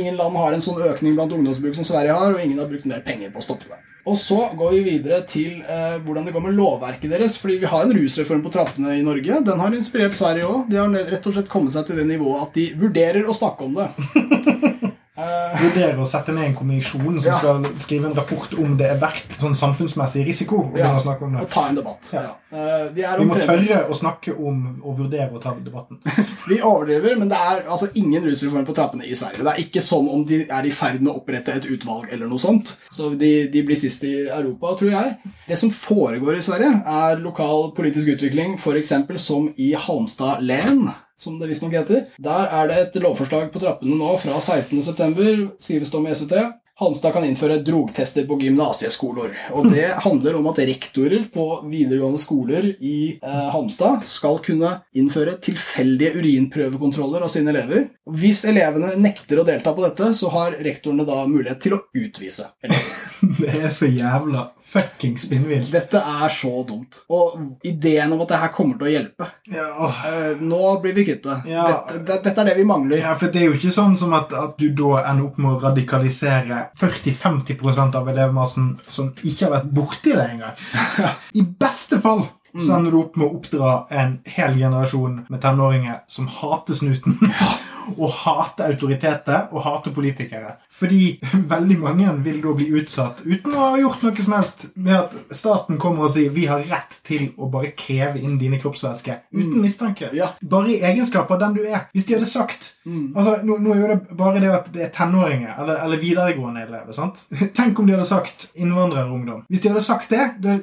Ingen 0.00 0.18
land 0.18 0.38
har 0.40 0.56
en 0.56 0.64
sånn 0.64 0.82
økning 0.82 1.14
blant 1.14 1.34
ungdomsbruk 1.36 1.76
som 1.78 1.86
Sverige 1.86 2.16
har, 2.16 2.34
og 2.34 2.42
ingen 2.42 2.58
har 2.58 2.70
brukt 2.70 2.88
mer 2.90 3.04
penger 3.06 3.30
på 3.30 3.42
å 3.42 3.46
stoppe 3.46 3.70
det. 3.70 3.83
Og 4.04 4.18
så 4.20 4.36
går 4.52 4.74
vi 4.74 4.80
videre 4.84 5.22
til 5.28 5.62
eh, 5.64 5.94
hvordan 6.04 6.26
det 6.26 6.34
går 6.34 6.44
med 6.44 6.56
lovverket 6.58 7.14
deres. 7.14 7.38
Fordi 7.40 7.56
vi 7.62 7.70
har 7.70 7.86
en 7.86 7.94
rusreform 7.96 8.42
på 8.44 8.52
trappene 8.52 8.98
i 8.98 9.04
Norge. 9.04 9.40
Den 9.46 9.62
har 9.62 9.76
inspirert 9.76 10.16
Sverige 10.16 10.48
òg. 10.48 10.66
De 10.68 10.80
har 10.80 10.92
rett 11.14 11.30
og 11.30 11.36
slett 11.36 11.48
kommet 11.52 11.72
seg 11.72 11.88
til 11.88 12.00
det 12.00 12.04
nivået 12.10 12.44
at 12.44 12.58
de 12.58 12.66
vurderer 12.80 13.24
å 13.24 13.36
snakke 13.36 13.64
om 13.64 13.80
det. 13.80 13.88
Eh, 15.16 15.60
Vurdere 15.62 15.94
å 16.02 16.04
sette 16.10 16.32
ned 16.34 16.48
en 16.48 16.54
kommisjon 16.58 17.20
som 17.22 17.30
Ja. 17.30 17.38
skal 17.38 17.62
skrive 17.78 18.06
en 18.08 18.14
rapport 18.14 18.52
om 18.58 18.76
det 18.76 18.86
er 18.90 18.98
verdt 18.98 19.36
sånn 19.38 19.54
samfunnsmessig 19.54 20.24
risiko. 20.26 20.72
å 20.74 20.76
Ja. 20.76 20.98
snakke 20.98 21.22
om 21.22 21.32
det. 21.34 21.42
og 21.42 21.50
ta 21.50 21.68
en 21.68 21.76
debatt. 21.76 22.10
Ja. 22.12 22.34
Eh, 22.52 22.88
de 22.92 23.02
Vi 23.18 23.24
må 23.24 23.34
tørre 23.34 23.88
å 23.88 23.94
snakke 23.94 24.34
om 24.36 24.80
og 24.84 24.98
vurdere 24.98 25.30
å 25.32 25.40
ta 25.40 25.54
debatten. 25.54 25.98
Vi 26.48 26.58
overdriver, 26.60 27.16
men 27.16 27.28
det 27.28 27.36
er 27.38 27.62
altså 27.70 27.88
ingen 27.94 28.24
rusreform 28.24 28.66
på 28.66 28.74
trappene 28.74 29.04
i 29.04 29.14
Sverige. 29.14 29.44
Det 29.44 29.46
er 29.54 29.62
ikke 29.64 29.82
som 29.82 30.08
om 30.08 30.24
de 30.24 30.48
er 30.50 30.66
i 30.66 30.70
ferd 30.70 31.00
med 31.00 31.12
å 31.12 31.22
opprette 31.22 31.54
et 31.54 31.64
utvalg 31.64 32.12
eller 32.12 32.26
noe 32.26 32.38
sånt. 32.38 32.76
Så 32.90 33.16
de, 33.16 33.46
de 33.46 33.62
blir 33.62 33.76
sist 33.76 34.02
i 34.02 34.26
Europa, 34.26 34.74
tror 34.76 34.90
jeg. 34.90 35.16
Det 35.46 35.58
som 35.58 35.70
foregår 35.70 36.38
i 36.38 36.42
Sverige, 36.42 36.82
er 36.86 37.16
lokal 37.22 37.72
politisk 37.72 38.08
utvikling, 38.18 38.56
f.eks. 38.58 38.92
som 39.22 39.52
i 39.56 39.74
Halmstad 39.74 40.42
len. 40.42 40.90
Som 41.20 41.38
det 41.38 41.48
visstnok 41.50 41.76
heter. 41.76 42.08
Der 42.18 42.50
er 42.50 42.68
det 42.70 42.80
et 42.82 43.00
lovforslag 43.02 43.52
på 43.54 43.62
trappene 43.62 43.96
nå 43.98 44.16
fra 44.22 44.40
16.9., 44.42 45.54
skrives 45.62 45.92
det 45.92 45.98
om 45.98 46.06
i 46.08 46.14
SVT. 46.14 46.44
Halmstad 46.74 47.12
kan 47.14 47.22
innføre 47.22 47.60
drogtester 47.62 48.24
på 48.26 48.34
gymnasieskoler. 48.42 49.36
Og 49.54 49.68
det 49.70 49.92
handler 50.06 50.40
om 50.40 50.48
at 50.50 50.58
rektorer 50.66 51.28
på 51.30 51.44
videregående 51.70 52.18
skoler 52.18 52.66
i 52.82 52.96
eh, 53.14 53.44
Halmstad 53.54 54.02
skal 54.10 54.40
kunne 54.42 54.72
innføre 54.98 55.36
tilfeldige 55.44 56.16
urinprøvekontroller 56.18 57.22
av 57.22 57.30
sine 57.30 57.54
elever. 57.54 57.86
Hvis 58.10 58.42
elevene 58.50 58.90
nekter 58.98 59.38
å 59.38 59.46
delta 59.46 59.70
på 59.76 59.86
dette, 59.86 60.10
så 60.18 60.32
har 60.34 60.58
rektorene 60.66 61.06
da 61.06 61.20
mulighet 61.30 61.62
til 61.62 61.78
å 61.78 61.82
utvise 61.94 62.50
elever. 62.66 62.98
Det 63.44 63.54
er 63.54 63.70
så 63.72 63.86
jævla 63.86 64.48
fucking 64.66 65.16
spinnvilt. 65.20 65.68
Dette 65.70 66.00
er 66.00 66.28
så 66.34 66.50
dumt. 66.66 67.02
Og 67.14 67.36
ideen 67.64 68.12
om 68.12 68.20
at 68.24 68.28
det 68.32 68.38
her 68.42 68.52
kommer 68.56 68.78
til 68.80 68.88
å 68.88 68.92
hjelpe 68.94 69.28
Ja, 69.52 69.66
åh. 69.86 70.00
eh, 70.08 70.40
Nå 70.40 70.80
blir 70.82 70.94
vi 70.96 71.04
kvitt. 71.06 71.26
Ja. 71.46 71.66
Det. 71.92 72.20
Dette 72.24 72.40
er 72.40 72.44
det 72.50 72.56
vi 72.58 72.64
mangler. 72.66 72.98
Ja, 72.98 73.14
for 73.20 73.28
Det 73.34 73.42
er 73.42 73.50
jo 73.52 73.58
ikke 73.58 73.70
sånn 73.74 73.96
som 74.00 74.12
at, 74.18 74.32
at 74.32 74.56
du 74.58 74.70
da 74.74 75.04
ender 75.10 75.26
opp 75.28 75.38
med 75.38 75.52
å 75.52 75.60
radikalisere 75.68 76.64
40-50% 76.80 77.94
av 78.00 78.08
elevmassen 78.08 78.72
som 78.88 79.12
ikke 79.22 79.46
har 79.46 79.54
vært 79.58 79.70
borti 79.76 80.14
det 80.16 80.26
engang. 80.34 80.56
I 81.40 81.42
beste 81.42 82.00
fall 82.02 82.26
så 82.62 82.76
ender 82.76 82.94
du 82.94 83.00
opp 83.00 83.16
med 83.18 83.26
å 83.26 83.38
oppdra 83.38 83.74
en 83.90 84.18
hel 84.30 84.58
generasjon 84.58 85.24
med 85.28 85.42
tenåringer 85.42 86.02
som 86.06 86.30
hater 86.30 86.76
snuten. 86.78 87.18
Og 88.00 88.10
hater 88.10 88.72
autoriteter 88.72 89.50
og 89.52 89.62
hater 89.64 89.92
politikere. 89.94 90.54
Fordi 90.72 91.18
veldig 91.54 91.78
mange 91.80 92.12
vil 92.24 92.40
da 92.44 92.54
bli 92.56 92.68
utsatt 92.80 93.22
uten 93.24 93.54
å 93.54 93.68
ha 93.70 93.80
gjort 93.80 94.04
noe 94.04 94.26
som 94.26 94.36
helst 94.36 94.66
med 94.74 94.96
at 94.98 95.16
staten 95.34 95.78
kommer 95.82 96.08
og 96.08 96.14
sier 96.14 96.32
vi 96.34 96.46
har 96.50 96.64
rett 96.70 96.98
til 97.06 97.30
å 97.36 97.48
bare 97.52 97.74
kreve 97.78 98.22
inn 98.22 98.38
dine 98.40 98.60
kroppsvæsker 98.62 99.26
uten 99.34 99.60
mistanke. 99.62 100.10
Ja. 100.16 100.32
Bare 100.40 100.74
i 100.74 100.80
egenskap 100.84 101.30
av 101.34 101.42
den 101.42 101.58
du 101.58 101.62
er. 101.66 101.88
Hvis 101.94 102.08
de 102.08 102.16
hadde 102.18 102.30
sagt 102.30 102.72
altså, 102.84 103.38
nå, 103.46 103.58
nå 103.62 103.76
er 103.76 103.94
det 103.94 104.16
bare 104.16 104.42
det 104.42 104.52
at 104.52 104.70
det 104.74 104.86
er 104.88 104.92
tenåringer, 104.94 105.54
eller, 105.60 105.80
eller 105.86 106.02
videregående 106.02 106.64
elever. 106.66 106.92
sant? 106.96 107.24
Tenk 107.56 107.78
om 107.78 107.88
de 107.88 107.96
hadde 107.96 108.08
sagt 108.08 108.48
innvandrerungdom. 108.54 109.44
Hvis 109.48 109.64
de 109.64 109.72
hadde 109.72 109.84
sagt 109.84 110.12
det, 110.12 110.26
det 110.44 110.58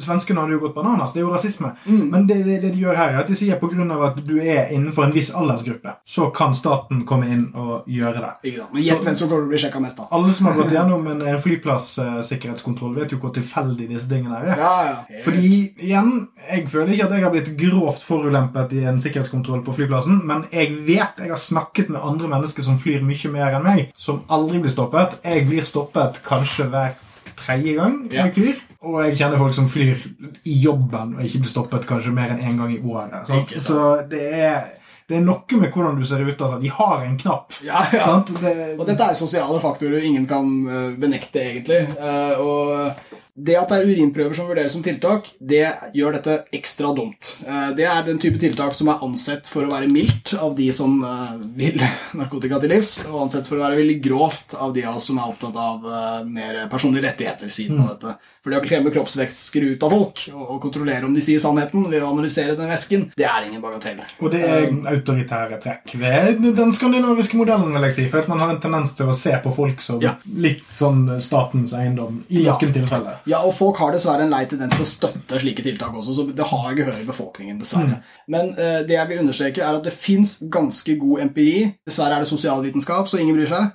Svenskene 0.00 0.42
hadde 0.42 0.56
jo 0.56 0.62
gått 0.64 0.76
bananas. 1.00 1.12
Det 1.12 1.20
er 1.20 1.24
jo 1.24 1.32
rasisme. 1.34 1.72
Men 1.84 2.26
det, 2.26 2.44
det, 2.44 2.62
det 2.62 2.72
de 2.74 2.82
gjør 2.84 2.96
her, 2.96 3.14
er 3.14 3.22
at 3.22 3.28
de 3.28 3.36
sier 3.36 3.58
pga. 3.60 3.86
at 4.06 4.20
du 4.26 4.36
er 4.40 4.70
innenfor 4.72 5.04
en 5.04 5.14
viss 5.14 5.30
aldersgruppe, 5.34 5.94
så 6.04 6.30
kan 6.34 6.54
staten 6.54 7.04
komme 7.06 7.28
inn 7.30 7.46
og 7.54 7.88
gjøre 7.88 8.20
det. 8.20 8.32
Ikke 8.50 8.62
sant? 8.62 8.74
Men 8.74 8.84
gjett 8.84 9.04
hvem 9.04 9.16
som 9.16 9.28
kommer 9.28 9.44
til 9.44 9.48
å 9.48 9.52
bli 9.52 9.62
sjekka 9.64 9.82
mest, 9.82 9.98
da. 9.98 10.08
Alle 10.10 10.34
som 10.36 10.48
har 10.48 10.58
gått 10.58 10.74
gjennom 10.74 11.06
en, 11.10 11.22
en 11.32 11.42
flyplasssikkerhetskontroll, 11.44 12.94
vet 12.98 13.14
jo 13.14 13.20
hvor 13.22 13.34
tilfeldig 13.36 13.88
disse 13.90 14.08
tingene 14.10 14.40
er. 14.40 14.52
Ja, 14.60 14.72
ja. 14.88 15.20
Fordi, 15.24 15.52
igjen, 15.80 16.12
jeg 16.48 16.66
føler 16.72 16.94
ikke 16.94 17.08
at 17.08 17.16
jeg 17.16 17.26
har 17.26 17.34
blitt 17.34 17.52
grovt 17.60 18.06
forulempet 18.06 18.74
i 18.76 18.84
en 18.90 19.00
sikkerhetskontroll 19.02 19.64
på 19.66 19.76
flyplassen, 19.78 20.22
men 20.26 20.46
jeg 20.52 20.74
vet 20.88 21.20
jeg 21.20 21.32
har 21.32 21.40
snakket 21.40 21.92
med 21.92 22.02
andre 22.04 22.30
mennesker 22.30 22.64
som 22.64 22.78
flyr 22.80 23.04
mye 23.06 23.32
mer 23.32 23.58
enn 23.58 23.66
meg, 23.66 23.86
som 23.98 24.24
aldri 24.32 24.60
blir 24.62 24.72
stoppet. 24.72 25.20
Jeg 25.24 25.46
blir 25.48 25.66
stoppet 25.66 26.20
kanskje 26.26 26.68
hver 26.70 26.98
tredje 27.40 27.76
gang 27.78 27.96
jeg 28.12 28.34
flyr. 28.36 28.60
Og 28.86 28.98
jeg 29.04 29.16
kjenner 29.20 29.40
folk 29.40 29.56
som 29.56 29.68
flyr 29.68 30.04
i 30.48 30.58
jobben 30.62 31.16
og 31.16 31.24
ikke 31.26 31.42
blir 31.42 31.52
stoppet 31.52 31.88
kanskje 31.88 32.12
mer 32.16 32.34
enn 32.34 32.44
én 32.48 32.60
gang 32.60 32.74
i 32.74 32.80
året. 32.80 33.32
Så 33.60 33.80
det 34.10 34.22
er, 34.40 34.68
det 35.10 35.18
er 35.18 35.24
noe 35.26 35.60
med 35.60 35.72
hvordan 35.74 35.98
du 35.98 36.04
ser 36.06 36.22
ut. 36.24 36.34
Altså. 36.36 36.60
De 36.62 36.72
har 36.76 37.04
en 37.04 37.16
knapp. 37.20 37.56
Ja, 37.66 37.82
ja. 37.92 38.04
Sant? 38.06 38.32
Det, 38.40 38.54
Og 38.78 38.84
dette 38.88 39.10
er 39.10 39.18
sosiale 39.18 39.60
faktorer 39.62 40.06
ingen 40.06 40.28
kan 40.30 40.52
eh, 40.68 40.92
benekte, 41.00 41.42
egentlig. 41.52 41.82
Eh, 41.98 42.40
og 42.40 43.18
det 43.46 43.56
at 43.56 43.70
det 43.72 43.78
er 43.80 43.90
urinprøver 43.90 44.34
som 44.36 44.48
vurderes 44.50 44.72
som 44.76 44.82
tiltak, 44.84 45.30
det 45.40 45.62
gjør 45.96 46.16
dette 46.18 46.34
ekstra 46.56 46.90
dumt. 46.96 47.34
Eh, 47.46 47.70
Det 47.76 47.86
er 47.86 48.02
den 48.06 48.18
type 48.20 48.38
tiltak 48.42 48.74
som 48.76 48.88
er 48.92 49.00
ansett 49.06 49.46
for 49.48 49.64
å 49.64 49.70
være 49.72 49.88
mildt 49.90 50.34
av 50.40 50.54
de 50.58 50.70
som 50.76 50.98
eh, 51.04 51.36
vil 51.56 51.80
narkotika 52.20 52.60
til 52.60 52.74
livs, 52.74 53.06
og 53.08 53.22
ansett 53.26 53.48
for 53.48 53.56
å 53.58 53.64
være 53.64 53.78
veldig 53.80 53.98
grovt 54.04 54.54
av 54.58 54.74
de 54.76 54.84
av 54.84 54.96
oss 55.00 55.06
som 55.10 55.18
er 55.22 55.30
opptatt 55.32 55.56
av 55.56 55.86
eh, 55.86 56.24
mer 56.28 56.60
personlige 56.72 57.06
rettigheter 57.08 57.48
siden 57.54 57.80
av 57.80 57.94
dette. 57.94 58.16
For 58.40 58.50
det 58.54 58.60
å 58.62 58.64
klemme 58.64 58.90
kroppsvæsker 58.92 59.66
ut 59.74 59.82
av 59.84 59.90
folk 59.92 60.20
og 60.32 60.60
kontrollere 60.62 61.04
om 61.04 61.12
de 61.14 61.20
sier 61.20 61.40
sannheten 61.42 61.90
ved 61.92 62.00
å 62.02 62.08
analysere 62.14 62.54
den 62.56 62.70
væsken, 62.72 63.02
det 63.20 63.26
er 63.28 63.44
ingen 63.50 63.60
bagatell. 63.60 63.98
Og 64.24 64.30
det 64.32 64.40
er 64.48 64.70
autoritære 64.94 65.58
trekk 65.60 65.92
ved 66.00 66.40
den 66.56 66.72
skandinaviske 66.72 67.36
modellen, 67.36 67.72
vil 67.76 67.84
jeg 67.88 67.96
si. 67.98 68.06
For 68.08 68.22
at 68.22 68.30
man 68.32 68.40
har 68.40 68.54
en 68.54 68.60
tendens 68.62 68.94
til 68.96 69.10
å 69.12 69.16
se 69.16 69.34
på 69.44 69.52
folk 69.54 69.80
som 69.84 70.00
Ja. 70.00 70.14
litt 70.40 70.64
sånn 70.64 71.02
statens 71.20 71.74
eiendom 71.76 72.22
i 72.30 72.44
Ja. 72.46 72.56
noen 72.56 72.72
tilfeller. 72.72 73.18
Ja, 73.30 73.40
og 73.46 73.54
folk 73.54 73.78
har 73.78 73.94
dessverre 73.94 74.24
en 74.26 74.32
lei 74.32 74.42
tendens 74.50 74.74
til 74.74 74.84
å 74.84 74.90
støtte 74.90 75.38
slike 75.42 75.62
tiltak 75.62 75.94
også, 75.94 76.16
så 76.16 76.24
det 76.34 76.46
har 76.50 76.72
gehør 76.78 76.98
i 76.98 77.06
befolkningen, 77.06 77.60
dessverre. 77.62 78.00
Men 78.30 78.54
uh, 78.58 78.80
det 78.86 78.96
jeg 78.96 79.10
vil 79.12 79.22
understreke, 79.22 79.62
er 79.62 79.78
at 79.78 79.86
det 79.86 79.94
fins 79.94 80.38
ganske 80.50 80.96
god 80.98 81.26
empiri. 81.28 81.68
Dessverre 81.86 82.18
er 82.18 82.24
det 82.24 82.32
sosialvitenskap, 82.32 83.10
så 83.10 83.20
ingen 83.20 83.38
bryr 83.38 83.52
seg. 83.52 83.70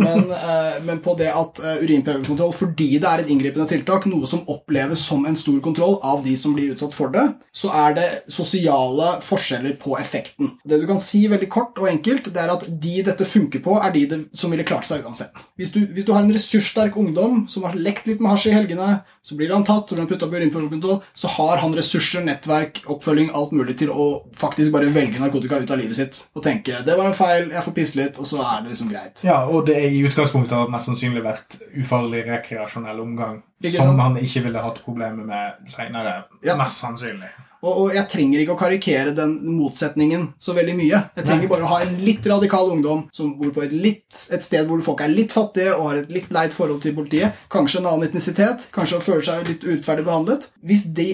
Men, 0.00 0.30
eh, 0.30 0.78
men 0.86 1.00
på 1.04 1.14
det 1.18 1.28
at 1.32 1.60
uh, 1.62 1.82
urinprøvekontroll, 1.82 2.52
fordi 2.56 2.88
det 3.00 3.08
er 3.08 3.22
et 3.22 3.30
inngripende 3.32 3.68
tiltak, 3.70 4.06
noe 4.10 4.28
som 4.28 4.42
oppleves 4.50 5.02
som 5.06 5.26
en 5.28 5.38
stor 5.38 5.58
kontroll 5.64 5.98
av 6.06 6.24
de 6.24 6.34
som 6.40 6.54
blir 6.56 6.74
utsatt 6.74 6.96
for 6.96 7.12
det, 7.14 7.26
så 7.52 7.72
er 7.86 7.96
det 7.98 8.08
sosiale 8.32 9.16
forskjeller 9.24 9.76
på 9.80 9.96
effekten. 10.00 10.54
Det 10.64 10.80
du 10.80 10.86
kan 10.88 11.02
si 11.02 11.26
veldig 11.30 11.50
kort 11.52 11.78
og 11.80 11.90
enkelt, 11.90 12.32
det 12.32 12.42
er 12.42 12.54
at 12.54 12.66
de 12.70 12.96
dette 13.06 13.28
funker 13.28 13.62
på, 13.64 13.76
er 13.80 13.94
de 13.94 14.06
det, 14.10 14.20
som 14.36 14.52
ville 14.52 14.66
klart 14.66 14.88
seg 14.88 15.06
uansett. 15.06 15.44
Hvis 15.60 15.74
du, 15.74 15.82
hvis 15.92 16.08
du 16.08 16.14
har 16.16 16.24
en 16.24 16.34
ressurssterk 16.34 16.98
ungdom 17.00 17.44
som 17.50 17.66
har 17.68 17.78
lekt 17.78 18.08
litt 18.10 18.22
med 18.22 18.32
hasj 18.32 18.50
i 18.50 18.56
helgene, 18.56 19.00
så 19.22 19.36
blir 19.36 19.52
han 19.52 19.64
tatt, 19.66 19.88
så 19.88 19.94
blir 19.94 20.06
han 20.06 20.10
putta 20.10 20.28
på 20.30 20.40
urinprøvekontroll, 20.40 21.02
så 21.14 21.28
har 21.36 21.60
han 21.60 21.74
ressurser, 21.76 22.24
nettverk, 22.24 22.82
oppfølging, 22.90 23.30
alt 23.36 23.52
mulig 23.52 23.76
til 23.82 23.92
å 23.92 24.08
faktisk 24.36 24.72
bare 24.74 24.88
velge 24.94 25.20
narkotika 25.20 25.60
ut 25.60 25.70
av 25.70 25.80
livet 25.80 25.98
sitt 25.98 26.22
og 26.34 26.44
tenke 26.44 26.80
det 26.84 26.96
var 26.96 27.10
en 27.10 27.16
feil, 27.16 27.50
jeg 27.52 27.64
får 27.66 27.74
pisse 27.76 27.98
litt, 27.98 28.18
og 28.20 28.28
så 28.28 28.40
er 28.42 28.62
det 28.62 28.72
liksom 28.72 28.90
greit. 28.90 29.22
Ja, 29.26 29.42
og 29.44 29.59
det 29.66 29.76
er 29.78 29.92
i 29.92 30.02
utgangspunktet 30.06 30.56
har 30.56 30.72
mest 30.72 30.90
sannsynlig 30.90 31.22
vært 31.24 31.58
ufarlig 31.80 32.24
rekreasjonell 32.28 33.00
omgang. 33.02 33.40
Som 33.74 33.98
han 34.00 34.18
ikke 34.20 34.44
ville 34.46 34.62
hatt 34.64 34.82
problemer 34.84 35.26
med 35.26 35.70
senere. 35.70 36.22
Ja. 36.46 36.56
Mest 36.60 36.82
sannsynlig. 36.82 37.30
Og, 37.60 37.70
og 37.70 37.94
jeg 37.94 38.08
trenger 38.10 38.40
ikke 38.42 38.54
å 38.54 38.60
karikere 38.60 39.12
den 39.16 39.32
motsetningen 39.58 40.22
så 40.40 40.54
veldig 40.56 40.74
mye. 40.78 40.98
Jeg 41.16 41.24
trenger 41.26 41.44
Nei. 41.44 41.52
bare 41.52 41.66
å 41.66 41.72
ha 41.74 41.78
en 41.84 41.94
litt 42.00 42.24
radikal 42.28 42.66
ungdom 42.72 43.00
som 43.16 43.26
bor 43.38 43.50
på 43.54 43.62
et, 43.66 43.74
litt, 43.74 44.08
et 44.32 44.44
sted 44.46 44.64
hvor 44.68 44.80
folk 44.84 45.00
er 45.04 45.12
litt 45.12 45.32
fattige 45.34 45.72
og 45.76 45.84
har 45.90 45.96
et 46.02 46.12
litt 46.14 46.30
leit 46.34 46.54
forhold 46.56 46.80
til 46.84 46.96
politiet. 46.96 47.30
Kanskje 47.52 47.78
en 47.82 47.88
annen 47.90 48.06
etnisitet. 48.08 48.58
Kanskje 48.74 49.04
føler 49.04 49.24
seg 49.28 49.50
litt 49.50 49.66
urettferdig 49.66 50.04
behandlet. 50.08 50.42
Hvis 50.66 50.82
de 50.96 51.08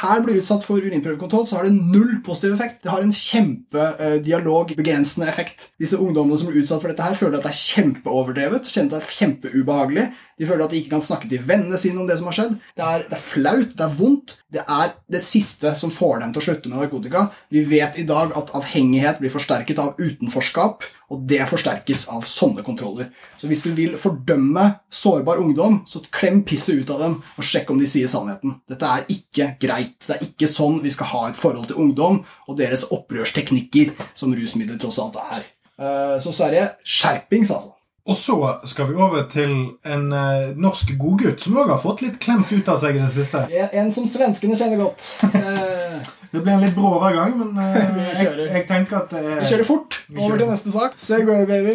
her 0.00 0.18
blir 0.24 0.38
utsatt 0.42 0.66
for 0.66 0.76
urinprøvekontroll, 0.82 1.46
så 1.48 1.54
har 1.58 1.64
det 1.68 1.78
null 1.78 2.14
positiv 2.26 2.52
effekt. 2.56 2.76
Det 2.82 2.92
har 2.92 3.02
en 3.04 3.18
kjempedialogbegrensende 3.22 5.26
effekt. 5.30 5.58
Disse 5.82 6.00
ungdommene 6.02 6.38
som 6.40 6.48
blir 6.50 6.60
utsatt 6.62 6.82
for 6.82 6.90
dette 6.90 7.06
her, 7.06 7.18
føler 7.18 7.36
at 7.38 7.44
det 7.46 7.52
er 7.52 7.62
kjempeoverdrevet, 7.62 8.64
kjenner 8.72 8.90
at 8.90 8.96
det 8.98 9.06
er 9.06 9.18
kjempeubehagelig. 9.20 10.06
De 10.38 10.46
føler 10.48 10.64
at 10.64 10.72
de 10.72 10.80
ikke 10.80 10.94
kan 10.94 11.04
snakke 11.04 11.28
til 11.30 11.42
vennene 11.46 11.78
sine 11.78 12.00
om 12.00 12.06
det 12.08 12.16
som 12.18 12.28
har 12.30 12.36
skjedd. 12.38 12.54
Det 12.78 12.84
er, 12.86 13.04
det 13.10 13.18
er 13.18 13.24
flaut, 13.26 13.74
det 13.76 13.84
er 13.86 13.96
vondt. 13.98 14.36
Det 14.52 14.64
er 14.64 14.94
det 15.12 15.22
siste 15.24 15.74
som 15.78 15.92
får 15.92 16.20
dem 16.22 16.32
til 16.32 16.42
å 16.42 16.46
slutte 16.46 16.70
med 16.72 16.80
narkotika. 16.80 17.26
Vi 17.52 17.62
vet 17.68 17.98
i 18.00 18.06
dag 18.08 18.34
at 18.36 18.50
avhengighet 18.56 19.20
blir 19.22 19.32
forsterket 19.32 19.78
av 19.80 19.94
utenforskap, 20.00 20.84
og 21.12 21.26
det 21.28 21.42
forsterkes 21.48 22.06
av 22.12 22.24
sånne 22.28 22.64
kontroller. 22.64 23.10
Så 23.36 23.48
hvis 23.50 23.60
du 23.64 23.70
vil 23.76 23.98
fordømme 24.00 24.64
sårbar 24.92 25.42
ungdom, 25.42 25.82
så 25.88 26.00
klem 26.10 26.40
pisset 26.48 26.80
ut 26.80 26.92
av 26.94 27.02
dem 27.04 27.18
og 27.36 27.44
sjekk 27.44 27.72
om 27.74 27.80
de 27.82 27.88
sier 27.90 28.08
sannheten. 28.08 28.56
Dette 28.72 28.88
er 28.88 29.04
ikke 29.12 29.50
greit. 29.60 29.98
Det 30.06 30.16
er 30.16 30.24
ikke 30.24 30.48
sånn 30.48 30.80
vi 30.84 30.92
skal 30.94 31.10
ha 31.12 31.26
et 31.28 31.36
forhold 31.40 31.68
til 31.68 31.80
ungdom 31.84 32.22
og 32.48 32.56
deres 32.60 32.86
opprørsteknikker, 32.88 33.92
som 34.16 34.32
rusmidler 34.36 34.80
tross 34.80 35.00
alt 35.02 35.20
er. 35.20 35.44
Eh, 35.78 36.18
Så 36.20 36.32
Sverige, 36.32 36.70
skjerpings, 36.84 37.50
altså. 37.52 37.74
Og 38.02 38.16
så 38.18 38.34
skal 38.66 38.88
vi 38.88 38.96
over 38.98 39.28
til 39.30 39.52
en 39.86 40.08
eh, 40.16 40.48
norsk 40.58 40.96
godgutt 40.98 41.44
som 41.44 41.60
òg 41.62 41.70
har 41.70 41.78
fått 41.78 42.02
litt 42.02 42.18
klemt 42.22 42.50
ut 42.50 42.66
av 42.72 42.80
seg 42.82 42.98
i 42.98 43.04
det 43.04 43.12
siste. 43.14 43.44
En, 43.78 43.92
som 43.94 44.08
svenskene 44.10 44.58
kjenner 44.58 44.82
godt. 44.82 45.06
Eh, 45.30 46.02
Det 46.32 46.40
blir 46.40 46.54
en 46.54 46.62
litt 46.64 46.72
brå 46.74 46.94
hver 46.96 47.12
gang, 47.12 47.34
men 47.36 47.58
eh, 47.60 48.12
jeg, 48.22 48.46
jeg 48.48 48.66
tenker 48.68 49.02
at 49.02 49.10
det 49.12 49.22
Vi 49.26 49.34
er 49.36 49.48
kjører 49.50 49.68
fort 49.68 49.98
Vi 50.08 50.22
over 50.24 50.40
til 50.40 50.48
neste 50.48 50.72
sak. 50.72 50.96
Segway, 51.00 51.44
baby. 51.46 51.74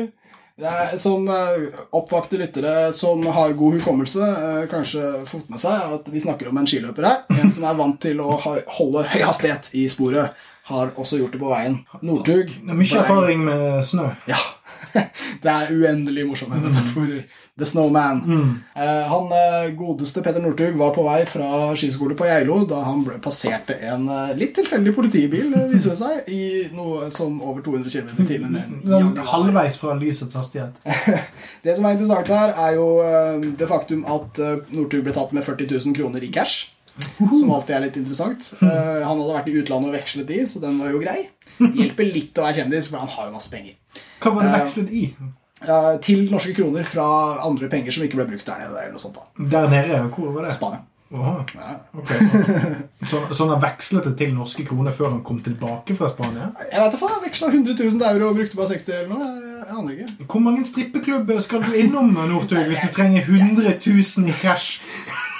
Er, 0.57 0.95
som 0.97 1.27
eh, 1.29 1.67
oppvakte 1.93 2.39
lyttere 2.41 2.89
som 2.97 3.21
har 3.29 3.53
god 3.53 3.77
hukommelse, 3.77 4.25
eh, 4.25 4.63
kanskje 4.71 5.11
fått 5.29 5.51
med 5.53 5.61
seg 5.61 5.93
at 5.99 6.09
vi 6.09 6.23
snakker 6.23 6.49
om 6.49 6.57
en 6.57 6.69
skiløper 6.69 7.05
her. 7.05 7.19
En 7.37 7.53
som 7.53 7.67
er 7.69 7.77
vant 7.77 7.99
til 8.01 8.23
å 8.25 8.33
holde 8.41 9.05
høy 9.13 9.21
hastighet 9.21 9.69
i 9.77 9.85
sporet. 9.93 10.33
Har 10.67 10.89
også 10.99 11.21
gjort 11.21 11.37
det 11.37 11.39
på 11.39 11.53
veien. 11.53 11.77
Northug. 12.03 12.49
mye 12.65 12.97
erfaring 12.99 13.45
med 13.45 13.77
snø. 13.87 14.09
Ja. 14.27 14.41
det 15.43 15.53
er 15.53 15.73
uendelig 15.75 16.25
morsomme 16.27 16.61
metaforer. 16.63 17.25
The 17.57 17.65
Snowman. 17.65 18.21
Eh, 18.75 18.83
han 18.83 19.31
eh, 19.31 19.75
godeste 19.75 20.21
Petter 20.21 20.41
Northug 20.41 20.75
var 20.77 20.91
på 20.93 21.01
vei 21.07 21.23
fra 21.25 21.71
skiskole 21.77 22.13
på 22.17 22.27
Geilo 22.29 22.59
da 22.69 22.83
han 22.85 23.01
ble 23.05 23.17
passerte 23.23 23.79
en 23.81 24.05
eh, 24.13 24.35
litt 24.37 24.53
tilfeldig 24.57 24.93
politibil, 24.93 25.49
viser 25.71 25.95
det 25.95 25.97
seg, 25.97 26.29
i 26.29 26.67
noe 26.77 27.09
som 27.13 27.39
over 27.41 27.65
200 27.65 27.89
km 27.89 28.21
i 28.21 28.27
timen. 28.29 28.59
halvveis 29.33 29.79
fra 29.81 29.97
lysets 29.97 30.37
hastighet. 30.37 30.77
Det 31.65 31.73
som 31.75 31.87
er 31.87 31.97
interessant 31.97 32.29
her, 32.31 32.53
er 32.63 32.75
jo 32.77 32.85
det 33.59 33.67
faktum 33.67 34.03
at 34.07 34.37
Northug 34.71 35.01
ble 35.03 35.13
tatt 35.15 35.33
med 35.35 35.43
40 35.43 35.67
000 35.73 35.95
kroner 35.97 36.23
i 36.23 36.29
cash. 36.31 36.69
Som 37.17 37.51
alltid 37.53 37.75
er 37.75 37.83
litt 37.87 37.97
interessant. 37.99 38.51
Han 38.61 39.03
hadde 39.03 39.33
vært 39.33 39.49
i 39.51 39.57
utlandet 39.59 39.91
og 39.91 39.97
vekslet 39.97 40.29
de, 40.29 40.39
så 40.47 40.61
den 40.63 40.79
var 40.79 40.93
jo 40.93 41.01
grei. 41.01 41.25
Hjelper 41.59 42.09
litt 42.13 42.37
å 42.37 42.45
være 42.45 42.61
kjendis, 42.61 42.87
for 42.91 43.01
han 43.01 43.09
har 43.15 43.29
jo 43.29 43.35
masse 43.37 43.51
penger. 43.51 43.75
Hva 44.21 44.33
var 44.35 44.43
det 44.47 44.51
Eh, 44.53 44.59
vekslet 44.59 44.91
i? 44.91 45.03
Til 46.05 46.27
norske 46.29 46.53
kroner 46.53 46.83
fra 46.85 47.05
andre 47.47 47.67
penger 47.71 47.91
som 47.95 48.03
ikke 48.05 48.19
ble 48.19 48.27
brukt 48.29 48.45
der 48.45 48.59
nede. 48.61 48.77
eller 48.77 48.93
noe 48.93 49.01
sånt 49.01 49.15
da. 49.17 49.23
Der 49.55 49.67
nede? 49.71 50.03
Hvor 50.13 50.31
var 50.35 50.45
det? 50.45 50.53
Spania. 50.53 50.83
Ja. 51.09 51.31
Okay, 51.95 52.19
Så, 53.07 53.21
så 53.31 53.45
han 53.45 53.53
har 53.55 53.61
vekslet 53.63 54.03
det 54.03 54.17
til 54.19 54.33
norske 54.35 54.65
kroner 54.67 54.91
før 54.91 55.13
han 55.13 55.21
kom 55.23 55.39
tilbake 55.39 55.95
fra 55.95 56.09
Spania? 56.11 56.49
Jeg 56.67 56.81
vet 56.83 56.93
ikke, 56.97 57.07
Han 57.13 57.23
veksla 57.23 57.47
100 57.47 57.77
000 57.79 58.01
euro 58.11 58.29
og 58.29 58.35
brukte 58.41 58.59
bare 58.59 58.67
60 58.73 58.91
eller 58.97 59.13
noe. 59.13 59.29
Jeg, 59.29 59.53
jeg 59.63 59.77
aner 59.77 59.93
ikke. 59.95 60.25
Hvor 60.33 60.43
mange 60.43 60.65
strippeklubber 60.67 61.39
skal 61.41 61.63
du 61.63 61.71
innom, 61.79 62.11
Northug, 62.11 62.59
hvis 62.67 62.83
du 62.83 62.91
trenger 62.93 63.23
100 63.23 63.79
000 63.87 64.27
i 64.27 64.35
cash? 64.41 64.81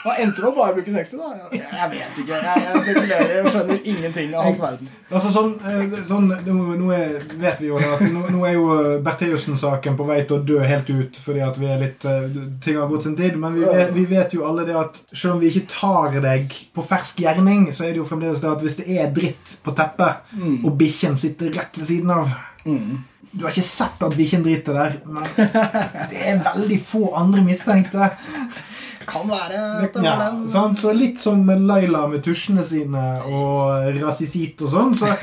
Hva 0.08 0.14
endte 0.24 0.40
det 0.40 0.48
å 0.48 0.54
bare 0.56 0.72
bruke 0.78 0.92
60, 0.94 1.18
da? 1.20 1.50
Jeg, 1.52 1.64
jeg 1.68 1.88
vet 1.92 2.20
ikke. 2.22 2.38
Jeg, 2.46 2.62
jeg 2.64 2.84
spekulerer 2.86 3.40
og 3.42 3.48
skjønner 3.52 3.88
ingenting 3.92 4.30
av 4.38 4.46
hans 4.48 4.62
verden. 4.64 4.92
Altså 5.08 5.32
sånn, 5.34 5.50
eh, 5.68 5.98
sånn 6.08 6.30
nå, 6.46 6.54
nå 6.80 6.92
er, 6.96 7.18
vet 7.42 7.60
vi 7.60 7.68
jo 7.68 7.82
det 7.82 7.90
at 7.98 8.06
nå, 8.14 8.22
nå 8.32 8.46
er 8.48 8.56
jo 8.56 8.70
eh, 8.78 8.94
Bertheussen-saken 9.04 9.98
på 10.00 10.08
vei 10.08 10.22
til 10.28 10.38
å 10.38 10.46
dø 10.48 10.62
helt 10.64 10.92
ut 10.94 11.20
fordi 11.26 11.44
at 11.44 11.60
vi 11.60 11.68
er 11.74 11.82
litt 11.84 12.08
eh, 12.08 12.30
ting 12.64 12.80
har 12.80 12.88
gått 12.92 13.10
sin 13.10 13.18
tid. 13.20 13.36
Men 13.42 13.58
vi 13.58 13.66
vet, 13.68 13.92
vi 13.98 14.06
vet 14.14 14.38
jo 14.38 14.46
alle 14.48 14.64
det 14.68 14.78
at 14.80 15.02
selv 15.12 15.36
om 15.36 15.44
vi 15.44 15.52
ikke 15.52 15.68
tar 15.76 16.16
deg 16.24 16.56
på 16.76 16.88
fersk 16.88 17.20
gjerning, 17.26 17.68
så 17.76 17.84
er 17.84 17.92
det 17.92 18.02
jo 18.02 18.08
fremdeles 18.08 18.40
det 18.44 18.52
at 18.54 18.64
hvis 18.64 18.80
det 18.80 18.88
er 18.96 19.12
dritt 19.16 19.58
på 19.66 19.76
teppet, 19.76 20.32
og 20.64 20.72
bikkjen 20.80 21.20
sitter 21.20 21.52
rett 21.60 21.76
ved 21.82 21.92
siden 21.92 22.16
av 22.16 22.32
Du 22.68 23.44
har 23.44 23.52
ikke 23.52 23.68
sett 23.68 24.02
at 24.08 24.16
bikkjen 24.18 24.44
driter 24.46 24.76
der, 24.78 24.96
men 25.06 25.28
det 26.12 26.24
er 26.32 26.40
veldig 26.48 26.80
få 26.88 27.10
andre 27.20 27.44
mistenkte. 27.46 28.08
Kan 29.08 29.30
være 29.32 29.60
at 29.86 29.94
det 29.96 30.04
Ja, 30.04 30.16
var 30.18 30.24
den. 30.26 30.42
Sånn, 30.52 30.76
Så 30.76 30.92
litt 30.96 31.20
som 31.24 31.46
Laila 31.48 32.06
med 32.12 32.24
tusjene 32.26 32.64
sine 32.68 33.04
og 33.26 33.88
rasisit 34.02 34.62
og 34.66 34.72
sånn, 34.74 34.94
så, 35.00 35.14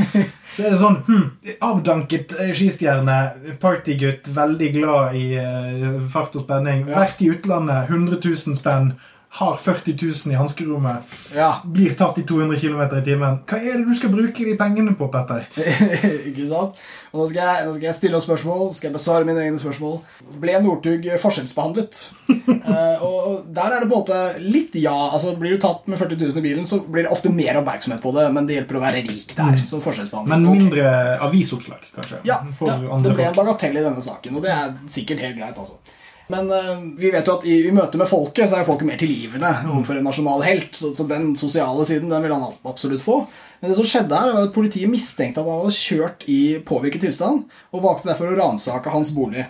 så 0.55 0.65
er 0.65 0.75
det 0.75 0.81
sånn 0.81 1.01
hm, 1.07 1.25
Avdanket 1.69 2.33
skistjerne, 2.57 3.19
partygutt, 3.61 4.29
veldig 4.35 4.71
glad 4.79 5.19
i 5.21 5.27
eh, 5.41 5.99
fart 6.13 6.37
og 6.39 6.47
spenning. 6.47 6.87
Vært 6.89 7.21
i 7.25 7.31
utlandet, 7.35 7.91
100 7.93 8.21
000 8.25 8.57
spenn, 8.59 8.95
har 9.35 9.57
40 9.59 9.97
000 10.27 10.33
i 10.33 10.37
hanskerommet. 10.39 11.15
Ja, 11.35 11.63
Blir 11.67 11.97
tatt 11.99 12.19
i 12.19 12.23
200 12.23 12.61
km 12.61 12.83
i 13.01 13.01
timen. 13.03 13.41
Hva 13.51 13.59
er 13.59 13.81
det 13.81 13.89
du 13.89 13.95
skal 13.99 14.13
bruke 14.13 14.45
de 14.47 14.53
pengene 14.59 14.93
på, 14.95 15.09
Petter? 15.11 15.49
ikke 16.31 16.47
sant? 16.47 16.79
Og 17.11 17.19
nå 17.19 17.27
skal, 17.33 17.41
jeg, 17.43 17.65
nå 17.67 17.73
skal 17.75 17.89
jeg 17.89 17.97
stille 17.99 18.19
oss 18.21 18.27
spørsmål, 18.29 18.69
skal 18.77 18.93
jeg 18.93 18.95
besvare 18.95 19.27
mine 19.27 19.43
egne 19.43 19.59
spørsmål. 19.59 19.97
Ble 20.43 20.55
Northug 20.63 21.11
forskjellsbehandlet? 21.27 22.05
Eh, 22.65 23.03
og 23.05 23.45
der 23.53 23.75
er 23.75 23.83
det 23.83 23.89
på 23.91 23.99
en 23.99 24.01
måte 24.01 24.19
litt 24.41 24.77
ja. 24.81 24.93
altså 25.13 25.35
Blir 25.37 25.55
du 25.55 25.61
tatt 25.61 25.85
med 25.91 25.99
40 26.01 26.17
000 26.17 26.41
i 26.41 26.45
bilen, 26.45 26.65
så 26.69 26.79
blir 26.81 27.05
det 27.05 27.13
ofte 27.13 27.29
mer 27.33 27.59
oppmerksomhet 27.61 28.01
på 28.01 28.13
det, 28.17 28.25
men 28.33 28.49
det 28.49 28.57
hjelper 28.57 28.79
å 28.79 28.83
være 28.83 29.03
rik 29.05 29.35
der. 29.37 29.59
som 29.69 29.83
forskjellsbehandling. 29.85 30.33
Men 30.33 30.63
mindre 30.63 30.95
avisoppslag, 31.27 31.85
kanskje? 31.95 32.23
Ja, 32.29 32.39
ja 32.41 32.79
det 33.05 33.13
ble 33.13 33.29
en 33.29 33.37
bagatell 33.37 33.77
i 33.77 33.85
denne 33.85 34.05
saken, 34.05 34.39
og 34.39 34.47
det 34.47 34.55
er 34.55 34.73
sikkert 34.97 35.23
helt 35.27 35.37
greit. 35.39 35.61
altså. 35.61 35.77
Men 36.33 36.49
uh, 36.49 36.85
vi 36.97 37.11
vet 37.13 37.27
jo 37.29 37.37
at 37.37 37.45
i, 37.49 37.59
i 37.69 37.73
møte 37.75 38.01
med 38.01 38.09
folket 38.09 38.49
så 38.49 38.59
er 38.59 38.69
folket 38.69 38.89
mer 38.89 39.01
tilgivende 39.01 39.51
overfor 39.69 39.99
en 39.99 40.07
nasjonal 40.09 40.45
helt. 40.47 40.71
Så, 40.77 40.95
så 40.97 41.05
den 41.09 41.35
sosiale 41.37 41.85
siden 41.89 42.13
den 42.13 42.25
vil 42.25 42.33
han 42.33 42.47
absolutt 42.65 43.05
få. 43.05 43.19
Men 43.61 43.73
det 43.73 43.77
som 43.79 43.87
skjedde 43.89 44.17
her 44.21 44.33
var 44.37 44.47
at 44.47 44.55
politiet 44.57 44.91
mistenkte 44.93 45.41
at 45.41 45.49
han 45.49 45.63
hadde 45.63 45.77
kjørt 45.77 46.25
i 46.29 46.39
påvirket 46.69 47.05
tilstand, 47.07 47.47
og 47.73 47.85
valgte 47.85 48.11
derfor 48.11 48.33
å 48.33 48.37
ransake 48.37 48.93
hans 48.93 49.13
bolig. 49.17 49.47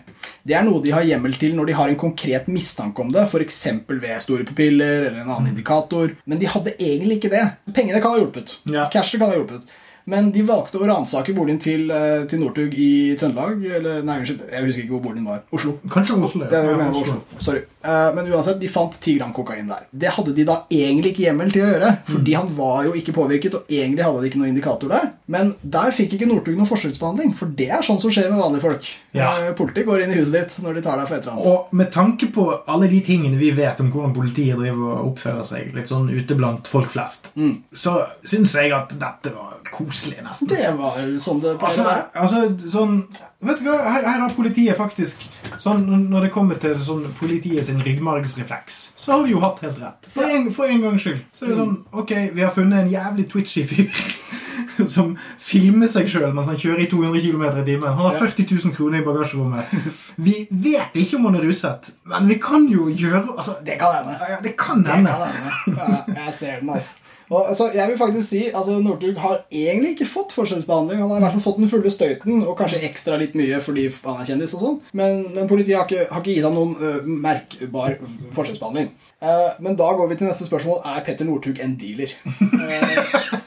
Det 0.46 0.54
er 0.54 0.66
noe 0.66 0.82
de 0.84 0.92
har 0.94 1.06
hjemmel 1.06 1.34
til 1.40 1.56
når 1.58 1.70
de 1.70 1.78
har 1.78 1.90
en 1.90 1.98
konkret 1.98 2.46
mistanke 2.46 3.02
om 3.02 3.10
det, 3.14 3.24
f.eks. 3.26 3.62
ved 3.90 4.22
store 4.22 4.46
pupiller 4.46 5.08
eller 5.08 5.22
en 5.22 5.30
annen 5.30 5.50
indikator. 5.54 6.14
Men 6.30 6.42
de 6.42 6.50
hadde 6.50 6.76
egentlig 6.76 7.18
ikke 7.18 7.32
det. 7.34 7.46
Pengene 7.74 8.02
kan 8.02 8.14
ha 8.14 8.22
hjulpet. 8.22 8.58
Ja. 8.70 8.86
Cashet 8.92 9.18
kan 9.18 9.32
ha 9.32 9.38
hjulpet. 9.40 9.66
Men 10.06 10.30
de 10.34 10.42
valgte 10.44 10.76
å 10.80 10.86
ransake 10.88 11.32
boligen 11.34 11.58
til, 11.60 11.90
eh, 11.90 12.24
til 12.28 12.40
Northug 12.42 12.74
i 12.76 13.16
Trøndelag. 13.16 13.62
Eller, 13.78 14.02
nei, 14.04 14.18
unnskyld, 14.20 14.42
jeg 14.52 14.64
husker 14.66 14.82
ikke 14.84 14.96
hvor 14.98 15.04
boligen 15.08 15.24
var. 15.30 15.40
Oslo. 15.52 15.78
Kanskje 15.88 16.18
Oslo. 16.22 16.42
ja. 16.44 16.50
Det 16.50 16.60
Ja, 16.64 16.76
mener 16.76 16.92
jeg, 16.92 17.02
Oslo. 17.02 17.20
Sorry. 17.38 17.62
Eh, 17.84 18.14
men 18.14 18.26
uansett, 18.32 18.60
de 18.60 18.68
fant 18.68 18.92
10 19.00 19.18
gram 19.18 19.32
kokain 19.32 19.66
der. 19.68 19.86
Det 19.96 20.10
hadde 20.16 20.34
de 20.36 20.44
da 20.44 20.58
egentlig 20.70 21.14
ikke 21.14 21.24
hjemmel 21.28 21.52
til 21.52 21.62
å 21.64 21.70
gjøre, 21.72 21.98
fordi 22.04 22.34
han 22.36 22.52
var 22.56 22.84
jo 22.84 22.92
ikke 22.92 23.14
påvirket, 23.16 23.54
og 23.54 23.66
egentlig 23.68 24.04
hadde 24.04 24.20
de 24.20 24.28
ikke 24.30 24.40
noen 24.42 24.52
indikator 24.54 24.88
der. 24.92 25.10
Men 25.26 25.54
der 25.62 25.90
fikk 25.96 26.12
ikke 26.18 26.28
Northug 26.28 26.56
noen 26.58 26.68
forskjellsbehandling, 26.68 27.34
for 27.34 27.46
det 27.46 27.70
er 27.70 27.80
sånn 27.80 28.00
som 28.00 28.10
skjer 28.12 28.28
med 28.30 28.40
vanlige 28.40 28.60
folk. 28.66 28.84
Ja. 29.14 29.30
Eh, 29.40 29.52
Politi 29.56 29.84
går 29.84 30.04
inn 30.04 30.12
i 30.12 30.20
huset 30.20 30.32
ditt 30.36 30.58
når 30.64 30.74
de 30.74 30.82
tar 30.82 30.98
deg 31.00 31.08
for 31.08 31.16
et 31.16 31.22
eller 31.22 31.32
annet. 31.32 31.46
Og 31.46 31.72
med 31.72 31.90
tanke 31.92 32.30
på 32.32 32.46
alle 32.68 32.88
de 32.92 33.00
tingene 33.00 33.38
vi 33.40 33.50
vet 33.56 33.80
om 33.80 33.90
hvordan 33.92 34.12
politiet 34.14 34.58
driver 34.58 34.98
og 35.00 35.14
oppfører 35.16 35.44
seg, 35.48 35.74
litt 35.74 35.88
sånn 35.88 36.10
ute 36.12 36.36
blant 36.36 36.66
folk 36.68 36.88
flest, 36.92 37.30
så 37.72 37.96
syns 38.24 38.52
jeg 38.52 38.72
at 38.72 38.88
dette 39.00 39.32
var 39.32 39.56
koselig, 39.70 39.93
nesten. 40.24 40.48
Det 40.50 40.70
var 40.78 40.98
sånn 41.22 41.40
det 41.44 41.54
pleier 41.60 41.70
Altså, 41.70 41.82
å 41.82 41.88
være. 41.88 42.04
altså 42.14 42.70
sånn 42.74 42.96
Vet 43.44 43.58
du 43.60 43.66
hva, 43.68 43.74
her, 43.92 44.06
her 44.08 44.20
har 44.22 44.30
politiet 44.32 44.76
faktisk 44.78 45.20
sånn, 45.60 45.82
Når 46.08 46.22
det 46.24 46.30
kommer 46.32 46.56
til 46.62 46.74
sånn 46.80 47.02
politiet 47.18 47.66
sin 47.66 47.82
ryggmargsrefleks, 47.84 48.78
så 48.96 49.12
har 49.18 49.26
de 49.26 49.34
jo 49.34 49.40
hatt 49.42 49.60
helt 49.60 49.76
rett. 49.82 50.08
For 50.14 50.24
en, 50.24 50.46
for 50.54 50.64
en 50.70 50.80
gangs 50.80 51.02
skyld. 51.04 51.20
Så 51.36 51.44
er 51.44 51.52
det 51.52 51.58
sånn 51.60 51.74
Ok, 51.92 52.14
vi 52.32 52.40
har 52.46 52.50
funnet 52.56 52.84
en 52.86 52.90
jævlig 52.94 53.26
twitchy 53.32 53.66
fyr 53.68 53.90
som 54.94 55.12
filmer 55.38 55.86
seg 55.90 56.08
sjøl 56.10 56.32
mens 56.34 56.48
han 56.50 56.56
kjører 56.58 56.82
i 56.86 56.88
200 56.90 57.20
km 57.22 57.44
i 57.60 57.66
timen. 57.68 57.92
Han 57.94 58.08
har 58.08 58.16
40 58.18 58.48
000 58.64 58.74
kroner 58.74 59.02
i 59.02 59.04
bagasjerommet. 59.06 59.76
Vi 60.24 60.34
vet 60.50 60.96
ikke 60.98 61.18
om 61.20 61.28
han 61.28 61.38
er 61.38 61.44
ruset, 61.46 61.92
men 62.10 62.26
vi 62.30 62.38
kan 62.42 62.66
jo 62.72 62.88
gjøre 62.90 63.22
altså, 63.36 63.58
Det 63.66 63.76
kan 63.78 63.94
hende. 64.00 64.16
ja, 64.32 64.40
Det 64.42 64.56
kan 64.58 64.82
Det 64.82 64.96
hende. 64.96 65.14
kan 65.14 65.28
hende. 65.30 65.78
Ja, 66.16 66.24
jeg 66.24 66.34
ser 66.40 66.60
den, 66.60 66.70
altså. 66.74 66.96
Og, 67.30 67.48
altså, 67.48 67.70
jeg 67.74 67.88
vil 67.88 67.98
faktisk 67.98 68.26
si 68.28 68.42
altså 68.50 68.76
Northug 68.82 69.16
har 69.22 69.40
egentlig 69.52 69.94
ikke 69.94 70.08
fått 70.08 70.34
forskjellsbehandling. 70.36 71.00
Han 71.00 71.10
har 71.10 71.22
i 71.22 71.24
hvert 71.24 71.36
fall 71.36 71.46
fått 71.46 71.62
den 71.62 71.70
fulle 71.72 71.92
støyten, 71.92 72.42
og 72.44 72.56
kanskje 72.58 72.82
ekstra 72.88 73.18
litt 73.20 73.36
mye 73.38 73.60
fordi 73.64 73.86
han 74.04 74.20
er 74.20 74.28
kjendis. 74.28 74.56
og 74.58 74.66
sånn 74.66 74.78
Men, 74.92 75.24
men 75.36 75.48
politiet 75.50 75.78
har 75.78 75.88
ikke, 75.88 76.10
har 76.10 76.22
ikke 76.22 76.36
gitt 76.36 76.48
ham 76.48 76.58
noen 76.58 76.76
uh, 76.80 77.00
merkbar 77.08 77.98
forskjellsbehandling. 78.36 78.92
Uh, 79.24 79.56
men 79.64 79.78
da 79.80 79.88
går 79.96 80.10
vi 80.10 80.20
til 80.20 80.28
neste 80.28 80.48
spørsmål. 80.48 80.82
Er 80.92 81.04
Petter 81.06 81.28
Northug 81.28 81.62
en 81.64 81.78
dealer? 81.80 82.12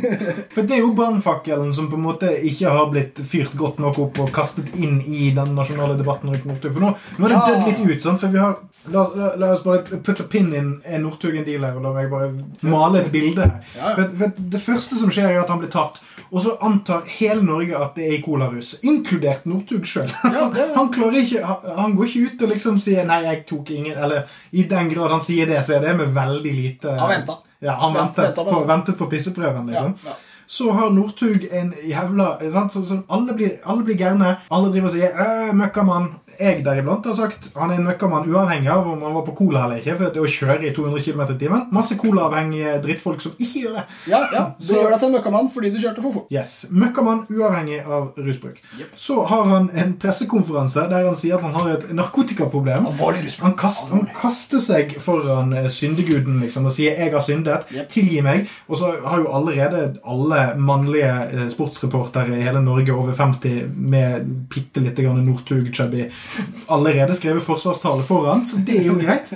For 0.54 0.66
det 0.66 0.76
er 0.76 0.82
jo 0.82 0.92
brannfakkelen 0.96 1.72
som 1.76 1.88
på 1.90 1.98
en 1.98 2.04
måte 2.06 2.30
ikke 2.48 2.72
har 2.72 2.90
blitt 2.92 3.20
fyrt 3.28 3.54
godt 3.58 3.80
nok 3.82 3.98
opp 4.06 4.20
og 4.24 4.32
kastet 4.34 4.72
inn 4.76 5.00
i 5.02 5.30
den 5.36 5.54
nasjonale 5.56 5.96
debatten 5.98 6.32
rundt 6.32 6.46
Northug. 6.48 6.74
For 6.76 6.84
nå, 6.84 6.92
nå 7.18 7.28
er 7.28 7.34
det 7.34 7.42
dødd 7.48 7.66
litt 7.68 7.82
ut. 7.96 8.04
sant? 8.04 8.22
For 8.22 8.32
vi 8.32 8.40
har, 8.42 8.56
la, 8.92 9.04
la, 9.16 9.32
la 9.40 9.52
oss 9.56 9.64
bare 9.66 10.00
putte 10.04 10.26
pinnen 10.32 10.78
pin 10.82 10.98
in 10.98 11.06
en 11.08 11.44
dealer, 11.46 11.76
og 11.76 11.86
la 11.86 11.94
meg 11.96 12.10
bare 12.12 12.32
male 12.66 13.02
et 13.02 13.12
bilde 13.14 13.46
her. 13.46 13.60
Ja. 13.76 13.94
For, 13.98 14.16
for 14.22 14.42
Det 14.56 14.62
første 14.62 14.98
som 15.00 15.12
skjer, 15.14 15.30
er 15.32 15.42
at 15.42 15.52
han 15.52 15.62
blir 15.62 15.72
tatt, 15.72 16.00
og 16.30 16.40
så 16.44 16.56
antar 16.64 17.06
hele 17.18 17.44
Norge 17.44 17.76
at 17.78 17.96
det 17.98 18.08
er 18.08 18.16
i 18.18 18.22
colarus. 18.24 18.74
Inkludert 18.82 19.46
Northug 19.48 19.86
sjøl. 19.88 20.10
Ja, 20.24 20.48
Han 20.78 20.92
han, 20.92 21.70
han 21.78 21.96
går 21.96 22.08
ikke 22.08 22.26
ut 22.32 22.42
og 22.42 22.52
liksom 22.54 22.78
sier 22.80 23.06
'nei, 23.06 23.22
jeg 23.26 23.44
tok 23.48 23.70
ingen', 23.70 23.96
eller 23.98 24.28
i 24.50 24.64
den 24.68 24.88
grad 24.92 25.10
han 25.12 25.24
sier 25.24 25.46
det, 25.46 25.64
så 25.66 25.76
er 25.76 25.86
det 25.86 25.96
med 25.96 26.14
veldig 26.14 26.52
lite 26.52 26.98
Han 26.98 27.10
ventet. 27.10 27.48
Ja, 27.62 27.76
han 27.78 27.94
ventet, 27.94 28.34
på, 28.34 28.64
ventet 28.66 28.98
på 28.98 29.06
pisseprøven, 29.10 29.66
liksom. 29.70 29.96
Ja, 30.04 30.10
ja. 30.10 30.18
Så 30.52 30.72
har 30.72 30.90
Northug 30.90 31.46
en 31.52 31.74
jævla 31.88 32.26
sant? 32.52 32.72
Så, 32.74 32.84
så 32.84 32.98
alle, 33.08 33.32
blir, 33.38 33.54
alle 33.64 33.84
blir 33.86 33.96
gærne. 33.96 34.36
Alle 34.50 34.72
driver 34.72 34.90
og 34.90 34.96
sier 34.96 35.14
«Øh, 35.14 35.52
'møkkamann'. 35.54 36.10
Jeg 36.38 36.64
deriblant 36.64 37.04
har 37.06 37.14
sagt 37.16 37.50
han 37.56 37.70
er 37.70 37.80
en 37.80 37.86
møkkamann 37.86 38.28
uavhengig 38.30 38.70
av 38.72 38.86
om 38.88 39.02
han 39.04 39.14
var 39.14 39.24
på 39.26 39.34
cola 39.36 39.64
eller 39.66 39.80
ikke. 39.82 39.96
For 39.98 40.14
det 40.14 40.22
å 40.22 40.30
kjøre 40.30 40.68
i 40.68 40.72
200 40.74 41.04
km 41.04 41.22
i 41.34 41.38
timen. 41.40 41.66
Masse 41.74 41.96
colaavhengige 42.00 42.74
drittfolk 42.84 43.20
som 43.24 43.34
ikke 43.38 43.64
gjør 43.64 43.76
det. 43.78 43.84
Ja, 44.10 44.20
ja. 44.32 44.44
Du 44.58 44.66
Så- 44.66 44.74
gjør 44.78 44.90
deg 44.90 44.98
til 45.00 45.08
en 45.08 45.14
møkkamann 45.16 45.50
fordi 45.52 45.70
du 45.72 45.78
kjørte 45.78 46.02
for 46.02 46.12
fort. 46.12 46.26
Yes, 46.32 46.66
Møkkamann 46.70 47.26
uavhengig 47.30 47.80
av 47.86 48.12
rusbruk. 48.16 48.60
Så 48.96 49.26
har 49.26 49.44
han 49.44 49.70
en 49.74 49.94
pressekonferanse 49.94 50.88
der 50.90 51.06
han 51.06 51.14
sier 51.14 51.36
at 51.36 51.42
han 51.42 51.54
har 51.54 51.68
et 51.76 51.90
narkotikaproblem. 51.92 52.86
Han, 53.42 53.54
kast, 53.56 53.90
han 53.90 54.08
kaster 54.14 54.58
seg 54.58 54.96
foran 55.00 55.52
eh, 55.52 55.68
syndeguden 55.68 56.40
liksom, 56.40 56.66
og 56.66 56.72
sier 56.72 56.96
'jeg 56.96 57.12
har 57.12 57.20
syndet', 57.20 57.72
yep. 57.72 57.88
tilgi 57.88 58.22
meg. 58.22 58.48
Og 58.68 58.76
så 58.76 58.92
har 59.04 59.18
jo 59.18 59.32
allerede 59.32 59.98
alle 60.06 60.54
mannlige 60.56 61.12
eh, 61.32 61.48
sportsreportere 61.48 62.38
i 62.38 62.42
hele 62.42 62.62
Norge 62.62 62.92
over 62.92 63.12
50 63.12 63.68
med 63.76 64.24
bitte 64.48 64.80
lite 64.80 65.02
grann 65.02 65.26
Northug-chubby 65.26 66.10
allerede 66.72 67.14
skrevet 67.18 67.44
forsvarstale 67.46 68.02
foran, 68.08 68.44
så 68.44 68.60
det 68.64 68.78
er 68.80 68.88
jo 68.90 68.98
greit. 69.00 69.34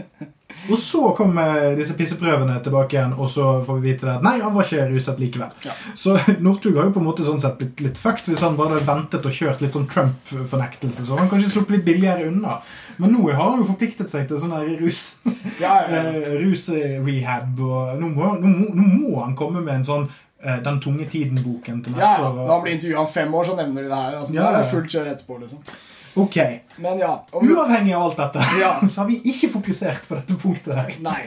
Og 0.67 0.79
så 0.81 1.13
kommer 1.15 1.77
disse 1.79 1.95
pisseprøvene 1.95 2.57
tilbake 2.65 2.97
igjen, 2.97 3.13
og 3.23 3.29
så 3.31 3.61
får 3.63 3.77
vi 3.79 3.91
vite 3.93 4.07
det 4.09 4.15
at 4.17 4.25
nei, 4.25 4.33
han 4.43 4.55
var 4.55 4.65
ikke 4.67 4.87
ruset 4.91 5.21
likevel. 5.23 5.53
Ja. 5.63 5.75
Så 5.95 6.17
Northug 6.43 6.75
har 6.81 6.89
jo 6.89 6.95
på 6.97 7.03
en 7.03 7.07
måte 7.07 7.27
sånn 7.27 7.39
sett 7.43 7.59
blitt 7.61 7.83
litt 7.85 8.01
fucked 8.01 8.27
hvis 8.33 8.43
han 8.43 8.57
bare 8.59 8.75
hadde 8.75 8.89
ventet 8.89 9.29
og 9.29 9.37
kjørt 9.37 9.63
litt 9.63 9.77
sånn 9.77 9.87
Trump-fornektelse. 9.93 11.05
Så 11.07 11.19
han 11.21 11.29
kanskje 11.31 11.53
sluppet 11.53 11.77
litt 11.77 11.87
billigere 11.87 12.27
unna. 12.33 12.57
Men 12.99 13.15
nå 13.15 13.29
har 13.29 13.53
han 13.53 13.63
jo 13.63 13.69
forpliktet 13.69 14.11
seg 14.11 14.27
til 14.31 14.41
sånn 14.43 14.57
her 14.57 14.67
rus. 14.81 15.05
Ja, 15.63 15.77
ja, 15.87 16.01
ja. 16.03 16.03
eh, 16.17 16.33
Rusrehab, 16.43 17.61
og 17.63 18.01
nå 18.01 18.09
må, 18.17 18.33
nå, 18.41 18.51
må, 18.51 18.71
nå 18.77 18.87
må 18.97 19.21
han 19.23 19.37
komme 19.39 19.63
med 19.63 19.79
en 19.79 19.87
sånn 19.87 20.09
eh, 20.43 20.59
Den 20.67 20.81
tunge 20.83 21.07
tiden-boken 21.13 21.85
til 21.85 21.95
neste 21.95 22.03
Ja, 22.03 22.17
ja. 22.25 22.31
år. 22.33 22.41
Når 22.43 22.55
han 22.57 22.65
blir 22.67 22.75
intervjua 22.81 23.05
om 23.05 23.13
fem 23.13 23.35
år, 23.39 23.47
så 23.53 23.55
nevner 23.61 23.87
de 23.87 23.93
det 23.93 24.01
her. 24.03 24.19
Altså, 24.19 24.35
Ja, 24.35 24.49
Det 24.51 24.59
ja. 24.59 24.65
er 24.65 24.73
fullt 24.73 24.97
kjør 24.97 25.13
etterpå, 25.15 25.39
liksom. 25.45 25.63
Ok. 26.17 26.37
Men 26.81 26.99
ja. 26.99 27.11
Om, 27.33 27.49
Uavhengig 27.53 27.93
av 27.97 28.03
alt 28.07 28.17
dette, 28.17 28.45
Ja. 28.61 28.71
så 28.91 29.01
har 29.03 29.09
vi 29.11 29.19
ikke 29.25 29.51
fokusert 29.53 30.09
på 30.09 30.17
dette 30.19 30.37
punktet 30.41 30.75
her. 30.75 30.93
nei. 31.05 31.23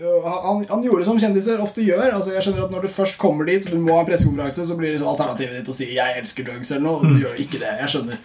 Uh, 0.00 0.20
Han, 0.28 0.64
han 0.68 0.84
gjorde 0.84 1.04
som 1.08 1.18
kjendiser 1.20 1.60
ofte 1.64 1.80
gjør. 1.84 2.10
Altså, 2.12 2.32
jeg 2.36 2.44
skjønner 2.44 2.64
at 2.66 2.70
Når 2.76 2.82
du 2.86 2.88
først 2.92 3.18
kommer 3.18 3.48
dit, 3.48 3.64
og 3.66 3.72
du 3.72 3.80
må 3.80 3.96
ha 3.96 4.04
en 4.04 4.08
pressekonferanse, 4.10 4.66
så 4.68 4.76
blir 4.76 4.92
liksom 4.94 5.08
alternativet 5.08 5.60
ditt 5.60 5.68
å 5.72 5.76
si 5.76 5.90
'jeg 5.94 6.18
elsker 6.20 6.44
drugs' 6.44 6.72
eller 6.72 6.84
noe. 6.88 7.00
Du 7.08 7.18
gjør 7.24 7.36
ikke 7.40 7.58
det. 7.64 7.72
Jeg 7.80 7.88
skjønner. 7.94 8.18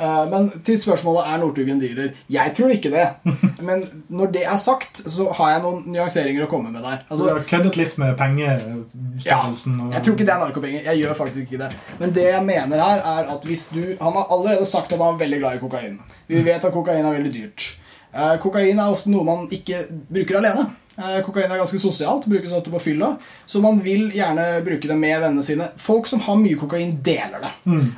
Uh, 0.00 0.24
Men 0.30 0.46
til 0.64 0.78
spørsmålet 0.80 1.26
er 1.28 1.40
Northug 1.42 1.68
en 1.68 1.80
dealer. 1.82 2.12
Jeg 2.32 2.54
tror 2.56 2.72
ikke 2.72 2.90
det. 2.94 3.06
Men 3.68 3.84
når 4.08 4.30
det 4.32 4.44
er 4.48 4.56
sagt, 4.56 5.02
så 5.12 5.26
har 5.36 5.50
jeg 5.54 5.62
noen 5.66 5.82
nyanseringer 5.92 6.46
å 6.46 6.48
komme 6.50 6.72
med 6.72 6.80
der. 6.80 7.02
Så 7.04 7.12
Altså, 7.12 7.26
du 7.26 7.32
har 7.34 7.44
køddet 7.50 7.76
litt 7.76 7.98
med 8.00 8.16
pengestørrelsen. 8.16 9.76
Ja, 9.82 9.90
Jeg 9.98 10.02
tror 10.06 10.16
ikke 10.16 10.26
det 10.30 10.34
er 10.34 10.42
narkopenger. 10.46 10.86
Jeg 10.88 11.02
gjør 11.02 11.18
faktisk 11.20 11.52
ikke 11.52 11.60
det. 11.66 11.70
Men 12.00 12.14
det 12.16 12.26
jeg 12.30 12.46
mener 12.48 12.84
her, 12.84 13.04
er 13.04 13.34
at 13.34 13.44
hvis 13.44 13.66
du 13.74 13.82
Han 14.00 14.16
har 14.16 14.26
allerede 14.32 14.64
sagt 14.64 14.92
at 14.92 14.98
han 14.98 15.14
er 15.14 15.18
veldig 15.20 15.38
glad 15.42 15.56
i 15.58 15.62
kokain. 15.66 16.00
Vi 16.28 16.44
vet 16.44 16.64
at 16.64 16.72
kokain 16.72 17.04
er 17.04 17.12
veldig 17.18 17.34
dyrt. 17.34 17.68
Eh, 18.14 18.36
kokain 18.42 18.78
er 18.78 18.90
ofte 18.90 19.10
noe 19.12 19.24
man 19.26 19.48
ikke 19.52 19.84
bruker 20.10 20.40
alene. 20.40 20.70
Eh, 21.00 21.20
kokain 21.24 21.50
er 21.50 21.58
ganske 21.62 21.80
sosialt, 21.80 22.26
brukes 22.28 22.52
ofte 22.52 22.70
på 22.70 22.80
fylla. 22.82 23.14
Så 23.48 23.60
man 23.64 23.80
vil 23.82 24.10
gjerne 24.14 24.44
bruke 24.66 24.86
det 24.90 24.96
med 25.00 25.16
vennene 25.22 25.42
sine. 25.46 25.70
Folk 25.80 26.06
som 26.10 26.20
har 26.26 26.36
mye 26.36 26.58
kokain, 26.60 26.92
deler 27.02 27.40
det. 27.46 27.52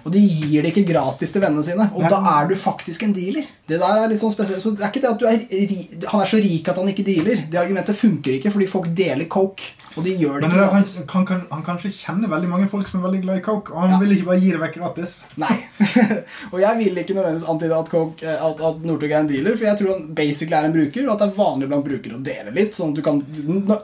Og 0.04 0.12
de 0.14 0.22
gir 0.22 0.62
det 0.62 0.70
ikke 0.72 0.86
gratis 0.92 1.32
til 1.34 1.42
vennene 1.42 1.64
sine. 1.66 1.90
Og 1.96 2.04
Nei. 2.06 2.12
da 2.12 2.22
er 2.38 2.48
du 2.48 2.54
faktisk 2.56 3.02
en 3.08 3.12
dealer. 3.16 3.44
Det 3.68 3.80
der 3.82 4.02
er 4.04 4.08
litt 4.12 4.20
sånn 4.22 4.32
spesielt. 4.34 4.62
Så 4.62 4.72
det 4.76 4.84
er 4.86 4.92
ikke 4.92 5.02
det 5.02 5.12
at 5.12 5.20
du 5.20 5.26
er 5.26 6.08
han 6.12 6.20
er 6.22 6.30
så 6.30 6.40
rik 6.42 6.68
at 6.68 6.76
han 6.78 6.88
ikke 6.92 7.04
dealer. 7.06 7.44
Det 7.50 7.58
argumentet 7.60 7.96
funker 7.98 8.38
ikke 8.38 8.52
fordi 8.54 8.66
folk 8.70 8.88
deler 8.96 9.26
coke. 9.32 9.72
Og 9.96 10.04
de 10.06 10.14
gjør 10.16 10.40
det 10.40 10.48
Men 10.48 10.52
ikke 10.52 10.56
det 10.62 10.68
han, 10.72 10.82
gratis. 10.86 11.12
han, 11.12 11.26
kan, 11.28 11.40
han 11.50 11.62
kanskje 11.66 11.90
kjenner 11.92 12.30
veldig 12.32 12.48
mange 12.48 12.68
folk 12.70 12.86
som 12.88 13.00
er 13.02 13.08
veldig 13.10 13.22
glad 13.26 13.40
i 13.42 13.44
coke, 13.44 13.74
og 13.74 13.82
han 13.82 13.90
Ja. 13.92 13.98
vil 14.00 14.14
ikke 14.16 14.24
bare 14.30 14.40
gi 14.40 14.50
det 14.54 14.60
vekk 14.62 14.76
gratis. 14.78 15.10
Nei. 15.36 15.56
og 16.52 16.56
jeg 16.62 16.78
vil 16.78 17.00
ikke 17.02 17.16
nødvendigvis 17.18 17.48
antyde 17.52 17.76
at, 17.76 17.90
Coke, 17.92 18.24
eh, 18.24 18.40
at, 18.46 18.62
at 18.70 18.86
Northug 18.88 19.10
er 19.12 19.18
en 19.20 19.28
dealer, 19.28 19.56
for 19.58 19.66
jeg 19.68 19.78
tror 19.82 19.92
han 19.92 20.06
basically 20.16 20.56
er 20.56 20.68
en 20.70 20.72
bruker, 20.78 21.04
og 21.06 21.12
at 21.12 21.18
det 21.24 21.28
er 21.28 21.36
vanlig 21.42 21.68
blant 21.68 21.84
brukere 21.90 22.16
å 22.16 22.22
dele 22.24 22.54
litt, 22.56 22.72
sånn 22.78 22.91
at 22.92 22.98
du 22.98 23.02
kan 23.02 23.20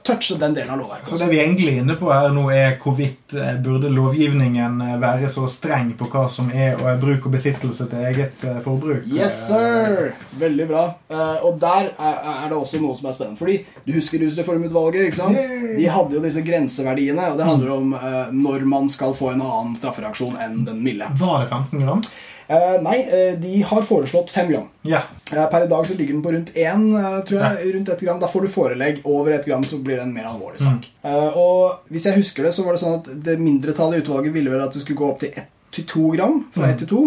touche 0.06 0.36
den 0.38 0.54
delen 0.54 0.70
av 0.70 0.82
lovverket. 0.82 1.08
Så 1.08 1.18
det 1.20 1.28
vi 1.32 1.40
egentlig 1.40 1.72
er 1.72 1.82
inne 1.82 1.96
på 1.98 2.10
her 2.12 2.30
nå, 2.34 2.44
er 2.52 2.76
hvorvidt 2.82 3.34
eh, 3.36 3.56
burde 3.64 3.90
lovgivningen 3.92 4.80
eh, 4.84 4.94
være 5.00 5.30
så 5.32 5.46
streng 5.50 5.94
på 5.98 6.08
hva 6.12 6.26
som 6.32 6.52
er 6.52 6.78
og 6.78 7.00
bruk 7.02 7.28
og 7.28 7.34
besittelse 7.34 7.88
til 7.90 8.06
eget 8.10 8.44
eh, 8.46 8.60
forbruk. 8.64 9.08
Yes, 9.10 9.40
sir! 9.48 10.12
Veldig 10.38 10.68
bra. 10.70 10.84
Og 11.46 11.58
der 11.60 11.92
er, 11.96 12.46
det 12.48 12.56
også 12.56 12.80
noe 12.82 12.96
som 12.98 13.10
er 13.10 13.16
spennende. 13.16 13.40
Fordi 13.40 13.58
du 13.86 13.92
husker 13.96 14.22
Rusreformutvalget, 14.22 15.08
ikke 15.08 15.20
sant? 15.20 15.38
De 15.78 15.90
hadde 15.90 16.18
jo 16.18 16.24
disse 16.24 16.44
grenseverdiene, 16.46 17.32
og 17.32 17.38
det 17.40 17.48
handler 17.48 17.74
om 17.74 17.94
når 18.38 18.66
man 18.68 18.88
skal 18.92 19.14
få 19.16 19.32
en 19.32 19.44
annen 19.44 19.76
straffereaksjon 19.78 20.38
enn 20.42 20.64
den 20.68 20.82
milde. 20.84 21.08
Var 21.18 21.44
det 21.44 21.50
15 21.50 21.84
gram? 21.84 22.02
Eh, 22.48 22.78
nei, 22.82 22.96
eh, 23.04 23.34
de 23.40 23.60
har 23.62 23.82
foreslått 23.84 24.30
fem 24.32 24.48
gram. 24.48 24.68
Ja. 24.88 25.02
Eh, 25.32 25.46
Per 25.52 25.64
i 25.66 25.68
dag 25.68 25.84
så 25.86 25.94
ligger 25.98 26.14
den 26.14 26.22
på 26.24 26.32
rundt 26.32 26.52
1, 26.56 26.86
tror 27.28 27.40
jeg. 27.42 27.74
Rundt 27.74 27.88
1 27.92 28.00
gram. 28.06 28.20
Da 28.20 28.26
får 28.32 28.46
du 28.46 28.48
forelegg. 28.48 29.02
Over 29.04 29.32
1 29.36 29.44
gram 29.44 29.64
så 29.68 29.78
blir 29.84 29.96
det 30.00 30.06
en 30.06 30.14
mer 30.14 30.24
alvorlig 30.30 30.58
sak. 30.64 30.88
Eh, 31.04 31.36
Og 31.36 31.78
hvis 31.90 32.04
jeg 32.08 32.16
husker 32.16 32.42
det, 32.48 32.54
så 32.56 32.64
var 32.64 32.72
det 32.72 32.80
sånn 32.82 32.98
at 33.00 33.10
det 33.24 33.38
mindretallet 33.38 33.98
i 34.00 34.02
utvalget 34.06 34.32
ville 34.32 34.50
vel 34.50 34.64
at 34.64 34.72
det 34.72 34.80
skulle 34.82 34.98
gå 34.98 35.10
opp 35.12 35.20
til 35.20 35.32
1 35.36 35.44
til 35.72 35.84
2 35.84 36.10
gram. 36.16 36.46
Fra 36.54 36.70
1 36.72 36.78
til 36.78 36.88
2. 36.88 37.02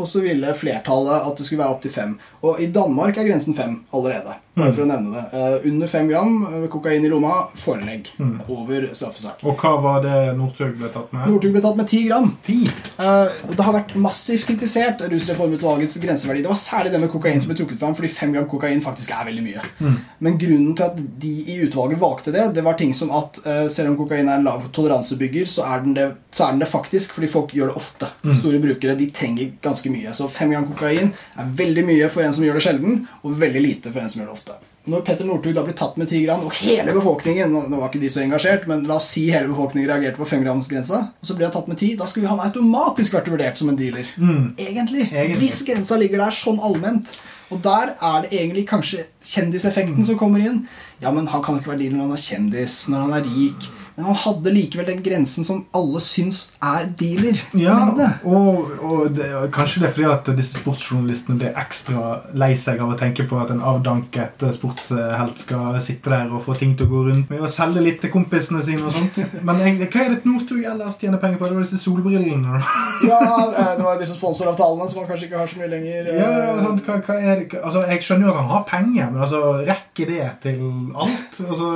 Og 0.00 0.06
så 0.08 0.22
ville 0.24 0.54
flertallet 0.56 1.26
at 1.28 1.36
det 1.36 1.44
skulle 1.46 1.62
være 1.62 1.74
opp 1.76 1.82
til 1.82 1.90
5. 1.92 2.18
Og 2.46 2.60
i 2.62 2.70
Danmark 2.72 3.18
er 3.18 3.28
grensen 3.28 3.56
fem 3.56 3.80
allerede. 3.92 4.38
Bare 4.60 4.72
for 4.74 4.84
å 4.84 4.88
nevne 4.88 5.14
det. 5.14 5.24
Uh, 5.30 5.68
Under 5.70 5.90
fem 5.90 6.08
gram 6.10 6.32
eh, 6.48 6.64
kokain 6.72 7.04
i 7.06 7.10
lomma, 7.10 7.32
forelegg. 7.58 8.10
Over 8.50 8.88
straffesak. 8.96 9.44
Og 9.46 9.60
hva 9.60 9.72
var 9.80 10.00
det 10.04 10.16
Northug 10.38 10.74
ble 10.80 10.90
tatt 10.92 11.12
med? 11.14 11.28
Northug 11.30 11.54
ble 11.54 11.62
tatt 11.64 11.78
med 11.78 11.88
ti 11.90 12.00
gram. 12.08 12.32
10. 12.46 12.72
Uh, 12.98 13.52
det 13.52 13.66
har 13.66 13.76
vært 13.76 13.94
massivt 14.00 14.48
kritisert 14.48 15.04
Rusreformutvalgets 15.12 16.00
grenseverdi. 16.02 16.42
Det 16.44 16.50
var 16.50 16.60
særlig 16.60 16.92
det 16.94 17.02
med 17.04 17.12
kokain 17.12 17.40
som 17.42 17.52
ble 17.52 17.58
trukket 17.60 17.80
fram, 17.80 17.94
fordi 17.98 18.10
fem 18.12 18.34
gram 18.34 18.48
kokain 18.50 18.82
faktisk 18.84 19.14
er 19.14 19.28
veldig 19.30 19.44
mye. 19.46 19.94
Men 20.24 20.38
grunnen 20.40 20.74
til 20.76 20.88
at 20.88 20.98
de 21.22 21.32
i 21.54 21.60
utvalget 21.64 22.02
valgte 22.02 22.34
det, 22.34 22.48
det 22.56 22.66
var 22.66 22.78
ting 22.80 22.92
som 22.96 23.12
at 23.16 23.40
uh, 23.46 23.64
selv 23.72 23.92
om 23.92 24.00
kokain 24.02 24.28
er 24.28 24.40
en 24.40 24.48
lav 24.48 24.66
toleransebygger, 24.74 25.48
så 25.48 25.68
er, 25.68 25.86
den 25.86 25.96
det, 25.96 26.08
så 26.34 26.48
er 26.48 26.56
den 26.56 26.64
det 26.64 26.70
faktisk, 26.72 27.14
fordi 27.16 27.30
folk 27.30 27.54
gjør 27.56 27.70
det 27.70 27.78
ofte. 27.80 28.10
Store 28.40 28.60
brukere 28.62 28.98
de 28.98 29.08
trenger 29.14 29.54
ganske 29.62 29.92
mye. 29.92 30.12
Så 30.16 30.28
fem 30.32 30.52
gram 30.52 30.66
kokain 30.68 31.14
er 31.38 31.54
veldig 31.62 31.86
mye 31.86 32.10
for 32.12 32.26
en 32.26 32.29
som 32.36 32.44
gjør 32.44 32.58
det 32.58 32.64
sjelden, 32.64 33.00
og 33.22 33.38
veldig 33.40 33.62
lite 33.64 33.92
for 33.92 34.02
en 34.02 34.12
som 34.12 34.22
gjør 34.22 34.30
det 34.30 34.36
ofte. 34.38 34.58
Når 34.90 35.02
Petter 35.04 35.26
Northug 35.28 35.52
da 35.56 35.64
blir 35.66 35.76
tatt 35.76 35.98
med 36.00 36.08
10 36.08 36.22
gram, 36.24 36.44
og 36.48 36.54
hele 36.62 36.94
befolkningen 36.96 37.52
nå, 37.52 37.64
var 37.76 37.90
ikke 37.90 38.00
de 38.00 38.10
så 38.12 38.22
engasjert, 38.22 38.64
men 38.70 38.86
la 38.88 38.96
oss 38.96 39.10
si 39.12 39.26
hele 39.28 39.50
befolkningen 39.50 39.90
reagerte 39.90 40.20
på 40.20 40.28
5-gramsgrensa, 40.30 41.02
og 41.20 41.28
så 41.28 41.36
blir 41.36 41.50
han 41.50 41.56
tatt 41.56 41.68
med 41.68 41.76
10, 41.76 41.98
da 42.00 42.08
skulle 42.08 42.30
han 42.30 42.40
automatisk 42.46 43.18
vært 43.18 43.28
vurdert 43.32 43.60
som 43.60 43.72
en 43.72 43.78
dealer. 43.78 44.08
Egentlig. 44.16 45.10
Egentlig. 45.10 45.36
Hvis 45.42 45.60
grensa 45.68 46.00
ligger 46.00 46.24
der 46.24 46.38
sånn 46.38 46.62
allment. 46.64 47.12
Og 47.50 47.58
der 47.64 47.96
er 47.98 48.22
det 48.22 48.30
egentlig 48.30 48.62
kanskje 48.70 49.04
kjendiseffekten 49.26 50.06
som 50.06 50.18
kommer 50.18 50.42
inn. 50.42 50.62
Ja, 51.02 51.10
men 51.10 51.26
han 51.32 51.42
kan 51.42 51.58
ikke 51.58 51.72
være 51.72 51.82
dealer 51.82 51.98
når 51.98 52.06
han 52.06 52.16
er 52.16 52.24
kjendis, 52.24 52.76
når 52.92 53.06
han 53.06 53.16
er 53.18 53.26
rik. 53.26 53.70
Men 54.00 54.06
han 54.14 54.20
hadde 54.22 54.52
likevel 54.54 54.86
den 54.88 55.02
grensen 55.04 55.44
som 55.44 55.58
alle 55.76 56.00
syns 56.00 56.46
er 56.64 56.86
dealer. 56.96 57.36
Ja, 57.58 57.76
og, 58.24 58.70
og 58.80 59.10
det, 59.16 59.26
kanskje 59.52 59.82
det 59.82 59.90
er 59.90 59.94
fordi 59.96 60.08
at 60.08 60.30
disse 60.38 60.56
sportsjournalistene 60.60 61.36
blir 61.40 61.52
ekstra 61.60 62.14
lei 62.40 62.52
seg 62.56 62.80
av 62.80 62.94
å 62.94 62.96
tenke 62.98 63.26
på 63.28 63.36
at 63.42 63.52
en 63.52 63.60
avdanket 63.60 64.42
eh, 64.46 64.54
sportshelt 64.56 65.42
skal 65.44 65.76
sitte 65.84 66.08
der 66.12 66.30
og 66.32 66.40
få 66.46 66.56
ting 66.58 66.72
til 66.78 66.88
å 66.88 66.92
gå 66.94 67.02
rundt 67.10 67.30
med 67.32 67.44
å 67.44 67.50
selge 67.50 67.82
litt 67.84 68.00
til 68.00 68.12
kompisene 68.14 68.62
sine 68.64 68.86
og 68.88 68.94
sånt. 68.96 69.20
Men 69.46 69.60
jeg, 69.64 69.76
hva 69.92 70.06
er 70.06 70.14
det 70.16 70.24
Northug 70.28 70.64
ellers 70.64 70.96
tjener 71.00 71.20
penger 71.22 71.40
på? 71.42 71.50
Det 71.50 71.58
var 71.60 71.68
disse 71.68 71.82
solbrillene. 71.84 72.60
Ja, 73.10 73.16
eh, 73.20 73.70
det 73.78 73.84
var 73.84 73.96
disse 74.00 74.16
sponsoravtalene 74.16 74.88
som 74.90 75.00
han 75.02 75.06
kanskje 75.08 75.28
ikke 75.30 75.38
har 75.40 75.48
så 75.50 75.60
mye 75.60 75.70
lenger. 75.72 76.08
eh, 76.12 76.18
Ja, 76.20 76.56
sant, 76.64 76.82
hva, 76.86 76.98
hva 77.06 77.16
er 77.20 77.44
det? 77.44 77.60
Altså, 77.60 77.84
jeg 77.88 78.04
skjønner 78.04 78.28
jo 78.28 78.32
at 78.34 78.40
han 78.40 78.50
har 78.54 78.64
penger, 78.68 79.06
men 79.14 79.22
altså, 79.24 79.40
rekker 79.68 80.10
det 80.10 80.26
til 80.44 80.58
alt? 81.00 81.40
Altså, 81.46 81.70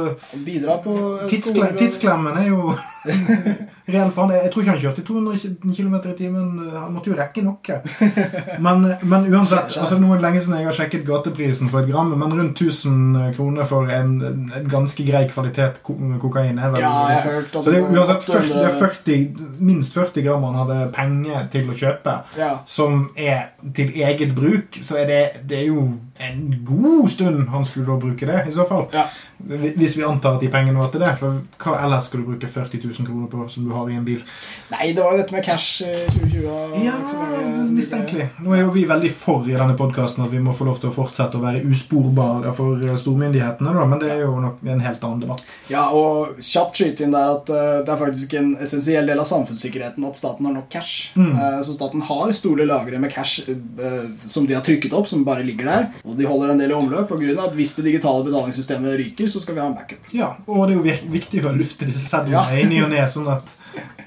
Bidra 0.45 0.77
på 0.85 0.95
eh, 1.23 1.25
tidsklemmen 2.15 2.39
er 2.39 2.49
jo 2.49 2.75
reell 3.95 4.11
han. 4.17 4.31
Jeg 4.33 4.51
tror 4.53 4.63
ikke 4.63 4.73
han 4.73 4.81
kjørte 4.81 5.03
200 5.05 5.75
km 5.77 5.95
i 6.09 6.15
timen. 6.17 6.53
Han 6.73 6.95
måtte 6.95 7.11
jo 7.11 7.17
rekke 7.19 7.43
noe. 7.45 7.81
Men, 8.65 8.87
men 9.05 9.27
uansett, 9.29 9.75
altså, 9.77 9.99
nå 10.01 10.09
er 10.15 10.21
det 10.21 10.25
lenge 10.25 10.41
siden 10.45 10.57
jeg 10.61 10.69
har 10.71 10.79
sjekket 10.79 11.05
gateprisen 11.09 11.69
for 11.73 11.83
et 11.85 11.91
gram, 11.93 12.15
men 12.17 12.33
rundt 12.33 12.61
1000 12.65 13.35
kroner 13.37 13.69
for 13.69 13.91
en, 13.93 14.15
en 14.25 14.71
ganske 14.73 15.05
grei 15.07 15.27
kvalitet 15.29 15.83
ko 15.85 15.97
kokain 16.23 16.59
er 16.59 16.73
vel 16.73 16.85
Ja, 16.85 17.19
Så 17.53 17.67
det 17.69 17.83
er 17.83 17.91
uansett 17.93 18.25
40, 18.31 18.49
det 18.55 18.65
er 18.71 18.79
40, 18.81 19.61
minst 19.65 19.97
40 19.97 20.25
gram 20.25 20.49
han 20.49 20.59
hadde 20.63 20.81
penger 20.97 21.49
til 21.53 21.71
å 21.71 21.77
kjøpe 21.79 22.17
Ja. 22.39 22.51
som 22.67 23.11
er 23.17 23.51
til 23.77 23.93
eget 24.01 24.33
bruk, 24.37 24.81
så 24.85 25.03
er 25.03 25.07
det, 25.11 25.23
det 25.49 25.61
er 25.65 25.69
jo 25.69 25.87
en 26.25 26.43
god 26.65 27.09
stund 27.11 27.49
han 27.51 27.65
skulle 27.67 27.91
da 27.91 27.99
bruke 28.01 28.27
det, 28.29 28.45
i 28.49 28.55
så 28.55 28.65
fall. 28.69 28.87
Ja. 28.95 29.09
Hvis 29.47 29.97
vi 29.99 30.05
antar 30.07 30.39
at 30.39 30.45
de 30.45 30.51
pengene 30.53 30.79
var 30.81 30.91
til 30.93 31.03
det. 31.05 31.13
For 31.21 31.41
hva 31.65 31.79
ellers 31.85 32.09
skal 32.09 32.23
du 32.23 32.29
bruke 32.31 32.51
40 32.51 32.81
000 32.83 33.09
kroner 33.09 33.31
på 33.33 33.47
som 33.53 33.67
du 33.67 33.73
har 33.75 33.91
i 33.91 33.99
en 33.99 34.07
bil? 34.07 34.23
Nei, 34.73 34.93
det 34.97 35.03
var 35.03 35.15
jo 35.15 35.23
dette 35.23 35.35
med 35.35 35.45
cash 35.47 35.85
i 35.87 35.93
2020. 36.15 36.85
Ja, 36.85 36.97
mistenkelig. 37.75 38.29
Nå 38.45 38.55
er 38.57 38.65
jo 38.65 38.73
vi 38.75 38.85
veldig 38.89 39.13
for 39.15 39.49
i 39.49 39.57
denne 39.57 39.77
podkasten 39.79 40.25
at 40.25 40.33
vi 40.33 40.43
må 40.43 40.55
få 40.57 40.69
lov 40.69 40.81
til 40.83 40.91
å 40.91 40.95
fortsette 40.95 41.39
å 41.39 41.45
være 41.45 41.65
usporbare 41.69 42.55
for 42.57 42.81
eh, 42.83 42.97
stormyndighetene, 43.01 43.75
da, 43.77 43.87
men 43.89 44.03
det 44.03 44.11
er 44.15 44.25
jo 44.25 44.35
nok 44.43 44.65
en 44.65 44.85
helt 44.85 45.07
annen 45.07 45.25
debatt. 45.25 45.57
Ja, 45.73 45.87
og 45.95 46.41
kjapt 46.43 46.81
skyte 46.81 47.07
inn 47.07 47.15
der 47.15 47.35
at 47.37 47.53
eh, 47.53 47.83
det 47.85 47.95
er 47.95 48.01
faktisk 48.01 48.37
en 48.39 48.53
essensiell 48.65 49.09
del 49.11 49.21
av 49.21 49.29
samfunnssikkerheten 49.29 50.09
at 50.09 50.19
staten 50.19 50.49
har 50.49 50.57
nok 50.57 50.71
cash. 50.73 51.13
Mm. 51.19 51.33
Eh, 51.33 51.61
så 51.67 51.77
staten 51.77 52.05
har 52.09 52.35
store 52.37 52.67
lagre 52.69 53.01
med 53.03 53.13
cash 53.15 53.49
eh, 53.51 54.01
som 54.27 54.49
de 54.49 54.57
har 54.57 54.65
trykket 54.67 54.95
opp, 54.97 55.09
som 55.11 55.25
bare 55.27 55.45
ligger 55.47 55.71
der. 55.71 55.89
Og 56.05 56.19
de 56.19 56.29
holder 56.29 56.55
en 56.55 56.63
del 56.63 56.75
i 56.75 56.79
omløp 56.79 57.09
på 57.11 57.21
grunn 57.21 57.39
av 57.39 57.51
at 57.51 57.59
hvis 57.59 57.77
det 57.79 57.87
digitale 57.89 58.27
betalingssystemet 58.27 58.99
ryker, 59.01 59.31
så 59.35 59.43
skal 59.43 59.57
vi 59.59 59.63
ha 59.65 59.67
en 59.73 59.75
backup. 59.77 60.07
Ja, 60.15 60.31
Og 60.47 60.69
det 60.69 60.77
er 60.77 60.81
jo 60.81 61.11
viktig 61.19 61.43
å 61.45 61.53
lufte 61.59 61.87
disse 61.91 62.03
sedlene 62.07 62.39
Ja. 62.39 62.63
i 62.63 62.65
ny 62.71 62.81
og 62.87 62.91
ne, 62.95 63.03
sånn 63.11 63.29
at 63.35 63.51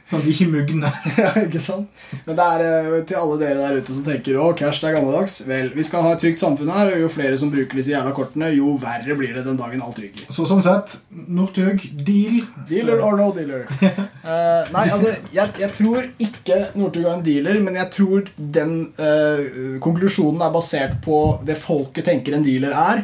Sånn 0.07 0.21
at 0.21 0.27
de 0.27 0.33
ikke 0.33 0.49
mugner. 0.51 0.93
Ja, 1.17 1.31
ikke 1.41 1.59
sant? 1.61 1.89
Men 2.27 2.37
det 2.37 2.45
er 2.45 2.61
eh, 2.63 2.97
til 3.09 3.17
alle 3.17 3.37
dere 3.41 3.63
der 3.63 3.79
ute 3.81 3.95
som 3.95 4.03
tenker 4.05 4.37
å, 4.39 4.51
cash 4.57 4.79
det 4.83 4.91
er 4.91 4.97
gammeldags. 4.97 5.39
Vel, 5.47 5.71
vi 5.75 5.85
skal 5.87 6.05
ha 6.05 6.13
et 6.13 6.21
trygt 6.21 6.43
samfunn 6.43 6.69
her, 6.71 6.91
og 6.93 7.01
jo 7.01 7.09
flere 7.11 7.39
som 7.41 7.49
bruker 7.51 7.79
disse 7.79 7.91
jævla 7.91 8.13
kortene, 8.15 8.51
jo 8.55 8.75
verre 8.81 9.17
blir 9.17 9.33
det 9.35 9.43
den 9.47 9.57
dagen 9.59 9.81
alt 9.83 9.97
ryker. 9.99 10.29
Så 10.33 10.45
sånn 10.47 10.61
sett, 10.65 10.97
Northug, 11.11 11.83
deal. 12.07 12.43
Dealer 12.69 13.01
or 13.03 13.17
no 13.19 13.31
dealer? 13.35 13.65
uh, 13.81 14.69
nei, 14.75 14.85
altså, 14.85 15.15
jeg, 15.33 15.55
jeg 15.63 15.71
tror 15.79 16.07
ikke 16.27 16.61
Northug 16.77 17.07
er 17.07 17.13
en 17.15 17.25
dealer, 17.25 17.59
men 17.65 17.81
jeg 17.81 17.91
tror 17.97 18.31
den 18.37 18.75
uh, 19.01 19.77
konklusjonen 19.83 20.45
er 20.45 20.53
basert 20.53 20.99
på 21.03 21.21
det 21.47 21.57
folket 21.59 22.07
tenker 22.07 22.37
en 22.37 22.45
dealer 22.45 22.77
er. 22.77 23.03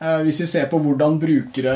Eh, 0.00 0.20
hvis 0.22 0.40
vi 0.40 0.46
ser 0.46 0.68
på 0.70 0.78
hvordan 0.82 1.18
brukere 1.18 1.74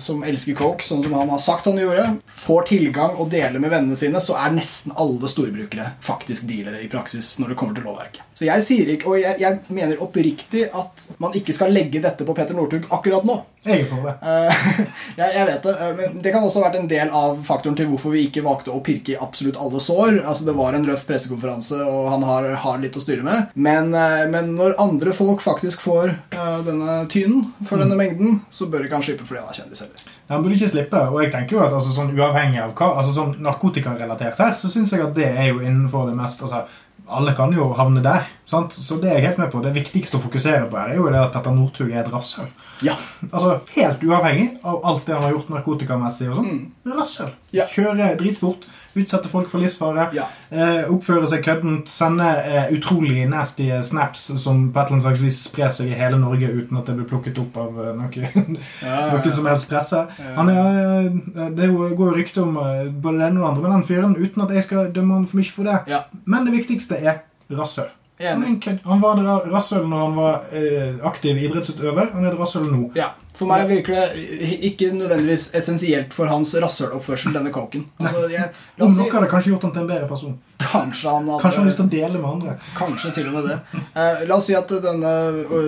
som 0.00 0.22
elsker 0.26 0.56
coke, 0.58 0.84
sånn 0.86 1.02
som 1.04 1.14
han 1.18 1.30
har 1.32 1.42
sagt 1.44 1.68
han 1.68 1.78
gjorde, 1.80 2.06
får 2.40 2.68
tilgang 2.70 3.18
og 3.20 3.30
deler 3.32 3.60
med 3.60 3.72
vennene 3.72 3.98
sine, 4.00 4.22
så 4.24 4.36
er 4.40 4.56
nesten 4.56 4.94
alle 5.00 5.30
storbrukere 5.30 5.92
faktisk 6.04 6.48
dealere 6.50 6.82
i 6.82 6.90
praksis 6.90 7.36
når 7.40 7.52
det 7.52 7.60
kommer 7.60 7.76
til 7.78 7.86
lovverket. 7.88 8.24
Så 8.40 8.46
jeg 8.48 8.64
sier 8.64 8.90
ikke, 8.94 9.12
og 9.12 9.20
jeg, 9.20 9.36
jeg 9.42 9.76
mener 9.76 10.00
oppriktig 10.00 10.66
at 10.72 11.06
man 11.20 11.34
ikke 11.36 11.54
skal 11.56 11.74
legge 11.74 12.00
dette 12.02 12.24
på 12.24 12.36
Peter 12.36 12.56
Northug 12.56 12.88
akkurat 12.88 13.26
nå. 13.28 13.40
Jeg 13.66 13.84
det. 13.84 14.14
Eh, 14.24 14.60
jeg, 15.20 15.46
vet 15.46 15.66
det, 15.66 15.74
eh, 15.76 15.90
men 15.98 16.22
det 16.24 16.32
kan 16.32 16.44
også 16.46 16.62
ha 16.62 16.70
vært 16.70 16.78
en 16.78 16.88
del 16.88 17.10
av 17.12 17.42
faktoren 17.44 17.76
til 17.76 17.90
hvorfor 17.90 18.14
vi 18.14 18.22
ikke 18.30 18.44
valgte 18.46 18.72
å 18.72 18.80
pirke 18.84 19.12
i 19.12 19.18
absolutt 19.20 19.58
alle 19.60 19.82
sår. 19.84 20.22
Altså 20.22 20.46
Det 20.48 20.54
var 20.56 20.76
en 20.76 20.86
røff 20.88 21.04
pressekonferanse, 21.08 21.82
og 21.84 22.08
han 22.14 22.24
har, 22.24 22.48
har 22.64 22.80
litt 22.80 22.96
å 22.96 23.04
styre 23.04 23.26
med. 23.26 23.52
Men, 23.52 23.92
eh, 23.92 24.24
men 24.32 24.54
når 24.56 24.78
andre 24.80 25.12
folk 25.16 25.44
faktisk 25.44 25.84
får 25.84 26.16
denne 26.64 27.02
tynen 27.12 27.50
for 27.60 27.82
denne 27.82 27.98
mengden, 27.98 28.40
så 28.48 28.70
bør 28.72 28.88
ikke 28.88 28.96
han 28.96 29.04
slippe 29.10 29.28
fordi 29.28 29.44
han 29.44 29.52
er 29.52 29.60
kjendis 29.60 29.84
heller. 29.84 30.08
Han 30.30 30.44
burde 30.44 30.56
ikke 30.56 30.70
slippe. 30.70 31.00
Og 31.10 31.24
jeg 31.24 31.32
tenker 31.34 31.56
jo 31.56 31.64
at 31.64 31.74
altså, 31.74 31.94
sånn 31.94 32.12
uavhengig 32.14 32.60
av 32.62 32.74
hva 32.78 32.92
altså 33.00 33.14
sånn 33.16 33.34
narkotikarelatert 33.42 34.38
her, 34.38 34.54
så 34.58 34.70
syns 34.70 34.94
jeg 34.94 35.02
at 35.02 35.16
det 35.16 35.26
er 35.30 35.50
jo 35.50 35.58
innenfor 35.64 36.06
det 36.10 36.16
mest 36.18 36.42
altså, 36.46 36.64
Alle 37.10 37.34
kan 37.34 37.50
jo 37.50 37.72
havne 37.74 38.02
der. 38.04 38.28
Sant? 38.50 38.74
Så 38.74 38.96
det 38.98 39.10
er 39.12 39.20
jeg 39.20 39.28
helt 39.28 39.38
med 39.38 39.50
på. 39.52 39.60
Det 39.62 39.70
viktigste 39.76 40.18
å 40.18 40.22
fokusere 40.24 40.64
på 40.70 40.74
her 40.80 40.90
er 40.90 40.96
jo 40.98 41.06
det 41.12 41.20
at 41.22 41.30
Petter 41.36 41.54
Northug 41.54 41.92
er 41.92 42.00
et 42.02 42.08
rasshøl. 42.10 42.48
Ja. 42.82 42.96
Altså, 43.30 43.60
Helt 43.76 44.02
uavhengig 44.02 44.46
av 44.66 44.80
alt 44.90 45.04
det 45.06 45.14
han 45.14 45.22
har 45.22 45.34
gjort 45.36 45.50
narkotikamessig. 45.54 46.30
og 46.32 46.40
sånn. 46.40 46.60
Rasshøl. 46.96 47.28
Ja. 47.54 47.66
Kjøre 47.70 48.08
dritfort, 48.18 48.66
utsette 48.98 49.28
folk 49.30 49.46
for 49.52 49.62
livsfare, 49.62 50.08
Ja. 50.16 50.24
eh, 50.50 50.82
oppføre 50.90 51.28
seg 51.30 51.44
køddent, 51.46 51.86
sende 51.88 52.26
eh, 52.26 52.72
utrolig 52.74 53.28
nasty 53.30 53.68
snaps 53.86 54.26
som 54.42 54.72
på 54.72 54.80
et 54.80 54.86
eller 54.90 54.96
annet 54.98 55.06
slags 55.06 55.20
vis 55.22 55.38
sprer 55.46 55.70
seg 55.70 55.92
i 55.92 55.94
hele 56.00 56.18
Norge 56.18 56.48
uten 56.50 56.76
at 56.80 56.86
det 56.90 56.96
blir 56.98 57.06
plukket 57.06 57.38
opp 57.38 57.56
av 57.56 57.78
eh, 57.84 57.94
noe, 57.94 58.58
noen 59.12 59.32
som 59.38 59.46
helst 59.46 59.70
presse. 59.70 60.02
Han 60.36 60.50
er, 60.50 61.06
eh, 61.06 61.48
det 61.54 61.70
går 61.70 61.94
jo 61.94 62.10
rykte 62.18 62.42
om 62.42 62.56
eh, 62.64 62.90
både 62.90 63.18
det 63.22 63.30
ene 63.30 63.38
og 63.38 63.46
det 63.46 63.50
andre 63.52 63.62
med 63.62 63.72
den 63.76 63.88
fyren, 63.92 64.18
uten 64.18 64.42
at 64.48 64.50
jeg 64.58 64.66
skal 64.66 64.90
dømme 64.92 65.20
han 65.20 65.26
for 65.30 65.38
mye 65.38 65.54
for 65.54 65.70
det. 65.70 66.02
Men 66.26 66.46
det 66.50 66.56
viktigste 66.58 66.98
er 66.98 67.22
rasshøl. 67.50 67.90
Han, 68.20 68.60
han 68.84 69.00
var 69.00 69.16
ra- 69.24 69.42
rasshøl 69.52 69.86
når 69.88 70.04
han 70.04 70.14
var 70.20 70.44
eh, 70.52 70.94
aktiv 71.08 71.38
idrettsutøver. 71.40 72.12
Han 72.12 72.24
er 72.24 72.32
et 72.34 72.38
rasshøl 72.38 72.66
nå. 72.70 72.90
Ja. 72.98 73.12
For 73.40 73.48
meg 73.48 73.70
virker 73.70 73.94
det 73.96 74.50
ikke 74.68 74.90
nødvendigvis 74.92 75.46
essensielt 75.56 76.12
for 76.12 76.28
hans 76.28 76.50
rasshøloppførsel, 76.60 77.32
denne 77.32 77.48
coken. 77.54 77.86
Altså, 77.96 78.26
jeg, 78.28 78.50
Om 78.76 78.92
noe 78.98 79.06
hadde 79.14 79.30
kanskje 79.32 79.54
gjort 79.54 79.64
han 79.64 79.72
til 79.72 79.80
en 79.86 79.88
bedre 79.88 80.08
person. 80.10 80.34
kanskje 80.60 81.08
han 81.14 81.30
hadde 81.30 81.40
Kanskje 81.46 81.62
han 81.62 81.70
lyst 81.70 81.80
til 81.80 81.86
å 81.88 81.92
dele 81.94 82.20
med 82.20 82.28
andre. 82.34 82.58
Kanskje 82.76 83.14
til 83.16 83.30
og 83.30 83.38
med 83.38 83.48
det. 83.48 83.58
Eh, 83.96 84.26
la 84.28 84.36
oss 84.36 84.50
si 84.50 84.58
at 84.58 84.68
denne 84.84 85.14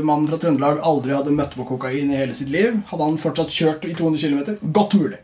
mannen 0.05 0.29
fra 0.29 0.37
Trøndelag 0.43 0.83
aldri 0.85 1.17
hadde 1.17 1.33
møtt 1.33 1.57
på 1.57 1.65
kokain 1.73 2.13
i 2.13 2.21
hele 2.21 2.37
sitt 2.37 2.53
liv. 2.53 2.77
Hadde 2.93 3.09
han 3.09 3.17
fortsatt 3.25 3.49
kjørt 3.57 3.89
i 3.89 3.95
200 3.97 4.21
km? 4.29 4.59
Godt 4.81 4.99
mulig. 5.01 5.23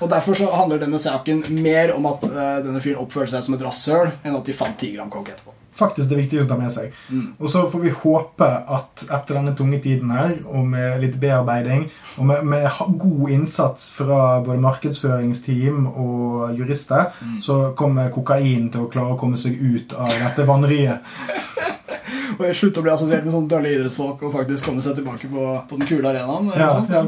Og 0.00 0.08
Derfor 0.10 0.34
så 0.34 0.50
handler 0.54 0.80
denne 0.80 0.98
saken 0.98 1.44
mer 1.60 1.94
om 1.94 2.06
at 2.08 2.24
uh, 2.24 2.58
denne 2.64 2.80
fyren 2.80 3.02
oppførte 3.02 3.34
seg 3.34 3.46
som 3.46 3.56
et 3.56 3.64
rasshøl, 3.64 4.14
enn 4.24 4.36
at 4.38 4.46
de 4.48 4.56
fant 4.56 4.76
10 4.76 4.94
gram 4.96 5.10
coke 5.12 5.34
etterpå. 5.34 5.52
Faktisk 5.80 6.10
det 6.10 6.18
viktigste 6.18 6.44
å 6.44 6.50
ta 6.50 6.56
med 6.60 6.72
seg. 6.72 6.96
Og 7.38 7.48
så 7.48 7.62
får 7.70 7.80
vi 7.84 7.92
håpe 8.02 8.48
at 8.76 9.04
etter 9.06 9.38
denne 9.38 9.54
tunge 9.56 9.78
tiden 9.80 10.10
her, 10.12 10.34
og 10.44 10.66
med 10.68 10.98
litt 11.00 11.16
bearbeiding, 11.22 11.86
og 12.18 12.28
med, 12.28 12.44
med 12.52 12.66
god 13.00 13.32
innsats 13.32 13.88
fra 13.94 14.18
både 14.44 14.60
markedsføringsteam 14.60 15.86
og 15.88 16.58
jurister, 16.58 17.14
så 17.40 17.60
kommer 17.78 18.12
kokain 18.12 18.68
til 18.72 18.84
å 18.84 18.90
klare 18.92 19.14
å 19.14 19.20
komme 19.20 19.40
seg 19.40 19.56
ut 19.56 19.96
av 19.96 20.12
dette 20.20 20.48
vanneriet 20.48 21.00
Og 22.40 22.54
slutte 22.56 22.80
å 22.80 22.84
bli 22.84 22.92
assosiert 22.92 23.24
med 23.24 23.34
sånne 23.34 23.50
dølle 23.50 23.72
idrettsfolk 23.74 24.22
og 24.24 24.32
faktisk 24.32 24.64
komme 24.64 24.80
seg 24.84 24.96
tilbake 24.96 25.28
på, 25.28 25.46
på 25.68 25.78
den 25.80 25.88
kule 25.88 26.08
arenaen. 26.08 26.48
Ja, 26.56 26.70
ja, 26.88 27.02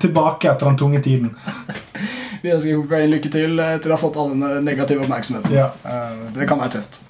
tilbake 0.00 0.50
etter 0.50 0.66
den 0.66 0.78
tunge 0.78 1.02
tiden. 1.02 1.34
Vi 2.42 2.54
ønsker 2.54 2.80
kokain 2.84 3.10
lykke 3.10 3.30
til 3.34 3.58
etter 3.62 3.90
å 3.90 3.96
ha 3.96 4.00
fått 4.00 4.18
all 4.20 4.34
den 4.34 4.64
negative 4.66 5.04
oppmerksomheten. 5.04 5.54
Ja. 5.54 5.70
Eh, 5.84 6.26
det 6.36 6.46
kan 6.50 6.60
være 6.60 6.78
tøft. 6.78 7.00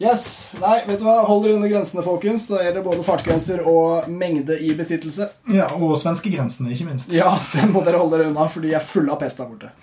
Yes, 0.00 0.52
nei, 0.56 0.78
vet 0.86 1.02
du 1.02 1.04
hva? 1.04 1.18
Hold 1.28 1.42
dere 1.44 1.58
under 1.58 1.68
grensene, 1.68 2.00
folkens. 2.04 2.46
Da 2.48 2.62
gjelder 2.64 2.84
både 2.86 3.04
fartsgrenser 3.04 3.60
og 3.68 4.08
mengde 4.08 4.56
i 4.56 4.72
besittelse. 4.78 5.28
ja 5.52 5.68
og 5.76 5.92
svenskegrensene, 6.00 6.72
ikke 6.72 6.88
minst. 6.88 7.12
Ja, 7.12 7.34
den 7.52 7.74
må 7.74 7.84
dere 7.84 8.00
holde 8.00 8.16
dere 8.16 8.32
unna, 8.32 8.48
for 8.48 8.64
de 8.64 8.72
er 8.72 8.84
fulle 8.84 9.12
av 9.12 9.20
pest 9.20 9.42
der 9.42 9.52
borte. 9.52 9.74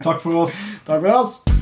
Takk 0.00 0.24
for 0.24 0.46
oss. 0.46 0.62
Takk 0.88 1.04
for 1.04 1.12
oss. 1.18 1.59